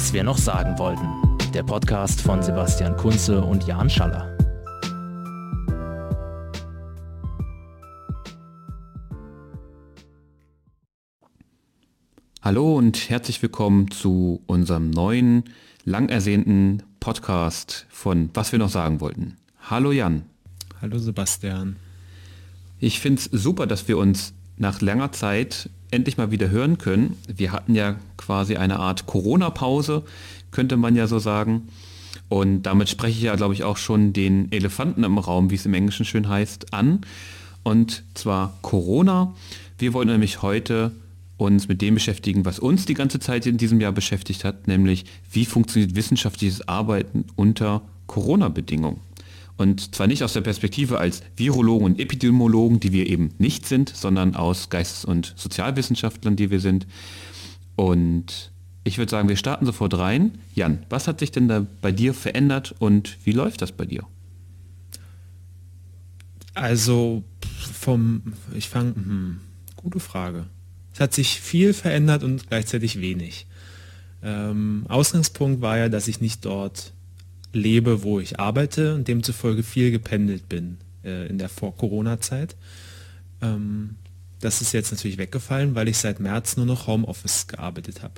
Was 0.00 0.14
wir 0.14 0.24
noch 0.24 0.38
sagen 0.38 0.78
wollten. 0.78 1.06
Der 1.52 1.62
Podcast 1.62 2.22
von 2.22 2.42
Sebastian 2.42 2.96
Kunze 2.96 3.42
und 3.44 3.66
Jan 3.66 3.90
Schaller. 3.90 4.34
Hallo 12.40 12.78
und 12.78 13.10
herzlich 13.10 13.42
willkommen 13.42 13.90
zu 13.90 14.42
unserem 14.46 14.88
neuen, 14.88 15.44
lang 15.84 16.08
ersehnten 16.08 16.82
Podcast 16.98 17.86
von 17.90 18.30
Was 18.32 18.52
wir 18.52 18.58
noch 18.58 18.70
sagen 18.70 19.02
wollten. 19.02 19.36
Hallo 19.68 19.92
Jan. 19.92 20.22
Hallo 20.80 20.96
Sebastian. 20.96 21.76
Ich 22.78 23.00
finde 23.00 23.20
es 23.20 23.24
super, 23.26 23.66
dass 23.66 23.86
wir 23.86 23.98
uns 23.98 24.32
nach 24.56 24.80
langer 24.80 25.12
Zeit 25.12 25.68
endlich 25.90 26.16
mal 26.16 26.30
wieder 26.30 26.50
hören 26.50 26.78
können. 26.78 27.16
Wir 27.26 27.52
hatten 27.52 27.74
ja 27.74 27.96
quasi 28.16 28.56
eine 28.56 28.78
Art 28.78 29.06
Corona-Pause, 29.06 30.04
könnte 30.50 30.76
man 30.76 30.96
ja 30.96 31.06
so 31.06 31.18
sagen. 31.18 31.68
Und 32.28 32.62
damit 32.62 32.88
spreche 32.88 33.18
ich 33.18 33.24
ja, 33.24 33.34
glaube 33.34 33.54
ich, 33.54 33.64
auch 33.64 33.76
schon 33.76 34.12
den 34.12 34.50
Elefanten 34.52 35.04
im 35.04 35.18
Raum, 35.18 35.50
wie 35.50 35.56
es 35.56 35.66
im 35.66 35.74
Englischen 35.74 36.04
schön 36.04 36.28
heißt, 36.28 36.72
an. 36.72 37.00
Und 37.62 38.04
zwar 38.14 38.56
Corona. 38.62 39.34
Wir 39.78 39.92
wollen 39.92 40.08
nämlich 40.08 40.42
heute 40.42 40.92
uns 41.36 41.68
mit 41.68 41.80
dem 41.80 41.94
beschäftigen, 41.94 42.44
was 42.44 42.58
uns 42.58 42.84
die 42.84 42.94
ganze 42.94 43.18
Zeit 43.18 43.46
in 43.46 43.56
diesem 43.56 43.80
Jahr 43.80 43.92
beschäftigt 43.92 44.44
hat, 44.44 44.68
nämlich 44.68 45.06
wie 45.32 45.46
funktioniert 45.46 45.96
wissenschaftliches 45.96 46.68
Arbeiten 46.68 47.24
unter 47.34 47.82
Corona-Bedingungen. 48.06 49.00
Und 49.60 49.94
zwar 49.94 50.06
nicht 50.06 50.24
aus 50.24 50.32
der 50.32 50.40
Perspektive 50.40 50.96
als 51.00 51.22
Virologen 51.36 51.84
und 51.84 52.00
Epidemiologen, 52.00 52.80
die 52.80 52.92
wir 52.92 53.06
eben 53.06 53.34
nicht 53.36 53.66
sind, 53.66 53.90
sondern 53.94 54.34
aus 54.34 54.70
Geistes- 54.70 55.04
und 55.04 55.34
Sozialwissenschaftlern, 55.36 56.34
die 56.34 56.50
wir 56.50 56.60
sind. 56.60 56.86
Und 57.76 58.52
ich 58.84 58.96
würde 58.96 59.10
sagen, 59.10 59.28
wir 59.28 59.36
starten 59.36 59.66
sofort 59.66 59.98
rein. 59.98 60.38
Jan, 60.54 60.86
was 60.88 61.06
hat 61.06 61.20
sich 61.20 61.30
denn 61.30 61.46
da 61.46 61.66
bei 61.82 61.92
dir 61.92 62.14
verändert 62.14 62.74
und 62.78 63.18
wie 63.24 63.32
läuft 63.32 63.60
das 63.60 63.72
bei 63.72 63.84
dir? 63.84 64.04
Also 66.54 67.22
vom, 67.70 68.32
ich 68.54 68.66
fange, 68.66 68.94
hm, 68.94 69.40
gute 69.76 70.00
Frage. 70.00 70.46
Es 70.94 71.00
hat 71.00 71.12
sich 71.12 71.38
viel 71.38 71.74
verändert 71.74 72.24
und 72.24 72.48
gleichzeitig 72.48 72.98
wenig. 73.02 73.46
Ähm, 74.22 74.86
Ausgangspunkt 74.88 75.60
war 75.60 75.76
ja, 75.76 75.90
dass 75.90 76.08
ich 76.08 76.22
nicht 76.22 76.46
dort 76.46 76.94
lebe, 77.52 78.02
wo 78.02 78.20
ich 78.20 78.38
arbeite 78.38 78.94
und 78.94 79.08
demzufolge 79.08 79.62
viel 79.62 79.90
gependelt 79.90 80.48
bin 80.48 80.78
äh, 81.04 81.26
in 81.28 81.38
der 81.38 81.48
Vor-Corona-Zeit. 81.48 82.56
Ähm, 83.42 83.96
das 84.40 84.60
ist 84.62 84.72
jetzt 84.72 84.90
natürlich 84.90 85.18
weggefallen, 85.18 85.74
weil 85.74 85.88
ich 85.88 85.98
seit 85.98 86.20
März 86.20 86.56
nur 86.56 86.66
noch 86.66 86.86
Homeoffice 86.86 87.46
gearbeitet 87.46 88.02
habe. 88.02 88.14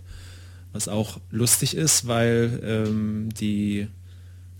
Was 0.73 0.89
auch 0.89 1.21
lustig 1.31 1.77
ist, 1.77 2.07
weil 2.07 2.61
ähm, 2.65 3.29
die 3.39 3.89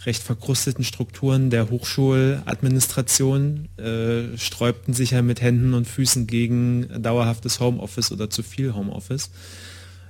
recht 0.05 0.23
verkrusteten 0.23 0.85
Strukturen 0.85 1.51
der 1.51 1.71
Hochschuladministration 1.71 3.69
äh, 3.79 4.37
sträubten 4.37 4.95
sich 4.95 5.13
ja 5.13 5.23
mit 5.23 5.41
Händen 5.41 5.75
und 5.75 5.87
Füßen 5.87 6.27
gegen 6.27 6.89
dauerhaftes 7.03 7.61
Homeoffice 7.61 8.11
oder 8.11 8.29
zu 8.29 8.43
viel 8.43 8.75
Homeoffice. 8.75 9.31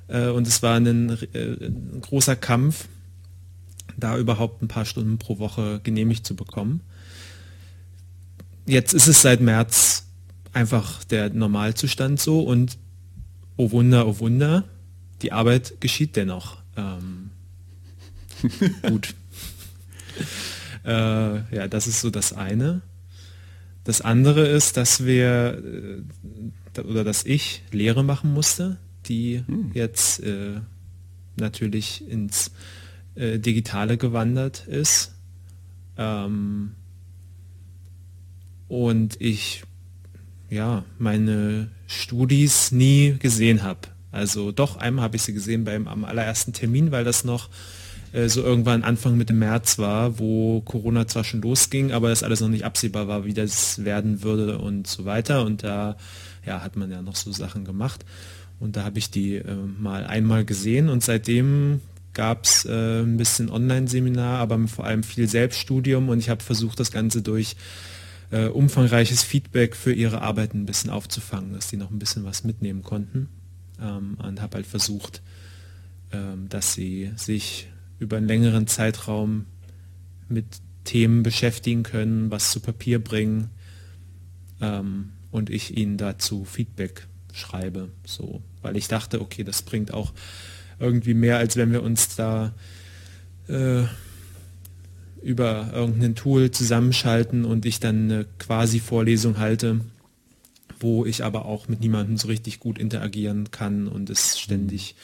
Äh, 0.09 0.29
und 0.29 0.47
es 0.47 0.63
war 0.63 0.77
ein, 0.77 1.11
äh, 1.35 1.67
ein 1.67 2.01
großer 2.01 2.37
Kampf, 2.37 2.87
da 3.97 4.17
überhaupt 4.17 4.63
ein 4.63 4.69
paar 4.69 4.85
Stunden 4.85 5.19
pro 5.19 5.39
Woche 5.39 5.81
genehmigt 5.83 6.27
zu 6.27 6.37
bekommen. 6.37 6.81
Jetzt 8.67 8.95
ist 8.95 9.09
es 9.09 9.23
seit 9.23 9.41
März 9.41 10.07
einfach 10.53 11.05
der 11.05 11.31
Normalzustand 11.31 12.21
so 12.21 12.41
und 12.43 12.79
oh 13.57 13.71
Wunder, 13.71 14.07
oh 14.07 14.19
Wunder, 14.19 14.65
die 15.23 15.33
Arbeit 15.33 15.81
geschieht 15.81 16.17
dennoch. 16.17 16.59
Ähm, 16.77 17.31
gut. 18.83 19.15
äh, 20.85 21.55
ja, 21.55 21.69
das 21.69 21.87
ist 21.87 22.01
so 22.01 22.11
das 22.11 22.33
eine. 22.33 22.83
Das 23.85 24.01
andere 24.01 24.47
ist, 24.47 24.77
dass 24.77 25.05
wir 25.05 25.63
äh, 26.77 26.81
oder 26.81 27.05
dass 27.05 27.25
ich 27.25 27.63
Lehre 27.71 28.05
machen 28.05 28.33
musste, 28.33 28.79
die 29.07 29.43
hm. 29.47 29.73
jetzt 29.75 30.21
äh, 30.23 30.61
natürlich 31.37 32.09
ins 32.09 32.53
äh, 33.15 33.39
Digitale 33.39 33.97
gewandert 33.97 34.67
ist. 34.67 35.15
Ähm, 35.97 36.75
und 38.69 39.21
ich 39.21 39.65
ja 40.49 40.85
meine 40.99 41.71
Studis 41.87 42.73
nie 42.73 43.17
gesehen 43.19 43.63
habe. 43.63 43.81
Also 44.11 44.53
doch, 44.53 44.77
einmal 44.77 45.05
habe 45.05 45.17
ich 45.17 45.23
sie 45.23 45.33
gesehen 45.33 45.65
beim 45.65 45.89
am 45.89 46.05
allerersten 46.05 46.53
Termin, 46.53 46.91
weil 46.91 47.05
das 47.05 47.25
noch 47.25 47.49
äh, 48.13 48.29
so 48.29 48.43
irgendwann 48.43 48.83
Anfang 48.83 49.17
Mitte 49.17 49.33
März 49.33 49.79
war, 49.79 50.19
wo 50.19 50.61
Corona 50.61 51.07
zwar 51.07 51.25
schon 51.25 51.43
losging, 51.43 51.93
aber 51.93 52.09
das 52.11 52.23
alles 52.23 52.41
noch 52.41 52.49
nicht 52.49 52.65
absehbar 52.65 53.09
war, 53.09 53.25
wie 53.25 53.35
das 53.35 53.85
werden 53.85 54.23
würde 54.23 54.59
und 54.59 54.87
so 54.87 55.05
weiter. 55.05 55.45
Und 55.45 55.63
da 55.65 55.97
ja, 56.47 56.63
hat 56.63 56.77
man 56.77 56.91
ja 56.91 57.03
noch 57.03 57.17
so 57.17 57.33
Sachen 57.33 57.65
gemacht. 57.65 58.05
Und 58.61 58.77
da 58.77 58.85
habe 58.85 58.99
ich 58.99 59.11
die 59.11 59.37
äh, 59.37 59.55
mal 59.79 60.05
einmal 60.05 60.45
gesehen 60.45 60.89
und 60.89 61.03
seitdem 61.03 61.81
gab 62.13 62.45
es 62.45 62.65
äh, 62.65 63.03
ein 63.03 63.17
bisschen 63.17 63.51
Online-Seminar, 63.51 64.39
aber 64.39 64.67
vor 64.69 64.85
allem 64.85 65.03
viel 65.03 65.29
Selbststudium. 65.29 66.09
Und 66.09 66.19
ich 66.19 66.29
habe 66.29 66.43
versucht, 66.43 66.81
das 66.81 66.91
Ganze 66.91 67.23
durch 67.23 67.57
äh, 68.31 68.47
umfangreiches 68.47 69.23
Feedback 69.23 69.77
für 69.77 69.93
ihre 69.93 70.23
Arbeiten 70.23 70.63
ein 70.63 70.67
bisschen 70.67 70.91
aufzufangen, 70.91 71.53
dass 71.53 71.69
die 71.69 71.77
noch 71.77 71.91
ein 71.91 71.99
bisschen 71.99 72.25
was 72.25 72.45
mitnehmen 72.45 72.83
konnten. 72.83 73.29
Ähm, 73.81 74.17
und 74.23 74.41
habe 74.41 74.57
halt 74.57 74.67
versucht, 74.67 75.23
ähm, 76.13 76.49
dass 76.49 76.75
sie 76.75 77.13
sich 77.17 77.69
über 77.99 78.17
einen 78.17 78.29
längeren 78.29 78.67
Zeitraum 78.67 79.47
mit 80.29 80.47
Themen 80.85 81.23
beschäftigen 81.23 81.83
können, 81.83 82.31
was 82.31 82.51
zu 82.51 82.61
Papier 82.61 83.03
bringen 83.03 83.51
ähm, 84.61 85.11
und 85.31 85.51
ich 85.51 85.77
ihnen 85.77 85.97
dazu 85.97 86.45
Feedback 86.45 87.07
schreibe, 87.33 87.91
so, 88.05 88.43
weil 88.61 88.77
ich 88.77 88.89
dachte, 88.89 89.21
okay, 89.21 89.45
das 89.45 89.63
bringt 89.63 89.95
auch 89.95 90.13
irgendwie 90.83 91.15
mehr, 91.15 91.39
als 91.39 91.57
wenn 91.57 91.73
wir 91.73 91.83
uns 91.83 92.15
da 92.17 92.53
äh, 93.49 93.85
über 95.23 95.71
irgendein 95.73 96.15
Tool 96.15 96.51
zusammenschalten 96.51 97.45
und 97.45 97.65
ich 97.65 97.81
dann 97.81 98.11
eine 98.11 98.27
quasi 98.39 98.81
Vorlesung 98.81 99.39
halte, 99.39 99.81
wo 100.81 101.07
ich 101.07 101.25
aber 101.25 101.47
auch 101.47 101.69
mit 101.69 101.81
niemandem 101.81 102.17
so 102.17 102.29
richtig 102.29 102.61
gut 102.61 102.79
interagieren 102.79 103.51
kann 103.51 103.89
und 103.89 104.11
es 104.11 104.39
ständig 104.39 104.97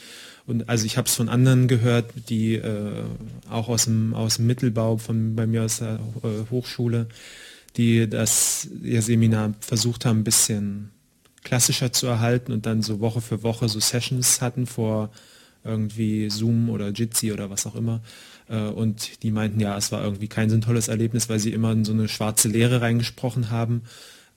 und 0.49 0.67
also 0.67 0.87
ich 0.87 0.97
habe 0.97 1.07
es 1.07 1.13
von 1.13 1.29
anderen 1.29 1.67
gehört, 1.67 2.11
die 2.27 2.55
äh, 2.55 3.03
auch 3.51 3.69
aus 3.69 3.85
dem, 3.85 4.15
aus 4.15 4.37
dem 4.37 4.47
Mittelbau 4.47 4.97
von 4.97 5.35
bei 5.35 5.45
mir 5.45 5.63
aus 5.63 5.77
der 5.77 5.99
äh, 6.23 6.49
Hochschule, 6.49 7.05
die 7.77 8.09
das 8.09 8.67
ihr 8.81 9.03
Seminar 9.03 9.53
versucht 9.59 10.05
haben, 10.05 10.21
ein 10.21 10.23
bisschen 10.23 10.89
klassischer 11.43 11.93
zu 11.93 12.07
erhalten 12.07 12.51
und 12.51 12.65
dann 12.65 12.81
so 12.81 12.99
Woche 12.99 13.21
für 13.21 13.43
Woche 13.43 13.69
so 13.69 13.79
Sessions 13.79 14.41
hatten 14.41 14.65
vor 14.65 15.11
irgendwie 15.63 16.29
Zoom 16.29 16.69
oder 16.69 16.89
Jitsi 16.89 17.31
oder 17.31 17.49
was 17.49 17.65
auch 17.65 17.75
immer. 17.75 18.01
Äh, 18.47 18.63
und 18.63 19.23
die 19.23 19.31
meinten, 19.31 19.59
ja, 19.59 19.77
es 19.77 19.91
war 19.91 20.03
irgendwie 20.03 20.27
kein 20.27 20.49
so 20.49 20.55
ein 20.55 20.61
tolles 20.61 20.87
Erlebnis, 20.87 21.29
weil 21.29 21.39
sie 21.39 21.53
immer 21.53 21.71
in 21.71 21.85
so 21.85 21.93
eine 21.93 22.07
schwarze 22.07 22.47
Leere 22.47 22.81
reingesprochen 22.81 23.49
haben. 23.49 23.83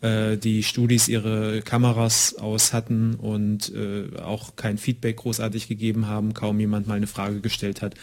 Äh, 0.01 0.37
die 0.37 0.63
Studis 0.63 1.09
ihre 1.09 1.63
Kameras 1.63 2.35
aus 2.37 2.73
hatten 2.73 3.15
und 3.15 3.73
äh, 3.75 4.19
auch 4.19 4.57
kein 4.57 4.79
Feedback 4.79 5.17
großartig 5.19 5.69
gegeben 5.69 6.07
haben, 6.07 6.35
kaum 6.35 6.61
jemand 6.61 6.87
mal 6.87 6.95
eine 6.95 7.07
Frage 7.07 7.41
gestellt 7.41 7.83
hat. 7.83 7.95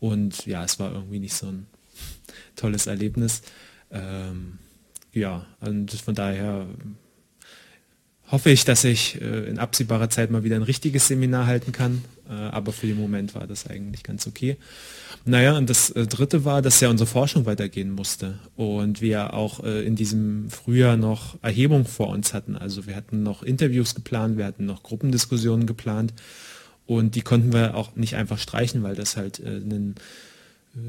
Und 0.00 0.46
ja, 0.46 0.64
es 0.64 0.78
war 0.78 0.92
irgendwie 0.92 1.20
nicht 1.20 1.34
so 1.34 1.46
ein 1.46 1.66
tolles 2.56 2.86
Erlebnis. 2.86 3.42
Ähm, 3.90 4.58
ja, 5.12 5.46
und 5.60 5.92
von 5.92 6.14
daher 6.14 6.66
hoffe 8.26 8.50
ich, 8.50 8.64
dass 8.64 8.82
ich 8.82 9.20
in 9.20 9.60
absehbarer 9.60 10.10
Zeit 10.10 10.32
mal 10.32 10.42
wieder 10.42 10.56
ein 10.56 10.62
richtiges 10.62 11.06
Seminar 11.06 11.46
halten 11.46 11.70
kann. 11.70 12.02
Äh, 12.28 12.32
aber 12.32 12.72
für 12.72 12.86
den 12.86 12.98
Moment 12.98 13.34
war 13.34 13.46
das 13.46 13.66
eigentlich 13.66 14.02
ganz 14.02 14.26
okay. 14.26 14.56
Naja, 15.24 15.56
und 15.56 15.70
das 15.70 15.90
äh, 15.90 16.06
Dritte 16.06 16.44
war, 16.44 16.62
dass 16.62 16.80
ja 16.80 16.88
unsere 16.88 17.06
Forschung 17.06 17.46
weitergehen 17.46 17.92
musste 17.92 18.38
und 18.56 19.00
wir 19.00 19.34
auch 19.34 19.62
äh, 19.64 19.84
in 19.86 19.96
diesem 19.96 20.50
Frühjahr 20.50 20.96
noch 20.96 21.36
Erhebung 21.42 21.86
vor 21.86 22.08
uns 22.08 22.34
hatten. 22.34 22.56
Also 22.56 22.86
wir 22.86 22.96
hatten 22.96 23.22
noch 23.22 23.42
Interviews 23.42 23.94
geplant, 23.94 24.38
wir 24.38 24.46
hatten 24.46 24.66
noch 24.66 24.82
Gruppendiskussionen 24.82 25.66
geplant 25.66 26.14
und 26.86 27.14
die 27.14 27.22
konnten 27.22 27.52
wir 27.52 27.74
auch 27.74 27.96
nicht 27.96 28.16
einfach 28.16 28.38
streichen, 28.38 28.82
weil 28.82 28.94
das 28.94 29.16
halt 29.16 29.38
ein 29.38 29.94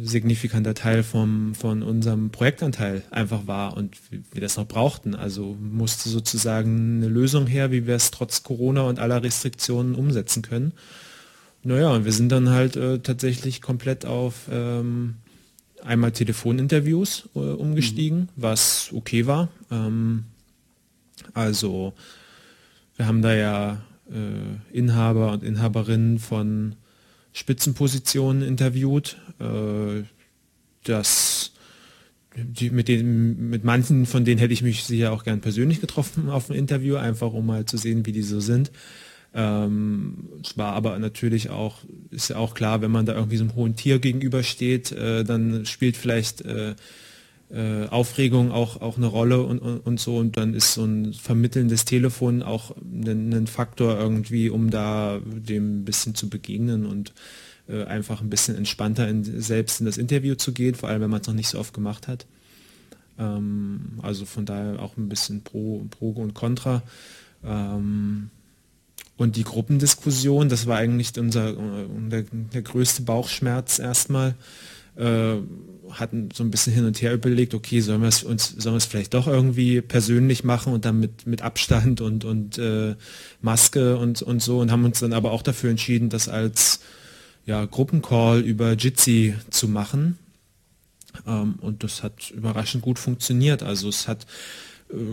signifikanter 0.04 0.74
Teil 0.74 1.04
vom, 1.04 1.54
von 1.54 1.84
unserem 1.84 2.32
Projektanteil 2.32 3.04
einfach 3.12 3.46
war 3.46 3.78
und 3.78 3.96
wir 4.32 4.42
das 4.42 4.58
noch 4.58 4.68
brauchten. 4.68 5.16
Also 5.16 5.56
musste 5.60 6.10
sozusagen 6.10 6.98
eine 6.98 7.08
Lösung 7.08 7.48
her, 7.48 7.72
wie 7.72 7.86
wir 7.86 7.96
es 7.96 8.12
trotz 8.12 8.44
Corona 8.44 8.82
und 8.82 9.00
aller 9.00 9.24
Restriktionen 9.24 9.96
umsetzen 9.96 10.42
können. 10.42 10.74
Naja, 11.68 12.06
wir 12.06 12.12
sind 12.12 12.32
dann 12.32 12.52
halt 12.52 12.76
äh, 12.76 13.00
tatsächlich 13.00 13.60
komplett 13.60 14.06
auf 14.06 14.48
ähm, 14.52 15.16
einmal 15.84 16.12
Telefoninterviews 16.12 17.28
äh, 17.34 17.40
umgestiegen, 17.40 18.20
mhm. 18.20 18.30
was 18.36 18.92
okay 18.94 19.26
war. 19.26 19.50
Ähm, 19.72 20.26
also 21.34 21.94
wir 22.98 23.08
haben 23.08 23.24
da 23.24 23.34
ja 23.34 23.82
äh, 24.12 24.78
Inhaber 24.78 25.32
und 25.32 25.44
Inhaberinnen 25.44 26.20
von 26.20 26.76
Spitzenpositionen 27.34 28.44
interviewt. 28.44 29.18
Äh, 29.40 30.04
das 30.84 31.52
die, 32.36 32.70
mit, 32.70 32.90
den, 32.90 33.50
mit 33.50 33.64
manchen 33.64 34.06
von 34.06 34.24
denen 34.24 34.38
hätte 34.38 34.54
ich 34.54 34.62
mich 34.62 34.84
sicher 34.84 35.12
auch 35.12 35.24
gern 35.24 35.42
persönlich 35.42 35.82
getroffen 35.82 36.30
auf 36.30 36.46
dem 36.46 36.58
Interview, 36.58 36.98
einfach 36.98 37.34
um 37.34 37.48
mal 37.48 37.66
zu 37.66 37.78
sehen, 37.78 38.06
wie 38.06 38.12
die 38.12 38.22
so 38.22 38.40
sind. 38.40 38.72
Ähm, 39.36 40.30
es 40.42 40.58
war 40.58 40.74
aber 40.74 40.98
natürlich 40.98 41.50
auch, 41.50 41.80
ist 42.10 42.30
ja 42.30 42.38
auch 42.38 42.54
klar, 42.54 42.82
wenn 42.82 42.92
man 42.92 43.06
da 43.06 43.14
irgendwie 43.14 43.36
so 43.36 43.44
einem 43.44 43.56
hohen 43.56 43.76
Tier 43.76 44.00
gegenübersteht, 44.00 44.94
äh, 44.94 45.26
dann 45.26 45.66
spielt 45.66 45.98
vielleicht 45.98 46.42
äh, 46.42 46.76
äh, 47.52 47.86
Aufregung 47.88 48.54
auch, 48.54 48.82
auch 48.82 48.96
eine 48.96 49.08
Rolle 49.08 49.44
und, 49.44 49.60
und, 49.60 49.80
und, 49.80 50.00
so 50.00 50.18
und 50.18 50.38
dann 50.38 50.54
ist 50.54 50.74
so 50.74 50.86
ein 50.86 51.14
vermittelndes 51.14 51.84
Telefon 51.84 52.44
auch 52.44 52.76
ein, 52.78 53.34
ein 53.34 53.48
Faktor 53.48 54.00
irgendwie, 54.00 54.50
um 54.50 54.70
da 54.70 55.20
dem 55.26 55.82
ein 55.82 55.86
bisschen 55.86 56.16
zu 56.16 56.30
begegnen 56.30 56.86
und 56.86 57.14
äh, 57.68 57.84
einfach 57.84 58.22
ein 58.22 58.30
bisschen 58.30 58.56
entspannter 58.56 59.08
in, 59.10 59.42
selbst 59.42 59.82
in 59.82 59.86
das 59.86 59.98
Interview 59.98 60.36
zu 60.36 60.54
gehen, 60.54 60.76
vor 60.76 60.88
allem 60.88 61.02
wenn 61.02 61.10
man 61.10 61.22
es 61.22 61.28
noch 61.28 61.34
nicht 61.34 61.50
so 61.50 61.60
oft 61.60 61.74
gemacht 61.74 62.08
hat. 62.08 62.26
Ähm, 63.20 64.00
also 64.02 64.26
von 64.26 64.46
daher 64.46 64.82
auch 64.82 64.96
ein 64.96 65.10
bisschen 65.10 65.42
Pro, 65.42 65.86
Pro 65.90 66.12
und 66.12 66.34
Contra. 66.36 66.84
Ähm, 67.44 68.30
und 69.18 69.36
die 69.36 69.44
Gruppendiskussion, 69.44 70.50
das 70.50 70.68
war 70.68 70.78
eigentlich 70.78 71.18
unser, 71.18 71.52
äh, 71.52 71.86
der, 72.10 72.26
der 72.32 72.62
größte 72.62 73.04
Bauchschmerz 73.04 73.80
erstmal. 73.80 74.36
Äh, 74.96 75.38
hatten 75.92 76.30
so 76.34 76.44
ein 76.44 76.52
bisschen 76.52 76.74
hin 76.74 76.86
und 76.86 77.02
her 77.02 77.14
überlegt, 77.14 77.54
okay, 77.54 77.80
sollen 77.80 78.02
wir 78.02 78.08
es 78.08 78.24
uns, 78.24 78.50
sollen 78.50 78.74
wir 78.74 78.78
es 78.78 78.86
vielleicht 78.86 79.14
doch 79.14 79.28
irgendwie 79.28 79.82
persönlich 79.82 80.44
machen 80.44 80.74
und 80.74 80.86
dann 80.86 81.00
mit, 81.00 81.28
mit 81.28 81.42
Abstand 81.42 82.02
und, 82.02 82.26
und 82.26 82.58
äh, 82.58 82.96
Maske 83.42 83.98
und, 83.98 84.22
und 84.22 84.42
so 84.42 84.60
und 84.60 84.72
haben 84.72 84.84
uns 84.84 85.00
dann 85.00 85.14
aber 85.14 85.32
auch 85.32 85.42
dafür 85.42 85.70
entschieden, 85.70 86.10
das 86.10 86.28
als 86.28 86.80
ja, 87.46 87.66
Gruppencall 87.66 88.42
über 88.42 88.74
Jitsi 88.74 89.36
zu 89.50 89.68
machen. 89.68 90.18
Ähm, 91.28 91.56
und 91.62 91.84
das 91.84 92.04
hat 92.04 92.32
überraschend 92.32 92.84
gut 92.84 93.00
funktioniert. 93.00 93.64
Also 93.64 93.90
es 93.90 94.08
hat 94.08 94.26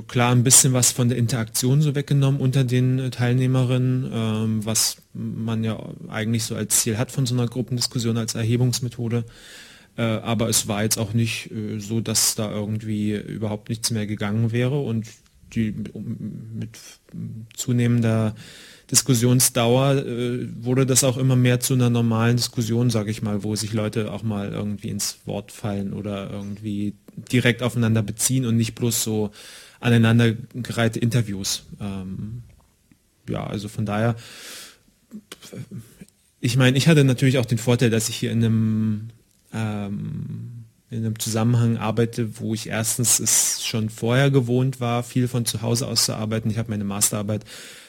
klar 0.06 0.32
ein 0.32 0.44
bisschen 0.44 0.72
was 0.72 0.92
von 0.92 1.08
der 1.08 1.18
Interaktion 1.18 1.80
so 1.80 1.94
weggenommen 1.94 2.40
unter 2.40 2.64
den 2.64 2.98
äh, 2.98 3.10
Teilnehmerinnen, 3.10 4.10
ähm, 4.12 4.64
was 4.64 4.98
man 5.14 5.64
ja 5.64 5.78
eigentlich 6.08 6.44
so 6.44 6.54
als 6.54 6.80
Ziel 6.80 6.98
hat 6.98 7.10
von 7.10 7.26
so 7.26 7.34
einer 7.34 7.46
Gruppendiskussion 7.46 8.16
als 8.16 8.34
Erhebungsmethode. 8.34 9.24
Äh, 9.96 10.02
aber 10.02 10.48
es 10.48 10.68
war 10.68 10.82
jetzt 10.82 10.98
auch 10.98 11.14
nicht 11.14 11.50
äh, 11.50 11.78
so, 11.78 12.00
dass 12.00 12.34
da 12.34 12.50
irgendwie 12.50 13.14
überhaupt 13.14 13.68
nichts 13.68 13.90
mehr 13.90 14.06
gegangen 14.06 14.52
wäre 14.52 14.78
und 14.80 15.06
die 15.54 15.74
mit 16.54 16.78
zunehmender 17.54 18.34
Diskussionsdauer 18.90 19.96
äh, 19.96 20.48
wurde 20.64 20.86
das 20.86 21.04
auch 21.04 21.16
immer 21.16 21.36
mehr 21.36 21.60
zu 21.60 21.74
einer 21.74 21.90
normalen 21.90 22.36
Diskussion, 22.36 22.90
sage 22.90 23.10
ich 23.10 23.22
mal, 23.22 23.42
wo 23.42 23.54
sich 23.56 23.72
Leute 23.72 24.12
auch 24.12 24.22
mal 24.22 24.50
irgendwie 24.50 24.88
ins 24.88 25.18
Wort 25.24 25.52
fallen 25.52 25.92
oder 25.92 26.30
irgendwie 26.30 26.94
direkt 27.16 27.62
aufeinander 27.62 28.02
beziehen 28.02 28.46
und 28.46 28.56
nicht 28.56 28.74
bloß 28.74 29.02
so 29.02 29.30
aneinandergereihte 29.80 30.98
Interviews. 30.98 31.64
Ähm, 31.80 32.42
ja, 33.28 33.46
also 33.46 33.68
von 33.68 33.86
daher, 33.86 34.16
ich 36.40 36.56
meine, 36.56 36.76
ich 36.76 36.88
hatte 36.88 37.04
natürlich 37.04 37.38
auch 37.38 37.46
den 37.46 37.58
Vorteil, 37.58 37.90
dass 37.90 38.08
ich 38.08 38.16
hier 38.16 38.32
in 38.32 38.44
einem 38.44 39.08
ähm, 39.52 40.62
in 40.90 41.06
einem 41.06 41.18
Zusammenhang 41.18 41.78
arbeite, 41.78 42.38
wo 42.38 42.52
ich 42.52 42.68
erstens 42.68 43.18
es 43.18 43.64
schon 43.64 43.88
vorher 43.88 44.30
gewohnt 44.30 44.78
war, 44.78 45.02
viel 45.02 45.26
von 45.26 45.46
zu 45.46 45.62
Hause 45.62 45.86
aus 45.86 46.04
zu 46.04 46.14
arbeiten. 46.14 46.50
Ich 46.50 46.58
habe 46.58 46.70
meine 46.70 46.84
Masterarbeit 46.84 47.46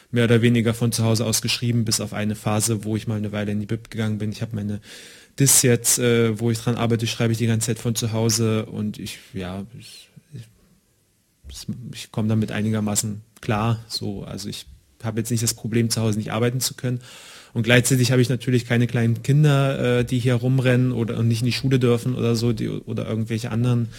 mehr 0.09 0.23
oder 0.23 0.41
weniger 0.41 0.73
von 0.73 0.93
zu 0.93 1.03
Hause 1.03 1.25
aus 1.25 1.41
geschrieben, 1.41 1.83
bis 1.83 1.99
auf 1.99 2.13
eine 2.13 2.35
Phase, 2.35 2.85
wo 2.85 2.95
ich 2.95 3.05
mal 3.05 3.17
eine 3.17 3.33
Weile 3.33 3.51
in 3.51 3.59
die 3.59 3.65
BIP 3.65 3.91
gegangen 3.91 4.19
bin. 4.19 4.31
Ich 4.31 4.41
habe 4.41 4.55
meine 4.55 4.79
Dis 5.39 5.61
jetzt, 5.63 5.99
äh, 5.99 6.39
wo 6.39 6.51
ich 6.51 6.59
dran 6.59 6.75
arbeite, 6.75 7.07
schreibe 7.07 7.31
ich 7.31 7.39
die 7.39 7.47
ganze 7.47 7.67
Zeit 7.67 7.79
von 7.79 7.95
zu 7.95 8.11
Hause 8.11 8.65
und 8.65 8.99
ich, 8.99 9.19
ja, 9.33 9.65
ich, 9.79 10.09
ich, 11.49 11.67
ich 11.93 12.11
komme 12.11 12.27
damit 12.27 12.51
einigermaßen 12.51 13.21
klar. 13.41 13.83
So, 13.87 14.23
also 14.23 14.49
ich 14.49 14.67
habe 15.03 15.19
jetzt 15.19 15.31
nicht 15.31 15.43
das 15.43 15.53
Problem, 15.53 15.89
zu 15.89 16.01
Hause 16.01 16.17
nicht 16.17 16.31
arbeiten 16.31 16.59
zu 16.59 16.75
können. 16.75 16.99
Und 17.53 17.63
gleichzeitig 17.63 18.11
habe 18.11 18.21
ich 18.21 18.29
natürlich 18.29 18.65
keine 18.65 18.87
kleinen 18.87 19.21
Kinder, 19.21 19.99
äh, 19.99 20.05
die 20.05 20.19
hier 20.19 20.35
rumrennen 20.35 20.91
oder 20.91 21.21
nicht 21.21 21.41
in 21.41 21.47
die 21.47 21.51
Schule 21.51 21.79
dürfen 21.79 22.15
oder 22.15 22.35
so, 22.35 22.53
die, 22.53 22.69
oder 22.69 23.07
irgendwelche 23.07 23.51
anderen 23.51 23.89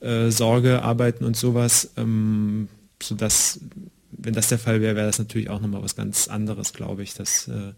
äh, 0.00 0.30
Sorgearbeiten 0.30 1.24
und 1.24 1.36
sowas, 1.36 1.92
ähm, 1.96 2.68
sodass 3.02 3.60
wenn 4.10 4.34
das 4.34 4.48
der 4.48 4.58
Fall 4.58 4.80
wäre, 4.80 4.96
wäre 4.96 5.06
das 5.06 5.18
natürlich 5.18 5.48
auch 5.48 5.60
nochmal 5.60 5.82
was 5.82 5.96
ganz 5.96 6.28
anderes, 6.28 6.72
glaube 6.72 7.02
ich. 7.02 7.14
Das 7.14 7.48
äh, 7.48 7.72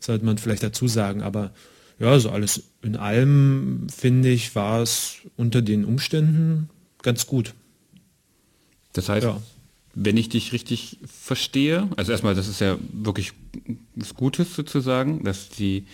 sollte 0.00 0.24
man 0.24 0.38
vielleicht 0.38 0.62
dazu 0.62 0.88
sagen. 0.88 1.22
Aber 1.22 1.52
ja, 1.98 2.18
so 2.18 2.30
alles 2.30 2.64
in 2.82 2.96
allem, 2.96 3.86
finde 3.94 4.30
ich, 4.30 4.54
war 4.54 4.82
es 4.82 5.16
unter 5.36 5.62
den 5.62 5.84
Umständen 5.84 6.68
ganz 7.02 7.26
gut. 7.26 7.54
Das 8.92 9.08
heißt, 9.08 9.24
ja. 9.24 9.40
wenn 9.94 10.16
ich 10.16 10.28
dich 10.28 10.52
richtig 10.52 10.98
verstehe, 11.04 11.88
also 11.96 12.12
erstmal, 12.12 12.34
das 12.34 12.48
ist 12.48 12.60
ja 12.60 12.78
wirklich 12.92 13.32
was 13.94 14.14
Gutes 14.14 14.54
sozusagen, 14.54 15.24
dass 15.24 15.48
die, 15.48 15.86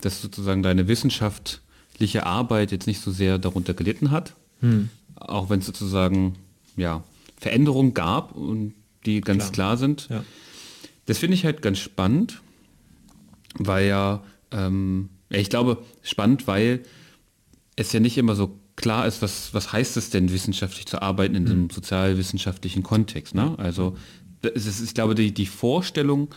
dass 0.00 0.22
sozusagen 0.22 0.62
deine 0.62 0.88
wissenschaftliche 0.88 2.26
Arbeit 2.26 2.72
jetzt 2.72 2.86
nicht 2.86 3.00
so 3.00 3.10
sehr 3.10 3.38
darunter 3.38 3.74
gelitten 3.74 4.10
hat, 4.10 4.34
hm. 4.60 4.88
auch 5.16 5.50
wenn 5.50 5.60
es 5.60 5.66
sozusagen 5.66 6.36
ja 6.76 7.02
Veränderungen 7.38 7.94
gab 7.94 8.34
und 8.34 8.74
die 9.04 9.20
ganz 9.20 9.44
klar, 9.44 9.52
klar 9.52 9.76
sind. 9.76 10.08
Ja. 10.10 10.24
Das 11.06 11.18
finde 11.18 11.34
ich 11.34 11.44
halt 11.44 11.62
ganz 11.62 11.78
spannend, 11.78 12.42
weil 13.54 13.86
ja, 13.86 14.22
ähm, 14.50 15.08
ich 15.30 15.50
glaube, 15.50 15.82
spannend, 16.02 16.46
weil 16.46 16.82
es 17.76 17.92
ja 17.92 18.00
nicht 18.00 18.18
immer 18.18 18.34
so 18.34 18.58
klar 18.76 19.06
ist, 19.06 19.22
was, 19.22 19.52
was 19.54 19.72
heißt 19.72 19.96
es 19.96 20.10
denn, 20.10 20.32
wissenschaftlich 20.32 20.86
zu 20.86 21.00
arbeiten 21.02 21.34
in 21.34 21.44
mhm. 21.44 21.50
einem 21.50 21.70
sozialwissenschaftlichen 21.70 22.82
Kontext. 22.82 23.34
Ne? 23.34 23.54
Also 23.58 23.96
ist, 24.42 24.82
ich 24.82 24.94
glaube, 24.94 25.14
die, 25.14 25.32
die 25.32 25.46
Vorstellung, 25.46 26.28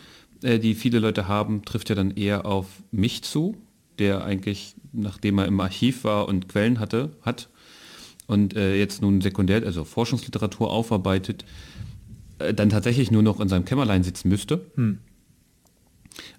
äh, 0.42 0.60
die 0.60 0.74
viele 0.74 1.00
Leute 1.00 1.28
haben, 1.28 1.64
trifft 1.66 1.90
ja 1.90 1.96
dann 1.96 2.12
eher 2.12 2.46
auf 2.46 2.68
mich 2.92 3.24
zu, 3.24 3.58
der 4.00 4.24
eigentlich, 4.24 4.76
nachdem 4.94 5.40
er 5.40 5.46
im 5.46 5.60
Archiv 5.60 6.04
war 6.04 6.28
und 6.28 6.48
Quellen 6.48 6.80
hatte, 6.80 7.12
hat 7.22 7.50
und 8.28 8.56
äh, 8.56 8.78
jetzt 8.78 9.02
nun 9.02 9.22
sekundär, 9.22 9.64
also 9.66 9.84
Forschungsliteratur 9.84 10.72
aufarbeitet, 10.72 11.46
äh, 12.40 12.54
dann 12.54 12.70
tatsächlich 12.70 13.12
nur 13.12 13.24
noch 13.24 13.40
in 13.40 13.50
seinem 13.50 13.66
Kämmerlein 13.66 14.04
sitzen 14.04 14.30
müsste. 14.30 14.66
Hm. 14.76 15.00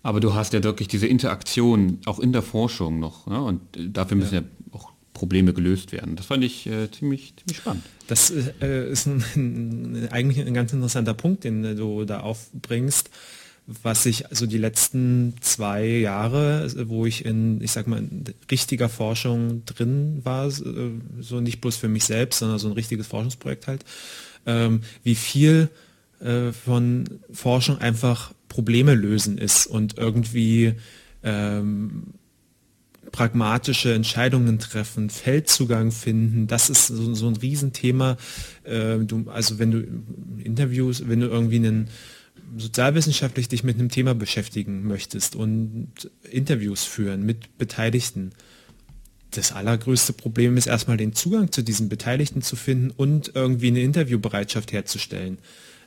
Aber 0.02 0.20
du 0.20 0.34
hast 0.34 0.52
ja 0.52 0.62
wirklich 0.62 0.88
diese 0.88 1.06
Interaktion 1.06 1.98
auch 2.06 2.18
in 2.18 2.32
der 2.32 2.42
Forschung 2.42 3.00
noch. 3.00 3.26
Ne? 3.26 3.42
Und 3.42 3.60
äh, 3.76 3.88
dafür 3.88 4.16
müssen 4.16 4.34
ja. 4.34 4.40
ja. 4.40 4.46
auch 4.72 4.92
Probleme 5.12 5.52
gelöst 5.52 5.92
werden. 5.92 6.16
Das 6.16 6.26
fand 6.26 6.44
ich 6.44 6.66
äh, 6.66 6.90
ziemlich, 6.90 7.34
ziemlich 7.36 7.58
spannend. 7.58 7.84
Das 8.06 8.30
äh, 8.30 8.90
ist 8.90 9.06
ein, 9.06 9.24
ein, 9.34 10.08
eigentlich 10.10 10.44
ein 10.44 10.54
ganz 10.54 10.72
interessanter 10.72 11.14
Punkt, 11.14 11.44
den 11.44 11.76
du 11.76 12.04
da 12.04 12.20
aufbringst 12.20 13.10
was 13.82 14.06
ich 14.06 14.28
also 14.28 14.46
die 14.46 14.58
letzten 14.58 15.34
zwei 15.40 15.86
Jahre, 15.86 16.68
wo 16.88 17.06
ich 17.06 17.24
in, 17.24 17.60
ich 17.60 17.70
sag 17.70 17.86
mal, 17.86 17.98
in 17.98 18.24
richtiger 18.50 18.88
Forschung 18.88 19.64
drin 19.64 20.20
war, 20.24 20.50
so 20.50 21.40
nicht 21.40 21.60
bloß 21.60 21.76
für 21.76 21.88
mich 21.88 22.04
selbst, 22.04 22.40
sondern 22.40 22.58
so 22.58 22.68
ein 22.68 22.74
richtiges 22.74 23.06
Forschungsprojekt 23.06 23.68
halt, 23.68 23.84
ähm, 24.46 24.82
wie 25.02 25.14
viel 25.14 25.68
äh, 26.20 26.52
von 26.52 27.04
Forschung 27.32 27.78
einfach 27.78 28.32
Probleme 28.48 28.94
lösen 28.94 29.38
ist 29.38 29.66
und 29.66 29.98
irgendwie 29.98 30.74
ähm, 31.22 32.14
pragmatische 33.12 33.92
Entscheidungen 33.94 34.58
treffen, 34.58 35.10
Feldzugang 35.10 35.90
finden, 35.90 36.46
das 36.46 36.70
ist 36.70 36.88
so, 36.88 37.14
so 37.14 37.26
ein 37.26 37.36
Riesenthema. 37.36 38.16
Äh, 38.64 38.98
du, 38.98 39.30
also 39.30 39.58
wenn 39.58 39.70
du 39.70 39.84
Interviews, 40.42 41.08
wenn 41.08 41.20
du 41.20 41.26
irgendwie 41.26 41.56
einen 41.56 41.88
sozialwissenschaftlich 42.56 43.48
dich 43.48 43.64
mit 43.64 43.78
einem 43.78 43.88
Thema 43.88 44.14
beschäftigen 44.14 44.86
möchtest 44.86 45.36
und 45.36 46.10
Interviews 46.30 46.84
führen 46.84 47.24
mit 47.24 47.58
Beteiligten, 47.58 48.30
das 49.30 49.52
allergrößte 49.52 50.12
Problem 50.12 50.56
ist 50.56 50.66
erstmal 50.66 50.96
den 50.96 51.12
Zugang 51.12 51.52
zu 51.52 51.62
diesen 51.62 51.88
Beteiligten 51.88 52.42
zu 52.42 52.56
finden 52.56 52.90
und 52.90 53.32
irgendwie 53.34 53.68
eine 53.68 53.80
Interviewbereitschaft 53.80 54.72
herzustellen. 54.72 55.38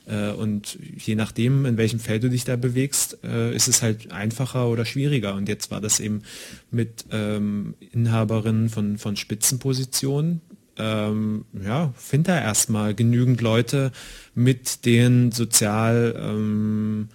Äh, 0.06 0.30
und 0.32 0.78
je 0.96 1.14
nachdem, 1.14 1.66
in 1.66 1.76
welchem 1.76 1.98
Feld 1.98 2.22
du 2.22 2.30
dich 2.30 2.44
da 2.44 2.56
bewegst, 2.56 3.18
äh, 3.24 3.54
ist 3.54 3.68
es 3.68 3.82
halt 3.82 4.12
einfacher 4.12 4.68
oder 4.68 4.84
schwieriger. 4.84 5.34
Und 5.34 5.48
jetzt 5.48 5.70
war 5.70 5.80
das 5.80 6.00
eben 6.00 6.22
mit 6.70 7.06
ähm, 7.10 7.74
Inhaberinnen 7.92 8.68
von, 8.68 8.98
von 8.98 9.16
Spitzenpositionen. 9.16 10.40
Ähm, 10.76 11.44
ja, 11.64 11.94
find 11.96 12.28
da 12.28 12.38
erstmal 12.38 12.94
genügend 12.94 13.40
Leute 13.40 13.92
mit 14.34 14.84
den 14.84 15.30
sozial 15.30 16.14
ähm, 16.18 17.08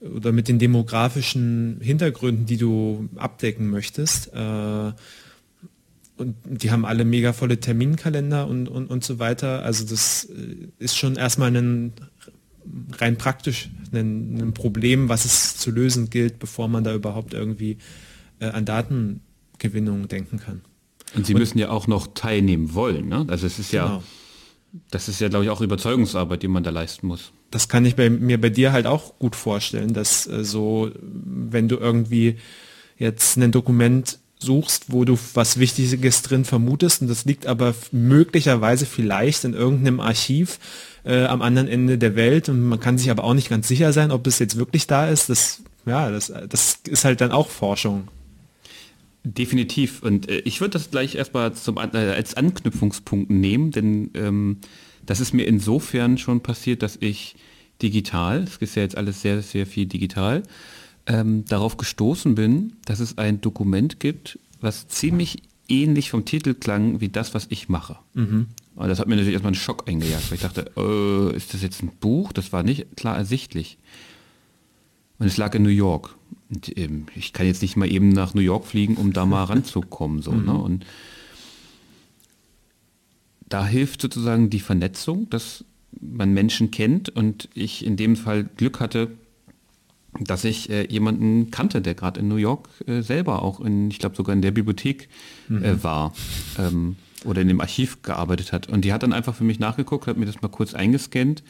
oder 0.00 0.32
mit 0.32 0.48
den 0.48 0.58
demografischen 0.58 1.78
Hintergründen, 1.80 2.46
die 2.46 2.56
du 2.56 3.08
abdecken 3.16 3.70
möchtest. 3.70 4.32
Äh, 4.34 4.92
und 6.18 6.34
die 6.44 6.72
haben 6.72 6.84
alle 6.84 7.04
mega 7.04 7.32
volle 7.32 7.60
Terminkalender 7.60 8.48
und, 8.48 8.68
und, 8.68 8.90
und 8.90 9.04
so 9.04 9.20
weiter. 9.20 9.62
Also 9.62 9.84
das 9.84 10.24
äh, 10.24 10.68
ist 10.78 10.96
schon 10.96 11.16
erstmal 11.16 11.56
ein 11.56 11.92
rein 12.98 13.18
praktisch 13.18 13.70
ein, 13.92 14.40
ein, 14.40 14.54
Problem, 14.54 15.08
was 15.08 15.24
es 15.24 15.56
zu 15.56 15.70
lösen 15.70 16.10
gilt, 16.10 16.38
bevor 16.38 16.68
man 16.68 16.84
da 16.84 16.94
überhaupt 16.94 17.34
irgendwie 17.34 17.78
äh, 18.40 18.46
an 18.46 18.64
Datengewinnung 18.64 20.08
denken 20.08 20.38
kann. 20.38 20.62
Und 21.14 21.26
Sie 21.26 21.34
und, 21.34 21.40
müssen 21.40 21.58
ja 21.58 21.70
auch 21.70 21.86
noch 21.86 22.08
teilnehmen 22.14 22.74
wollen. 22.74 23.08
Ne? 23.08 23.26
Also 23.28 23.46
es 23.46 23.58
ist 23.58 23.72
ja, 23.72 23.86
genau. 23.86 24.02
das 24.90 25.08
ist 25.08 25.20
ja, 25.20 25.28
glaube 25.28 25.44
ich, 25.44 25.50
auch 25.50 25.60
Überzeugungsarbeit, 25.60 26.42
die 26.42 26.48
man 26.48 26.62
da 26.62 26.70
leisten 26.70 27.06
muss. 27.06 27.32
Das 27.50 27.68
kann 27.68 27.84
ich 27.84 27.96
bei, 27.96 28.10
mir 28.10 28.40
bei 28.40 28.50
dir 28.50 28.72
halt 28.72 28.86
auch 28.86 29.18
gut 29.18 29.34
vorstellen, 29.34 29.94
dass 29.94 30.26
äh, 30.26 30.44
so, 30.44 30.90
wenn 31.00 31.68
du 31.68 31.76
irgendwie 31.76 32.36
jetzt 32.98 33.36
ein 33.36 33.52
Dokument 33.52 34.18
suchst, 34.38 34.86
wo 34.88 35.04
du 35.04 35.18
was 35.34 35.58
Wichtiges 35.58 36.22
drin 36.22 36.44
vermutest 36.44 37.02
und 37.02 37.08
das 37.08 37.24
liegt 37.24 37.46
aber 37.46 37.74
möglicherweise 37.90 38.86
vielleicht 38.86 39.44
in 39.44 39.54
irgendeinem 39.54 40.00
Archiv 40.00 40.58
äh, 41.04 41.24
am 41.24 41.42
anderen 41.42 41.68
Ende 41.68 41.98
der 41.98 42.14
Welt 42.14 42.48
und 42.48 42.62
man 42.62 42.80
kann 42.80 42.98
sich 42.98 43.10
aber 43.10 43.24
auch 43.24 43.34
nicht 43.34 43.48
ganz 43.48 43.68
sicher 43.68 43.92
sein, 43.92 44.10
ob 44.10 44.26
es 44.26 44.38
jetzt 44.38 44.56
wirklich 44.56 44.86
da 44.86 45.08
ist. 45.08 45.28
Das, 45.28 45.62
ja, 45.86 46.10
das, 46.10 46.32
das 46.48 46.80
ist 46.86 47.04
halt 47.04 47.20
dann 47.20 47.32
auch 47.32 47.48
Forschung. 47.48 48.08
Definitiv. 49.24 50.02
Und 50.02 50.28
äh, 50.28 50.38
ich 50.40 50.60
würde 50.60 50.72
das 50.72 50.90
gleich 50.90 51.14
erstmal 51.14 51.52
zum, 51.54 51.76
äh, 51.76 51.96
als 51.96 52.34
Anknüpfungspunkt 52.34 53.30
nehmen, 53.30 53.72
denn 53.72 54.10
ähm, 54.14 54.58
das 55.04 55.20
ist 55.20 55.32
mir 55.32 55.46
insofern 55.46 56.18
schon 56.18 56.42
passiert, 56.42 56.82
dass 56.82 56.96
ich 57.00 57.34
digital, 57.82 58.42
es 58.44 58.56
ist 58.56 58.76
ja 58.76 58.82
jetzt 58.82 58.96
alles 58.96 59.22
sehr, 59.22 59.42
sehr 59.42 59.66
viel 59.66 59.86
digital, 59.86 60.42
ähm, 61.08 61.44
darauf 61.46 61.76
gestoßen 61.76 62.34
bin, 62.34 62.74
dass 62.84 63.00
es 63.00 63.18
ein 63.18 63.40
Dokument 63.40 63.98
gibt, 63.98 64.38
was 64.60 64.86
ziemlich 64.88 65.42
ähnlich 65.68 66.10
vom 66.10 66.24
Titel 66.24 66.54
klang 66.54 67.00
wie 67.00 67.08
das, 67.08 67.34
was 67.34 67.46
ich 67.50 67.68
mache. 67.68 67.96
Mhm. 68.14 68.46
Und 68.76 68.88
das 68.88 69.00
hat 69.00 69.08
mir 69.08 69.16
natürlich 69.16 69.32
erstmal 69.32 69.50
einen 69.50 69.60
Schock 69.60 69.88
eingejagt, 69.88 70.30
weil 70.30 70.36
ich 70.36 70.42
dachte, 70.42 70.70
äh, 70.76 71.36
ist 71.36 71.52
das 71.52 71.62
jetzt 71.62 71.82
ein 71.82 71.90
Buch? 71.98 72.32
Das 72.32 72.52
war 72.52 72.62
nicht 72.62 72.96
klar 72.96 73.16
ersichtlich. 73.16 73.78
Und 75.18 75.26
es 75.26 75.36
lag 75.36 75.54
in 75.54 75.62
New 75.62 75.68
York. 75.68 76.14
Und, 76.50 76.76
ähm, 76.78 77.06
ich 77.16 77.32
kann 77.32 77.46
jetzt 77.46 77.62
nicht 77.62 77.76
mal 77.76 77.90
eben 77.90 78.10
nach 78.10 78.34
New 78.34 78.40
York 78.40 78.66
fliegen, 78.66 78.96
um 78.96 79.12
da 79.12 79.26
mal 79.26 79.44
ranzukommen. 79.44 80.22
So, 80.22 80.30
ne? 80.30 80.38
mhm. 80.38 80.46
ne? 80.46 80.58
Und 80.58 80.86
da 83.48 83.66
hilft 83.66 84.02
sozusagen 84.02 84.50
die 84.50 84.60
Vernetzung, 84.60 85.28
dass 85.30 85.64
man 86.00 86.32
Menschen 86.32 86.70
kennt 86.70 87.08
und 87.08 87.48
ich 87.54 87.84
in 87.84 87.96
dem 87.96 88.14
Fall 88.14 88.44
Glück 88.44 88.78
hatte, 88.78 89.10
dass 90.20 90.44
ich 90.44 90.70
äh, 90.70 90.86
jemanden 90.88 91.50
kannte, 91.50 91.80
der 91.80 91.94
gerade 91.94 92.20
in 92.20 92.28
New 92.28 92.36
York 92.36 92.68
äh, 92.86 93.02
selber 93.02 93.42
auch 93.42 93.60
in, 93.60 93.90
ich 93.90 93.98
glaube 93.98 94.16
sogar 94.16 94.34
in 94.34 94.42
der 94.42 94.50
Bibliothek 94.50 95.08
äh, 95.48 95.52
mhm. 95.52 95.82
war 95.82 96.12
ähm, 96.58 96.96
oder 97.24 97.42
in 97.42 97.48
dem 97.48 97.60
Archiv 97.60 98.02
gearbeitet 98.02 98.52
hat. 98.52 98.68
Und 98.68 98.84
die 98.84 98.92
hat 98.92 99.02
dann 99.02 99.12
einfach 99.12 99.34
für 99.34 99.44
mich 99.44 99.58
nachgeguckt, 99.58 100.06
hat 100.06 100.16
mir 100.16 100.26
das 100.26 100.40
mal 100.40 100.48
kurz 100.48 100.74
eingescannt. 100.74 101.42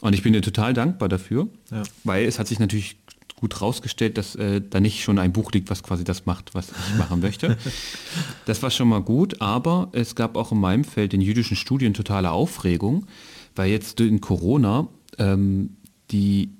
Und 0.00 0.14
ich 0.14 0.22
bin 0.22 0.34
ihr 0.34 0.42
total 0.42 0.74
dankbar 0.74 1.08
dafür, 1.08 1.48
ja. 1.70 1.82
weil 2.04 2.26
es 2.26 2.38
hat 2.38 2.48
sich 2.48 2.58
natürlich 2.58 2.98
gut 3.36 3.60
rausgestellt, 3.60 4.18
dass 4.18 4.34
äh, 4.34 4.62
da 4.62 4.80
nicht 4.80 5.02
schon 5.02 5.18
ein 5.18 5.32
Buch 5.32 5.52
liegt, 5.52 5.70
was 5.70 5.82
quasi 5.82 6.04
das 6.04 6.26
macht, 6.26 6.54
was 6.54 6.68
ich 6.70 6.98
machen 6.98 7.20
möchte. 7.20 7.56
das 8.46 8.62
war 8.62 8.70
schon 8.70 8.88
mal 8.88 9.02
gut, 9.02 9.40
aber 9.40 9.90
es 9.92 10.14
gab 10.14 10.36
auch 10.36 10.52
in 10.52 10.60
meinem 10.60 10.84
Feld 10.84 11.14
in 11.14 11.20
jüdischen 11.20 11.56
Studien 11.56 11.94
totale 11.94 12.30
Aufregung, 12.30 13.06
weil 13.54 13.70
jetzt 13.70 14.00
in 14.00 14.20
Corona 14.20 14.88
ähm, 15.18 15.76
die 16.10 16.55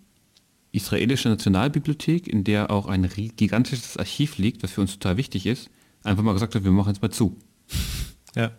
israelische 0.77 1.29
Nationalbibliothek, 1.29 2.29
in 2.29 2.45
der 2.45 2.71
auch 2.71 2.87
ein 2.87 3.09
gigantisches 3.37 3.97
Archiv 3.97 4.39
liegt, 4.39 4.63
was 4.63 4.73
für 4.73 4.81
uns 4.81 4.93
total 4.93 5.17
wichtig 5.17 5.47
ist, 5.47 5.71
einfach 6.03 6.23
mal 6.23 6.33
gesagt 6.33 6.55
hat, 6.55 6.65
wir 6.65 6.71
machen 6.71 6.91
jetzt 6.91 7.03
mal 7.03 7.11
zu. 7.11 7.37
Ja. 8.35 8.53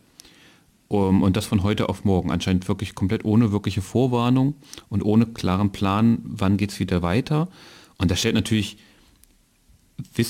Um, 0.89 1.21
und 1.21 1.36
das 1.36 1.45
von 1.45 1.63
heute 1.63 1.89
auf 1.89 2.05
morgen. 2.05 2.31
Anscheinend 2.31 2.67
wirklich 2.67 2.95
komplett 2.95 3.25
ohne 3.25 3.51
wirkliche 3.51 3.81
Vorwarnung 3.81 4.55
und 4.89 5.03
ohne 5.03 5.25
klaren 5.25 5.71
Plan, 5.71 6.19
wann 6.24 6.57
geht 6.57 6.71
es 6.71 6.79
wieder 6.79 7.01
weiter. 7.01 7.50
Und 7.97 8.09
das 8.09 8.19
stellt 8.19 8.36
natürlich 8.36 8.77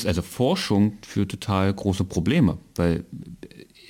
also 0.06 0.22
Forschung 0.22 0.98
für 1.02 1.28
total 1.28 1.74
große 1.74 2.06
Probleme, 2.06 2.58
weil 2.76 3.06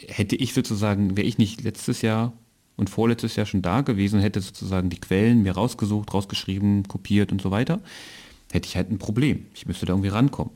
hätte 0.07 0.35
ich 0.35 0.53
sozusagen, 0.53 1.15
wäre 1.15 1.27
ich 1.27 1.37
nicht 1.37 1.63
letztes 1.63 2.01
Jahr 2.01 2.33
und 2.77 2.89
vorletztes 2.89 3.35
Jahr 3.35 3.45
schon 3.45 3.61
da 3.61 3.81
gewesen, 3.81 4.19
hätte 4.19 4.39
sozusagen 4.39 4.89
die 4.89 4.99
Quellen 4.99 5.43
mir 5.43 5.53
rausgesucht, 5.53 6.13
rausgeschrieben, 6.13 6.87
kopiert 6.87 7.31
und 7.31 7.41
so 7.41 7.51
weiter, 7.51 7.81
hätte 8.51 8.67
ich 8.67 8.77
halt 8.77 8.89
ein 8.89 8.99
Problem. 8.99 9.47
Ich 9.53 9.65
müsste 9.65 9.85
da 9.85 9.93
irgendwie 9.93 10.09
rankommen. 10.09 10.53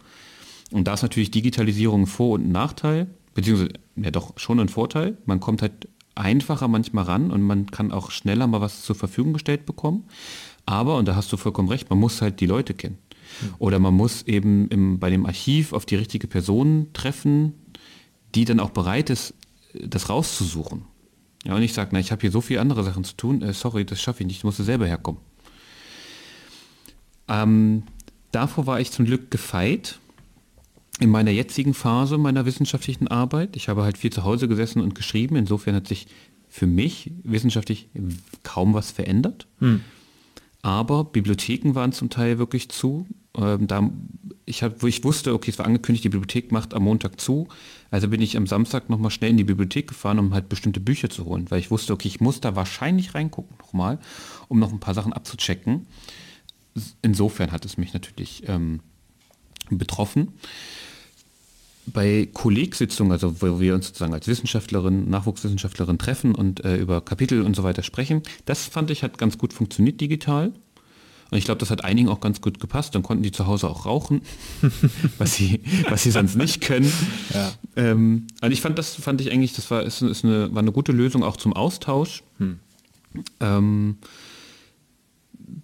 Und 0.71 0.87
da 0.87 0.93
ist 0.93 1.01
natürlich 1.01 1.31
Digitalisierung 1.31 2.03
ein 2.03 2.07
Vor- 2.07 2.35
und 2.35 2.47
ein 2.47 2.51
Nachteil, 2.51 3.07
beziehungsweise 3.33 3.73
ja 3.97 4.11
doch 4.11 4.37
schon 4.37 4.59
ein 4.59 4.69
Vorteil. 4.69 5.17
Man 5.25 5.39
kommt 5.39 5.61
halt 5.61 5.87
einfacher 6.15 6.67
manchmal 6.67 7.05
ran 7.05 7.31
und 7.31 7.41
man 7.41 7.65
kann 7.67 7.91
auch 7.91 8.11
schneller 8.11 8.47
mal 8.47 8.61
was 8.61 8.83
zur 8.83 8.95
Verfügung 8.95 9.33
gestellt 9.33 9.65
bekommen. 9.65 10.05
Aber, 10.65 10.97
und 10.97 11.07
da 11.07 11.15
hast 11.15 11.31
du 11.33 11.37
vollkommen 11.37 11.69
recht, 11.69 11.89
man 11.89 11.99
muss 11.99 12.21
halt 12.21 12.39
die 12.39 12.45
Leute 12.45 12.73
kennen. 12.73 12.97
Oder 13.59 13.79
man 13.79 13.93
muss 13.93 14.23
eben 14.23 14.67
im, 14.67 14.99
bei 14.99 15.09
dem 15.09 15.25
Archiv 15.25 15.73
auf 15.73 15.85
die 15.85 15.95
richtige 15.95 16.27
Person 16.27 16.87
treffen, 16.93 17.53
die 18.35 18.45
dann 18.45 18.59
auch 18.59 18.69
bereit 18.69 19.09
ist, 19.09 19.33
das 19.73 20.09
rauszusuchen. 20.09 20.83
Ja, 21.45 21.55
und 21.55 21.63
ich 21.63 21.73
sage, 21.73 21.89
na, 21.93 21.99
ich 21.99 22.11
habe 22.11 22.21
hier 22.21 22.31
so 22.31 22.41
viele 22.41 22.61
andere 22.61 22.83
Sachen 22.83 23.03
zu 23.03 23.15
tun, 23.15 23.41
äh, 23.41 23.53
sorry, 23.53 23.85
das 23.85 24.01
schaffe 24.01 24.21
ich 24.21 24.27
nicht, 24.27 24.37
ich 24.37 24.43
muss 24.43 24.57
selber 24.57 24.87
herkommen. 24.87 25.21
Ähm, 27.27 27.83
davor 28.31 28.67
war 28.67 28.79
ich 28.79 28.91
zum 28.91 29.05
Glück 29.05 29.31
gefeit 29.31 29.99
in 30.99 31.09
meiner 31.09 31.31
jetzigen 31.31 31.73
Phase 31.73 32.17
meiner 32.17 32.45
wissenschaftlichen 32.45 33.07
Arbeit. 33.07 33.55
Ich 33.55 33.69
habe 33.69 33.83
halt 33.83 33.97
viel 33.97 34.11
zu 34.11 34.23
Hause 34.23 34.47
gesessen 34.47 34.81
und 34.81 34.93
geschrieben, 34.93 35.35
insofern 35.35 35.73
hat 35.75 35.87
sich 35.87 36.07
für 36.47 36.67
mich 36.67 37.11
wissenschaftlich 37.23 37.87
kaum 38.43 38.73
was 38.73 38.91
verändert. 38.91 39.47
Hm. 39.59 39.81
Aber 40.61 41.05
Bibliotheken 41.05 41.73
waren 41.73 41.91
zum 41.91 42.09
Teil 42.09 42.37
wirklich 42.37 42.69
zu. 42.69 43.07
Ähm, 43.35 43.65
da, 43.65 43.89
ich, 44.45 44.61
hab, 44.61 44.83
wo 44.83 44.87
ich 44.87 45.03
wusste, 45.03 45.33
okay, 45.33 45.49
es 45.49 45.57
war 45.57 45.65
angekündigt, 45.65 46.03
die 46.03 46.09
Bibliothek 46.09 46.51
macht 46.51 46.73
am 46.73 46.83
Montag 46.83 47.19
zu. 47.19 47.47
Also 47.91 48.07
bin 48.07 48.21
ich 48.21 48.37
am 48.37 48.47
Samstag 48.47 48.89
nochmal 48.89 49.11
schnell 49.11 49.31
in 49.31 49.37
die 49.37 49.43
Bibliothek 49.43 49.89
gefahren, 49.89 50.17
um 50.17 50.33
halt 50.33 50.47
bestimmte 50.47 50.79
Bücher 50.79 51.09
zu 51.09 51.25
holen, 51.25 51.51
weil 51.51 51.59
ich 51.59 51.69
wusste, 51.69 51.91
okay, 51.91 52.07
ich 52.07 52.21
muss 52.21 52.39
da 52.39 52.55
wahrscheinlich 52.55 53.13
reingucken 53.13 53.57
nochmal, 53.59 53.99
um 54.47 54.59
noch 54.59 54.71
ein 54.71 54.79
paar 54.79 54.93
Sachen 54.93 55.11
abzuchecken. 55.11 55.85
Insofern 57.01 57.51
hat 57.51 57.65
es 57.65 57.77
mich 57.77 57.93
natürlich 57.93 58.43
ähm, 58.47 58.79
betroffen. 59.69 60.29
Bei 61.85 62.29
Kollegsitzungen, 62.31 63.11
also 63.11 63.41
wo 63.41 63.59
wir 63.59 63.75
uns 63.75 63.87
sozusagen 63.87 64.13
als 64.13 64.27
Wissenschaftlerin, 64.27 65.09
Nachwuchswissenschaftlerin 65.09 65.97
treffen 65.97 66.33
und 66.33 66.63
äh, 66.63 66.77
über 66.77 67.01
Kapitel 67.01 67.41
und 67.41 67.57
so 67.57 67.63
weiter 67.63 67.83
sprechen, 67.83 68.21
das 68.45 68.65
fand 68.65 68.89
ich 68.89 69.03
hat 69.03 69.17
ganz 69.17 69.37
gut 69.37 69.51
funktioniert 69.51 69.99
digital. 69.99 70.53
Und 71.31 71.37
ich 71.37 71.45
glaube, 71.45 71.59
das 71.59 71.71
hat 71.71 71.85
einigen 71.85 72.09
auch 72.09 72.19
ganz 72.19 72.41
gut 72.41 72.59
gepasst. 72.59 72.93
Dann 72.93 73.03
konnten 73.03 73.23
die 73.23 73.31
zu 73.31 73.47
Hause 73.47 73.69
auch 73.69 73.85
rauchen, 73.85 74.21
was 75.17 75.35
sie, 75.35 75.61
was 75.89 76.03
sie 76.03 76.11
sonst 76.11 76.35
nicht 76.35 76.59
können. 76.59 76.91
Ja. 77.33 77.53
Ähm, 77.77 78.27
also 78.41 78.51
ich 78.51 78.59
fand, 78.59 78.77
das 78.77 78.95
fand 78.95 79.21
ich 79.21 79.31
eigentlich, 79.31 79.53
das 79.53 79.71
war, 79.71 79.81
ist, 79.83 80.01
ist 80.01 80.25
eine, 80.25 80.53
war 80.53 80.59
eine 80.59 80.73
gute 80.73 80.91
Lösung 80.91 81.23
auch 81.23 81.37
zum 81.37 81.53
Austausch. 81.53 82.23
Hm. 82.37 82.59
Ähm, 83.39 83.97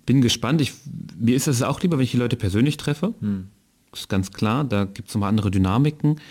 bin 0.06 0.22
gespannt. 0.22 0.62
Ich, 0.62 0.72
mir 1.20 1.36
ist 1.36 1.50
es 1.50 1.62
auch 1.62 1.82
lieber, 1.82 1.98
wenn 1.98 2.06
ich 2.06 2.12
die 2.12 2.18
Leute 2.18 2.38
persönlich 2.38 2.78
treffe. 2.78 3.14
Hm. 3.20 3.50
Das 3.92 4.02
ist 4.02 4.10
ganz 4.10 4.32
klar. 4.32 4.64
Da 4.64 4.86
gibt 4.86 5.10
es 5.10 5.16
nochmal 5.16 5.30
andere 5.30 5.52
Dynamiken. 5.52 6.22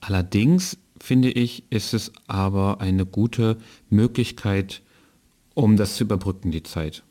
Allerdings 0.00 0.76
finde 1.00 1.30
ich, 1.30 1.64
ist 1.70 1.94
es 1.94 2.12
aber 2.26 2.82
eine 2.82 3.06
gute 3.06 3.56
Möglichkeit, 3.88 4.82
um 5.54 5.78
das 5.78 5.96
zu 5.96 6.04
überbrücken, 6.04 6.50
die 6.50 6.62
Zeit. 6.62 7.02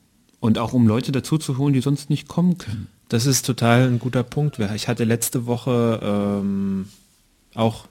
Und 0.41 0.57
auch 0.57 0.73
um 0.73 0.87
Leute 0.87 1.13
dazu 1.13 1.37
zu 1.37 1.57
holen, 1.57 1.73
die 1.73 1.81
sonst 1.81 2.09
nicht 2.09 2.27
kommen 2.27 2.57
können. 2.57 2.87
Das 3.07 3.25
ist 3.25 3.45
total 3.45 3.87
ein 3.87 3.99
guter 3.99 4.23
Punkt. 4.23 4.57
Ich 4.75 4.87
hatte 4.87 5.03
letzte 5.03 5.45
Woche 5.45 5.99
ähm, 6.03 6.87
auch 7.53 7.85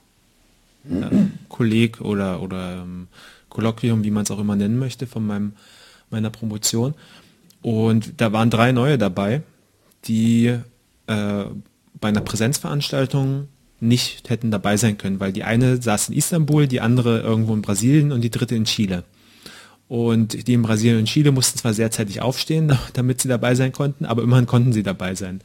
äh, 0.85 1.27
Kolleg 1.47 2.01
oder, 2.01 2.41
oder 2.41 2.81
ähm, 2.83 3.07
Kolloquium, 3.49 4.03
wie 4.03 4.11
man 4.11 4.23
es 4.23 4.31
auch 4.31 4.39
immer 4.39 4.55
nennen 4.55 4.77
möchte, 4.77 5.07
von 5.07 5.25
meinem, 5.25 5.53
meiner 6.09 6.29
Promotion. 6.29 6.93
Und 7.61 8.13
da 8.17 8.33
waren 8.33 8.49
drei 8.49 8.73
neue 8.73 8.97
dabei, 8.97 9.43
die 10.05 10.57
äh, 11.07 11.43
bei 11.99 12.07
einer 12.07 12.21
Präsenzveranstaltung 12.21 13.47
nicht 13.79 14.29
hätten 14.29 14.51
dabei 14.51 14.77
sein 14.77 14.97
können, 14.97 15.19
weil 15.19 15.31
die 15.31 15.43
eine 15.43 15.81
saß 15.81 16.09
in 16.09 16.15
Istanbul, 16.15 16.67
die 16.67 16.81
andere 16.81 17.21
irgendwo 17.21 17.53
in 17.53 17.61
Brasilien 17.61 18.11
und 18.11 18.21
die 18.21 18.29
dritte 18.29 18.55
in 18.55 18.65
Chile. 18.65 19.03
Und 19.91 20.47
die 20.47 20.53
in 20.53 20.61
Brasilien 20.61 20.99
und 20.99 21.09
Chile 21.09 21.33
mussten 21.33 21.59
zwar 21.59 21.73
sehr 21.73 21.91
zeitig 21.91 22.21
aufstehen, 22.21 22.77
damit 22.93 23.19
sie 23.19 23.27
dabei 23.27 23.55
sein 23.55 23.73
konnten, 23.73 24.05
aber 24.05 24.23
immerhin 24.23 24.45
konnten 24.45 24.71
sie 24.71 24.83
dabei 24.83 25.15
sein. 25.15 25.41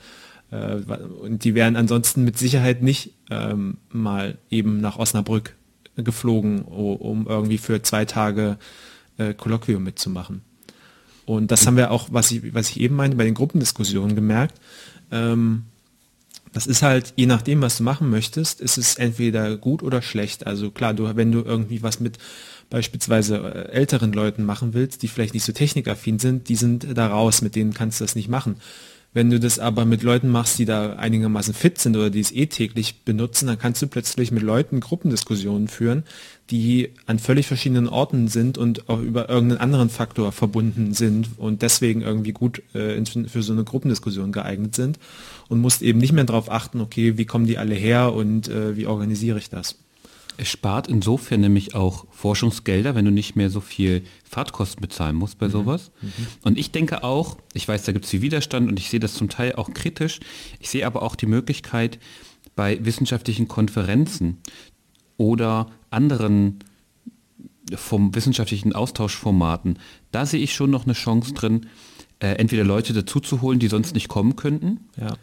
Äh, 0.52 0.76
und 1.20 1.42
die 1.42 1.56
wären 1.56 1.74
ansonsten 1.74 2.22
mit 2.22 2.38
Sicherheit 2.38 2.80
nicht 2.80 3.10
ähm, 3.28 3.78
mal 3.90 4.38
eben 4.48 4.80
nach 4.80 5.00
Osnabrück 5.00 5.56
geflogen, 5.96 6.62
um 6.62 7.26
irgendwie 7.26 7.58
für 7.58 7.82
zwei 7.82 8.04
Tage 8.04 8.56
äh, 9.18 9.34
Kolloquium 9.34 9.82
mitzumachen. 9.82 10.42
Und 11.24 11.50
das 11.50 11.66
haben 11.66 11.76
wir 11.76 11.90
auch, 11.90 12.10
was 12.12 12.30
ich, 12.30 12.54
was 12.54 12.70
ich 12.70 12.78
eben 12.78 12.94
meinte, 12.94 13.16
bei 13.16 13.24
den 13.24 13.34
Gruppendiskussionen 13.34 14.14
gemerkt. 14.14 14.60
Ähm, 15.10 15.64
das 16.52 16.68
ist 16.68 16.82
halt, 16.82 17.14
je 17.16 17.26
nachdem, 17.26 17.62
was 17.62 17.78
du 17.78 17.82
machen 17.82 18.10
möchtest, 18.10 18.60
ist 18.60 18.78
es 18.78 18.94
entweder 18.94 19.56
gut 19.56 19.82
oder 19.82 20.02
schlecht. 20.02 20.46
Also 20.46 20.70
klar, 20.70 20.94
du, 20.94 21.16
wenn 21.16 21.32
du 21.32 21.42
irgendwie 21.42 21.82
was 21.82 21.98
mit 21.98 22.18
beispielsweise 22.70 23.36
äh, 23.36 23.72
älteren 23.72 24.12
Leuten 24.12 24.44
machen 24.44 24.74
willst, 24.74 25.02
die 25.02 25.08
vielleicht 25.08 25.34
nicht 25.34 25.44
so 25.44 25.52
technikaffin 25.52 26.18
sind, 26.18 26.48
die 26.48 26.56
sind 26.56 26.86
da 26.96 27.08
raus, 27.08 27.42
mit 27.42 27.56
denen 27.56 27.74
kannst 27.74 28.00
du 28.00 28.04
das 28.04 28.16
nicht 28.16 28.28
machen. 28.28 28.56
Wenn 29.16 29.30
du 29.30 29.40
das 29.40 29.58
aber 29.58 29.86
mit 29.86 30.02
Leuten 30.02 30.28
machst, 30.28 30.58
die 30.58 30.66
da 30.66 30.92
einigermaßen 30.96 31.54
fit 31.54 31.78
sind 31.78 31.96
oder 31.96 32.10
die 32.10 32.20
es 32.20 32.32
eh 32.32 32.48
täglich 32.48 33.02
benutzen, 33.02 33.46
dann 33.46 33.58
kannst 33.58 33.80
du 33.80 33.86
plötzlich 33.86 34.30
mit 34.30 34.42
Leuten 34.42 34.80
Gruppendiskussionen 34.80 35.68
führen, 35.68 36.04
die 36.50 36.90
an 37.06 37.18
völlig 37.18 37.46
verschiedenen 37.46 37.88
Orten 37.88 38.28
sind 38.28 38.58
und 38.58 38.90
auch 38.90 39.00
über 39.00 39.30
irgendeinen 39.30 39.62
anderen 39.62 39.88
Faktor 39.88 40.32
verbunden 40.32 40.92
sind 40.92 41.30
und 41.38 41.62
deswegen 41.62 42.02
irgendwie 42.02 42.32
gut 42.32 42.62
äh, 42.74 43.02
für 43.26 43.42
so 43.42 43.54
eine 43.54 43.64
Gruppendiskussion 43.64 44.32
geeignet 44.32 44.74
sind 44.74 44.98
und 45.48 45.62
musst 45.62 45.80
eben 45.80 45.98
nicht 45.98 46.12
mehr 46.12 46.24
darauf 46.24 46.50
achten, 46.50 46.82
okay, 46.82 47.16
wie 47.16 47.24
kommen 47.24 47.46
die 47.46 47.56
alle 47.56 47.74
her 47.74 48.12
und 48.12 48.48
äh, 48.48 48.76
wie 48.76 48.86
organisiere 48.86 49.38
ich 49.38 49.48
das. 49.48 49.76
Es 50.38 50.48
spart 50.48 50.88
insofern 50.88 51.40
nämlich 51.40 51.74
auch 51.74 52.06
Forschungsgelder, 52.10 52.94
wenn 52.94 53.04
du 53.04 53.10
nicht 53.10 53.36
mehr 53.36 53.50
so 53.50 53.60
viel 53.60 54.02
Fahrtkosten 54.24 54.80
bezahlen 54.80 55.16
musst 55.16 55.38
bei 55.38 55.48
mhm. 55.48 55.52
sowas. 55.52 55.90
Mhm. 56.02 56.10
Und 56.42 56.58
ich 56.58 56.70
denke 56.70 57.04
auch, 57.04 57.38
ich 57.54 57.66
weiß, 57.66 57.84
da 57.84 57.92
gibt 57.92 58.04
es 58.04 58.10
viel 58.10 58.22
Widerstand 58.22 58.68
und 58.68 58.78
ich 58.78 58.90
sehe 58.90 59.00
das 59.00 59.14
zum 59.14 59.28
Teil 59.28 59.54
auch 59.54 59.72
kritisch. 59.72 60.20
Ich 60.60 60.68
sehe 60.68 60.86
aber 60.86 61.02
auch 61.02 61.16
die 61.16 61.26
Möglichkeit 61.26 61.98
bei 62.54 62.84
wissenschaftlichen 62.84 63.48
Konferenzen 63.48 64.38
oder 65.16 65.70
anderen 65.90 66.58
vom 67.74 68.14
wissenschaftlichen 68.14 68.74
Austauschformaten, 68.74 69.80
da 70.12 70.24
sehe 70.24 70.40
ich 70.40 70.54
schon 70.54 70.70
noch 70.70 70.84
eine 70.84 70.92
Chance 70.92 71.34
drin, 71.34 71.66
äh, 72.20 72.34
entweder 72.34 72.62
Leute 72.62 72.92
dazu 72.92 73.18
zu 73.18 73.42
holen, 73.42 73.58
die 73.58 73.66
sonst 73.66 73.92
nicht 73.94 74.06
kommen 74.06 74.36
könnten. 74.36 74.88
Ja 74.96 75.16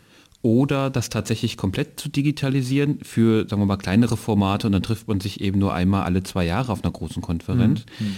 oder 0.44 0.90
das 0.90 1.10
tatsächlich 1.10 1.56
komplett 1.56 2.00
zu 2.00 2.10
digitalisieren 2.10 3.00
für, 3.02 3.48
sagen 3.48 3.62
wir 3.62 3.66
mal, 3.66 3.78
kleinere 3.78 4.18
Formate 4.18 4.68
und 4.68 4.74
dann 4.74 4.84
trifft 4.84 5.08
man 5.08 5.22
sich 5.22 5.42
eben 5.42 5.58
nur 5.58 5.74
einmal 5.74 6.04
alle 6.04 6.22
zwei 6.22 6.46
Jahre 6.46 6.72
auf 6.72 6.84
einer 6.84 6.92
großen 6.92 7.24
Konferenz. 7.24 7.86
Mhm. 8.00 8.08
mhm. 8.08 8.16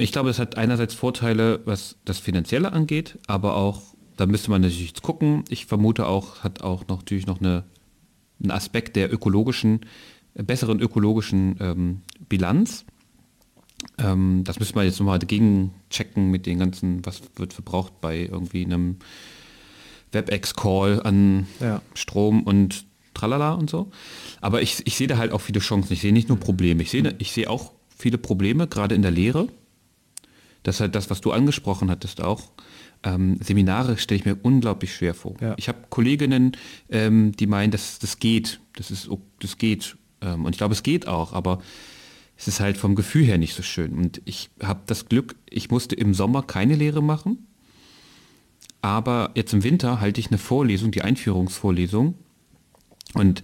Ich 0.00 0.12
glaube, 0.12 0.30
es 0.30 0.38
hat 0.38 0.56
einerseits 0.56 0.94
Vorteile, 0.94 1.60
was 1.64 1.96
das 2.04 2.20
Finanzielle 2.20 2.72
angeht, 2.72 3.18
aber 3.26 3.56
auch, 3.56 3.82
da 4.16 4.26
müsste 4.26 4.48
man 4.48 4.62
natürlich 4.62 4.94
gucken. 5.02 5.42
Ich 5.48 5.66
vermute 5.66 6.06
auch, 6.06 6.44
hat 6.44 6.62
auch 6.62 6.86
noch, 6.86 6.98
natürlich 6.98 7.26
noch 7.26 7.40
eine, 7.40 7.64
einen 8.40 8.52
Aspekt 8.52 8.94
der 8.94 9.12
ökologischen, 9.12 9.80
besseren 10.34 10.78
ökologischen 10.78 11.56
ähm, 11.58 12.02
Bilanz. 12.28 12.84
Ähm, 13.98 14.42
das 14.44 14.60
müssen 14.60 14.76
wir 14.76 14.84
jetzt 14.84 15.00
nochmal 15.00 15.18
dagegen 15.18 15.74
checken 15.90 16.30
mit 16.30 16.46
den 16.46 16.60
ganzen, 16.60 17.04
was 17.04 17.20
wird 17.34 17.52
verbraucht 17.52 18.00
bei 18.00 18.28
irgendwie 18.30 18.64
einem 18.64 18.98
WebEx-Call 20.12 21.02
an 21.02 21.46
ja. 21.60 21.82
Strom 21.94 22.42
und 22.42 22.86
tralala 23.14 23.54
und 23.54 23.68
so. 23.68 23.90
Aber 24.40 24.62
ich, 24.62 24.86
ich 24.86 24.96
sehe 24.96 25.06
da 25.06 25.18
halt 25.18 25.32
auch 25.32 25.40
viele 25.40 25.60
Chancen. 25.60 25.92
Ich 25.92 26.00
sehe 26.00 26.12
nicht 26.12 26.28
nur 26.28 26.38
Probleme. 26.38 26.82
Ich 26.82 26.90
sehe, 26.90 27.14
ich 27.18 27.32
sehe 27.32 27.50
auch 27.50 27.72
viele 27.96 28.18
Probleme, 28.18 28.66
gerade 28.66 28.94
in 28.94 29.02
der 29.02 29.10
Lehre. 29.10 29.48
Das 30.62 30.76
ist 30.76 30.80
halt 30.80 30.94
das, 30.94 31.10
was 31.10 31.20
du 31.20 31.32
angesprochen 31.32 31.90
hattest 31.90 32.20
auch. 32.20 32.52
Ähm, 33.02 33.38
Seminare 33.40 33.96
stelle 33.96 34.18
ich 34.18 34.26
mir 34.26 34.36
unglaublich 34.42 34.94
schwer 34.94 35.14
vor. 35.14 35.34
Ja. 35.40 35.54
Ich 35.56 35.68
habe 35.68 35.78
Kolleginnen, 35.88 36.56
ähm, 36.88 37.32
die 37.32 37.46
meinen, 37.46 37.70
dass 37.70 37.98
das 37.98 38.18
geht. 38.18 38.60
Das 38.76 38.90
ist, 38.90 39.08
das 39.40 39.58
geht. 39.58 39.96
Ähm, 40.20 40.44
und 40.44 40.52
ich 40.52 40.58
glaube, 40.58 40.74
es 40.74 40.82
geht 40.82 41.06
auch, 41.06 41.32
aber 41.32 41.60
es 42.36 42.48
ist 42.48 42.60
halt 42.60 42.76
vom 42.76 42.94
Gefühl 42.94 43.24
her 43.24 43.38
nicht 43.38 43.54
so 43.54 43.62
schön. 43.62 43.94
Und 43.94 44.20
ich 44.24 44.50
habe 44.62 44.80
das 44.86 45.08
Glück, 45.08 45.34
ich 45.50 45.70
musste 45.70 45.96
im 45.96 46.14
Sommer 46.14 46.42
keine 46.42 46.76
Lehre 46.76 47.02
machen. 47.02 47.47
Aber 48.80 49.30
jetzt 49.34 49.52
im 49.52 49.64
Winter 49.64 50.00
halte 50.00 50.20
ich 50.20 50.28
eine 50.28 50.38
Vorlesung, 50.38 50.90
die 50.90 51.02
Einführungsvorlesung. 51.02 52.14
Und 53.14 53.42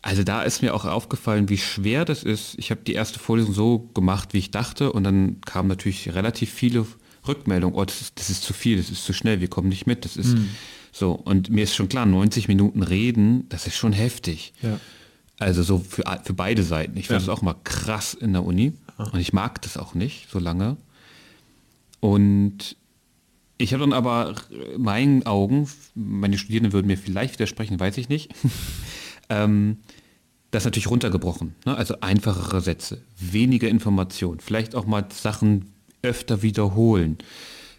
also 0.00 0.22
da 0.22 0.42
ist 0.42 0.62
mir 0.62 0.74
auch 0.74 0.84
aufgefallen, 0.84 1.48
wie 1.48 1.58
schwer 1.58 2.04
das 2.04 2.22
ist. 2.22 2.54
Ich 2.58 2.70
habe 2.70 2.80
die 2.86 2.94
erste 2.94 3.18
Vorlesung 3.18 3.52
so 3.52 3.90
gemacht, 3.94 4.32
wie 4.32 4.38
ich 4.38 4.50
dachte. 4.50 4.92
Und 4.92 5.04
dann 5.04 5.40
kamen 5.42 5.68
natürlich 5.68 6.14
relativ 6.14 6.50
viele 6.50 6.86
Rückmeldungen. 7.26 7.76
Oh, 7.76 7.84
das 7.84 8.00
ist, 8.00 8.18
das 8.18 8.30
ist 8.30 8.42
zu 8.42 8.54
viel, 8.54 8.78
das 8.78 8.90
ist 8.90 9.04
zu 9.04 9.12
schnell, 9.12 9.40
wir 9.40 9.48
kommen 9.48 9.68
nicht 9.68 9.86
mit. 9.86 10.04
Das 10.04 10.16
ist 10.16 10.36
mhm. 10.36 10.50
so. 10.92 11.12
Und 11.12 11.50
mir 11.50 11.64
ist 11.64 11.74
schon 11.74 11.88
klar, 11.88 12.06
90 12.06 12.48
Minuten 12.48 12.82
reden, 12.82 13.48
das 13.48 13.66
ist 13.66 13.76
schon 13.76 13.92
heftig. 13.92 14.54
Ja. 14.62 14.80
Also 15.38 15.62
so 15.62 15.78
für, 15.78 16.04
für 16.24 16.34
beide 16.34 16.62
Seiten. 16.62 16.96
Ich 16.96 17.08
finde 17.08 17.20
es 17.20 17.26
ja. 17.26 17.32
auch 17.32 17.42
mal 17.42 17.56
krass 17.64 18.14
in 18.14 18.32
der 18.32 18.44
Uni. 18.44 18.72
Und 18.96 19.20
ich 19.20 19.32
mag 19.32 19.62
das 19.62 19.76
auch 19.76 19.94
nicht 19.94 20.28
so 20.30 20.38
lange. 20.38 20.76
Und 22.00 22.76
ich 23.58 23.72
habe 23.72 23.82
dann 23.82 23.92
aber 23.92 24.34
in 24.74 24.82
meinen 24.82 25.26
Augen, 25.26 25.68
meine 25.94 26.38
Studierenden 26.38 26.72
würden 26.72 26.86
mir 26.86 26.96
vielleicht 26.96 27.34
widersprechen, 27.34 27.78
weiß 27.78 27.98
ich 27.98 28.08
nicht, 28.08 28.32
ähm, 29.28 29.78
das 30.50 30.64
natürlich 30.64 30.90
runtergebrochen. 30.90 31.54
Ne? 31.66 31.76
Also 31.76 32.00
einfachere 32.00 32.60
Sätze, 32.60 33.02
weniger 33.18 33.68
Informationen, 33.68 34.40
vielleicht 34.40 34.74
auch 34.74 34.86
mal 34.86 35.06
Sachen 35.10 35.72
öfter 36.02 36.42
wiederholen, 36.42 37.18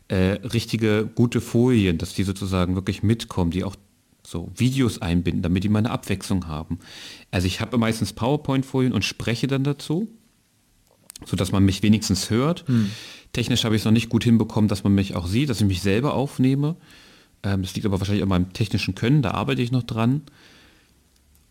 äh, 0.10 0.40
richtige 0.54 1.10
gute 1.16 1.40
Folien, 1.40 1.98
dass 1.98 2.14
die 2.14 2.24
sozusagen 2.24 2.76
wirklich 2.76 3.02
mitkommen, 3.02 3.52
die 3.52 3.64
auch 3.64 3.76
so 4.26 4.52
Videos 4.56 5.02
einbinden, 5.02 5.42
damit 5.42 5.64
die 5.64 5.70
mal 5.70 5.80
eine 5.80 5.92
Abwechslung 5.92 6.48
haben. 6.48 6.80
Also 7.32 7.48
ich 7.48 7.62
habe 7.62 7.78
meistens 7.78 8.14
PowerPoint-Folien 8.14 8.94
und 8.94 9.06
spreche 9.06 9.48
dann 9.48 9.64
dazu, 9.64 10.08
sodass 11.26 11.52
man 11.52 11.64
mich 11.64 11.84
wenigstens 11.84 12.30
hört. 12.30 12.68
Hm. 12.68 12.92
Technisch 13.34 13.64
habe 13.64 13.76
ich 13.76 13.82
es 13.82 13.86
noch 13.86 13.92
nicht 13.92 14.10
gut 14.10 14.24
hinbekommen, 14.24 14.68
dass 14.68 14.84
man 14.84 14.96
mich 14.96 15.16
auch 15.16 15.28
sieht, 15.28 15.50
dass 15.50 15.62
ich 15.62 15.68
mich 15.68 15.82
selber 15.82 16.14
aufnehme. 16.14 16.76
Ähm, 17.44 17.62
das 17.62 17.76
liegt 17.76 17.86
aber 17.86 18.00
wahrscheinlich 18.00 18.24
an 18.24 18.30
meinem 18.30 18.54
technischen 18.54 18.96
Können, 18.96 19.22
da 19.22 19.32
arbeite 19.32 19.62
ich 19.62 19.72
noch 19.72 19.84
dran. 19.84 20.24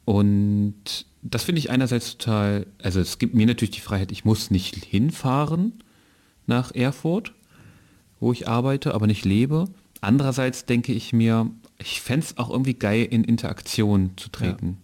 Und 0.04 1.06
das 1.22 1.44
finde 1.44 1.58
ich 1.58 1.70
einerseits 1.70 2.16
total, 2.16 2.66
also 2.82 3.00
es 3.00 3.18
gibt 3.18 3.34
mir 3.34 3.46
natürlich 3.46 3.72
die 3.72 3.80
Freiheit, 3.80 4.12
ich 4.12 4.24
muss 4.24 4.50
nicht 4.50 4.74
hinfahren 4.84 5.74
nach 6.46 6.74
Erfurt, 6.74 7.34
wo 8.20 8.32
ich 8.32 8.48
arbeite, 8.48 8.94
aber 8.94 9.06
nicht 9.06 9.24
lebe. 9.24 9.66
Andererseits 10.00 10.64
denke 10.64 10.92
ich 10.92 11.12
mir, 11.12 11.50
ich 11.78 12.00
fände 12.00 12.26
es 12.26 12.38
auch 12.38 12.50
irgendwie 12.50 12.74
geil, 12.74 13.06
in 13.10 13.24
Interaktion 13.24 14.12
zu 14.16 14.30
treten. 14.30 14.78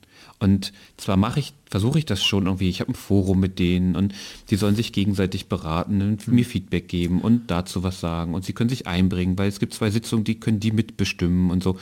Und 0.45 0.75
zwar 0.99 1.17
mache 1.17 1.41
ich, 1.41 1.55
versuche 1.71 1.99
ich 1.99 2.05
das 2.05 2.23
schon 2.23 2.45
irgendwie, 2.45 2.69
ich 2.69 2.81
habe 2.81 2.93
ein 2.93 2.95
Forum 2.95 3.41
mit 3.41 3.59
denen 3.59 3.97
und 3.97 4.15
die 4.51 4.57
sollen 4.57 4.77
sich 4.77 4.93
gegenseitig 4.93 5.49
beraten 5.49 6.03
und 6.03 6.29
mhm. 6.29 6.35
mir 6.35 6.45
Feedback 6.45 6.87
geben 6.87 7.23
und 7.23 7.51
dazu 7.51 7.83
was 7.83 7.99
sagen 7.99 8.35
und 8.35 8.45
sie 8.45 8.53
können 8.53 8.69
sich 8.69 8.87
einbringen, 8.87 9.39
weil 9.39 9.49
es 9.49 9.59
gibt 9.59 9.73
zwei 9.73 9.91
Sitzungen, 9.91 10.23
die 10.23 10.39
können 10.39 10.61
die 10.61 10.71
mitbestimmen 10.71 11.51
und 11.51 11.63
so. 11.63 11.79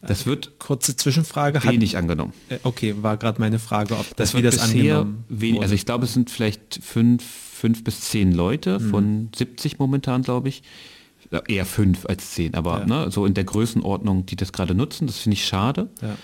Das 0.00 0.26
wird 0.26 0.58
kurze 0.60 0.96
Zwischenfrage 0.96 1.62
wenig 1.64 1.94
hat, 1.94 2.02
angenommen. 2.02 2.32
Äh, 2.48 2.58
okay, 2.62 2.94
war 3.00 3.16
gerade 3.16 3.40
meine 3.40 3.58
Frage, 3.58 3.94
ob 3.94 4.06
das, 4.16 4.30
das 4.30 4.34
wie 4.34 4.42
das 4.42 4.58
angenommen 4.60 5.24
wenig, 5.28 5.60
Also 5.62 5.74
ich 5.74 5.84
glaube, 5.84 6.04
es 6.04 6.12
sind 6.12 6.30
vielleicht 6.30 6.78
fünf, 6.82 7.24
fünf 7.24 7.82
bis 7.82 8.00
zehn 8.02 8.32
Leute 8.32 8.78
mhm. 8.78 8.90
von 8.90 9.28
70 9.34 9.80
momentan, 9.80 10.22
glaube 10.22 10.48
ich. 10.48 10.62
Eher 11.48 11.66
fünf 11.66 12.04
als 12.06 12.32
zehn, 12.32 12.54
aber 12.54 12.80
ja. 12.80 12.86
ne, 12.86 13.10
so 13.10 13.26
in 13.26 13.34
der 13.34 13.44
Größenordnung, 13.44 14.26
die 14.26 14.36
das 14.36 14.52
gerade 14.52 14.74
nutzen, 14.74 15.06
das 15.06 15.18
finde 15.18 15.34
ich 15.34 15.46
schade. 15.46 15.88
Ja. 16.02 16.16